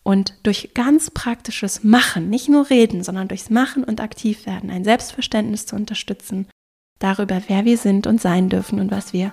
und 0.02 0.34
durch 0.42 0.72
ganz 0.74 1.10
praktisches 1.10 1.84
Machen, 1.84 2.28
nicht 2.28 2.48
nur 2.48 2.70
reden, 2.70 3.02
sondern 3.02 3.28
durchs 3.28 3.50
Machen 3.50 3.84
und 3.84 4.00
aktiv 4.00 4.46
werden, 4.46 4.70
ein 4.70 4.84
Selbstverständnis 4.84 5.66
zu 5.66 5.76
unterstützen 5.76 6.48
darüber, 6.98 7.42
wer 7.48 7.64
wir 7.64 7.76
sind 7.76 8.06
und 8.06 8.20
sein 8.20 8.48
dürfen 8.48 8.80
und 8.80 8.90
was 8.90 9.12
wir 9.12 9.32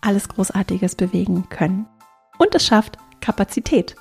alles 0.00 0.28
Großartiges 0.28 0.94
bewegen 0.94 1.48
können. 1.48 1.86
Und 2.38 2.54
es 2.54 2.66
schafft 2.66 2.98
Kapazität, 3.20 3.96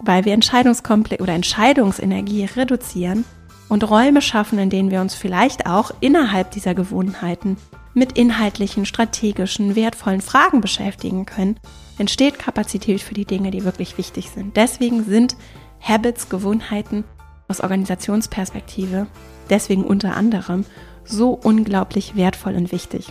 weil 0.00 0.24
wir 0.24 0.32
Entscheidungskomplex 0.32 1.22
oder 1.22 1.34
Entscheidungsenergie 1.34 2.44
reduzieren 2.44 3.24
und 3.68 3.88
Räume 3.88 4.22
schaffen, 4.22 4.58
in 4.58 4.70
denen 4.70 4.90
wir 4.90 5.00
uns 5.00 5.14
vielleicht 5.14 5.66
auch 5.66 5.90
innerhalb 6.00 6.50
dieser 6.50 6.74
Gewohnheiten 6.74 7.56
mit 7.94 8.12
inhaltlichen, 8.12 8.86
strategischen, 8.86 9.74
wertvollen 9.74 10.20
Fragen 10.20 10.60
beschäftigen 10.60 11.26
können, 11.26 11.58
entsteht 11.98 12.38
Kapazität 12.38 13.00
für 13.02 13.14
die 13.14 13.24
Dinge, 13.24 13.50
die 13.50 13.64
wirklich 13.64 13.98
wichtig 13.98 14.30
sind. 14.30 14.56
Deswegen 14.56 15.04
sind 15.04 15.36
Habits, 15.80 16.28
Gewohnheiten 16.28 17.04
aus 17.48 17.60
Organisationsperspektive, 17.60 19.06
deswegen 19.50 19.84
unter 19.84 20.16
anderem, 20.16 20.64
so 21.04 21.30
unglaublich 21.30 22.16
wertvoll 22.16 22.54
und 22.54 22.70
wichtig. 22.70 23.06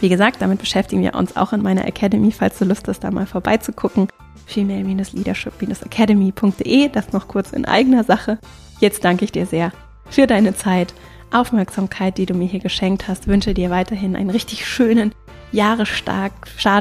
Wie 0.00 0.08
gesagt, 0.08 0.40
damit 0.40 0.60
beschäftigen 0.60 1.02
wir 1.02 1.14
uns 1.14 1.36
auch 1.36 1.52
in 1.52 1.60
meiner 1.62 1.86
Academy, 1.86 2.32
falls 2.32 2.58
du 2.58 2.64
Lust 2.64 2.88
hast, 2.88 3.00
da 3.00 3.10
mal 3.10 3.26
vorbeizugucken. 3.26 4.08
female-leadership-academy.de, 4.46 6.88
das 6.88 7.12
noch 7.12 7.28
kurz 7.28 7.52
in 7.52 7.66
eigener 7.66 8.04
Sache. 8.04 8.38
Jetzt 8.80 9.04
danke 9.04 9.26
ich 9.26 9.32
dir 9.32 9.44
sehr 9.46 9.72
für 10.08 10.26
deine 10.26 10.56
Zeit, 10.56 10.94
Aufmerksamkeit, 11.30 12.16
die 12.18 12.26
du 12.26 12.34
mir 12.34 12.48
hier 12.48 12.60
geschenkt 12.60 13.08
hast. 13.08 13.28
Wünsche 13.28 13.54
dir 13.54 13.70
weiterhin 13.70 14.16
einen 14.16 14.30
richtig 14.30 14.66
schönen 14.66 15.14
Jahresstart. 15.52 16.32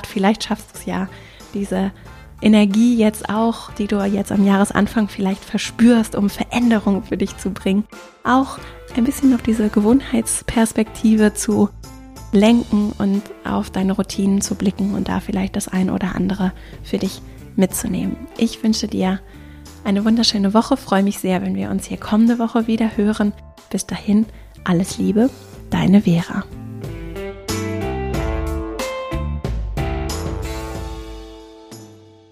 Vielleicht 0.08 0.46
schaffst 0.46 0.74
du 0.74 0.80
es 0.80 0.86
ja, 0.86 1.08
diese 1.54 1.92
Energie 2.42 2.96
jetzt 2.96 3.30
auch, 3.30 3.72
die 3.74 3.88
du 3.88 4.02
jetzt 4.04 4.32
am 4.32 4.46
Jahresanfang 4.46 5.10
vielleicht 5.10 5.44
verspürst, 5.44 6.16
um 6.16 6.30
Veränderungen 6.30 7.04
für 7.04 7.18
dich 7.18 7.36
zu 7.38 7.50
bringen, 7.52 7.84
auch 8.24 8.58
ein 8.96 9.04
bisschen 9.04 9.36
auf 9.36 9.42
diese 9.42 9.68
Gewohnheitsperspektive 9.70 11.34
zu 11.34 11.70
lenken 12.32 12.94
und 12.98 13.24
auf 13.44 13.70
deine 13.70 13.94
Routinen 13.94 14.42
zu 14.42 14.56
blicken 14.56 14.94
und 14.94 15.10
da 15.10 15.20
vielleicht 15.20 15.56
das 15.56 15.68
eine 15.68 15.94
oder 15.94 16.16
andere 16.16 16.52
für 16.84 16.98
dich 16.98 17.22
mitzunehmen. 17.56 18.16
Ich 18.38 18.64
wünsche 18.64 18.88
dir 18.88 19.20
eine 19.84 20.06
wunderschöne 20.06 20.54
Woche, 20.54 20.78
freue 20.78 21.04
mich 21.04 21.20
sehr, 21.20 21.42
wenn 21.42 21.56
wir 21.56 21.70
uns 21.70 21.86
hier 21.86 21.98
kommende 21.98 22.40
Woche 22.40 22.68
wieder 22.68 22.98
hören. 22.98 23.34
Bis 23.70 23.86
dahin, 23.86 24.26
alles 24.64 24.98
Liebe, 24.98 25.30
deine 25.70 26.02
Vera. 26.02 26.44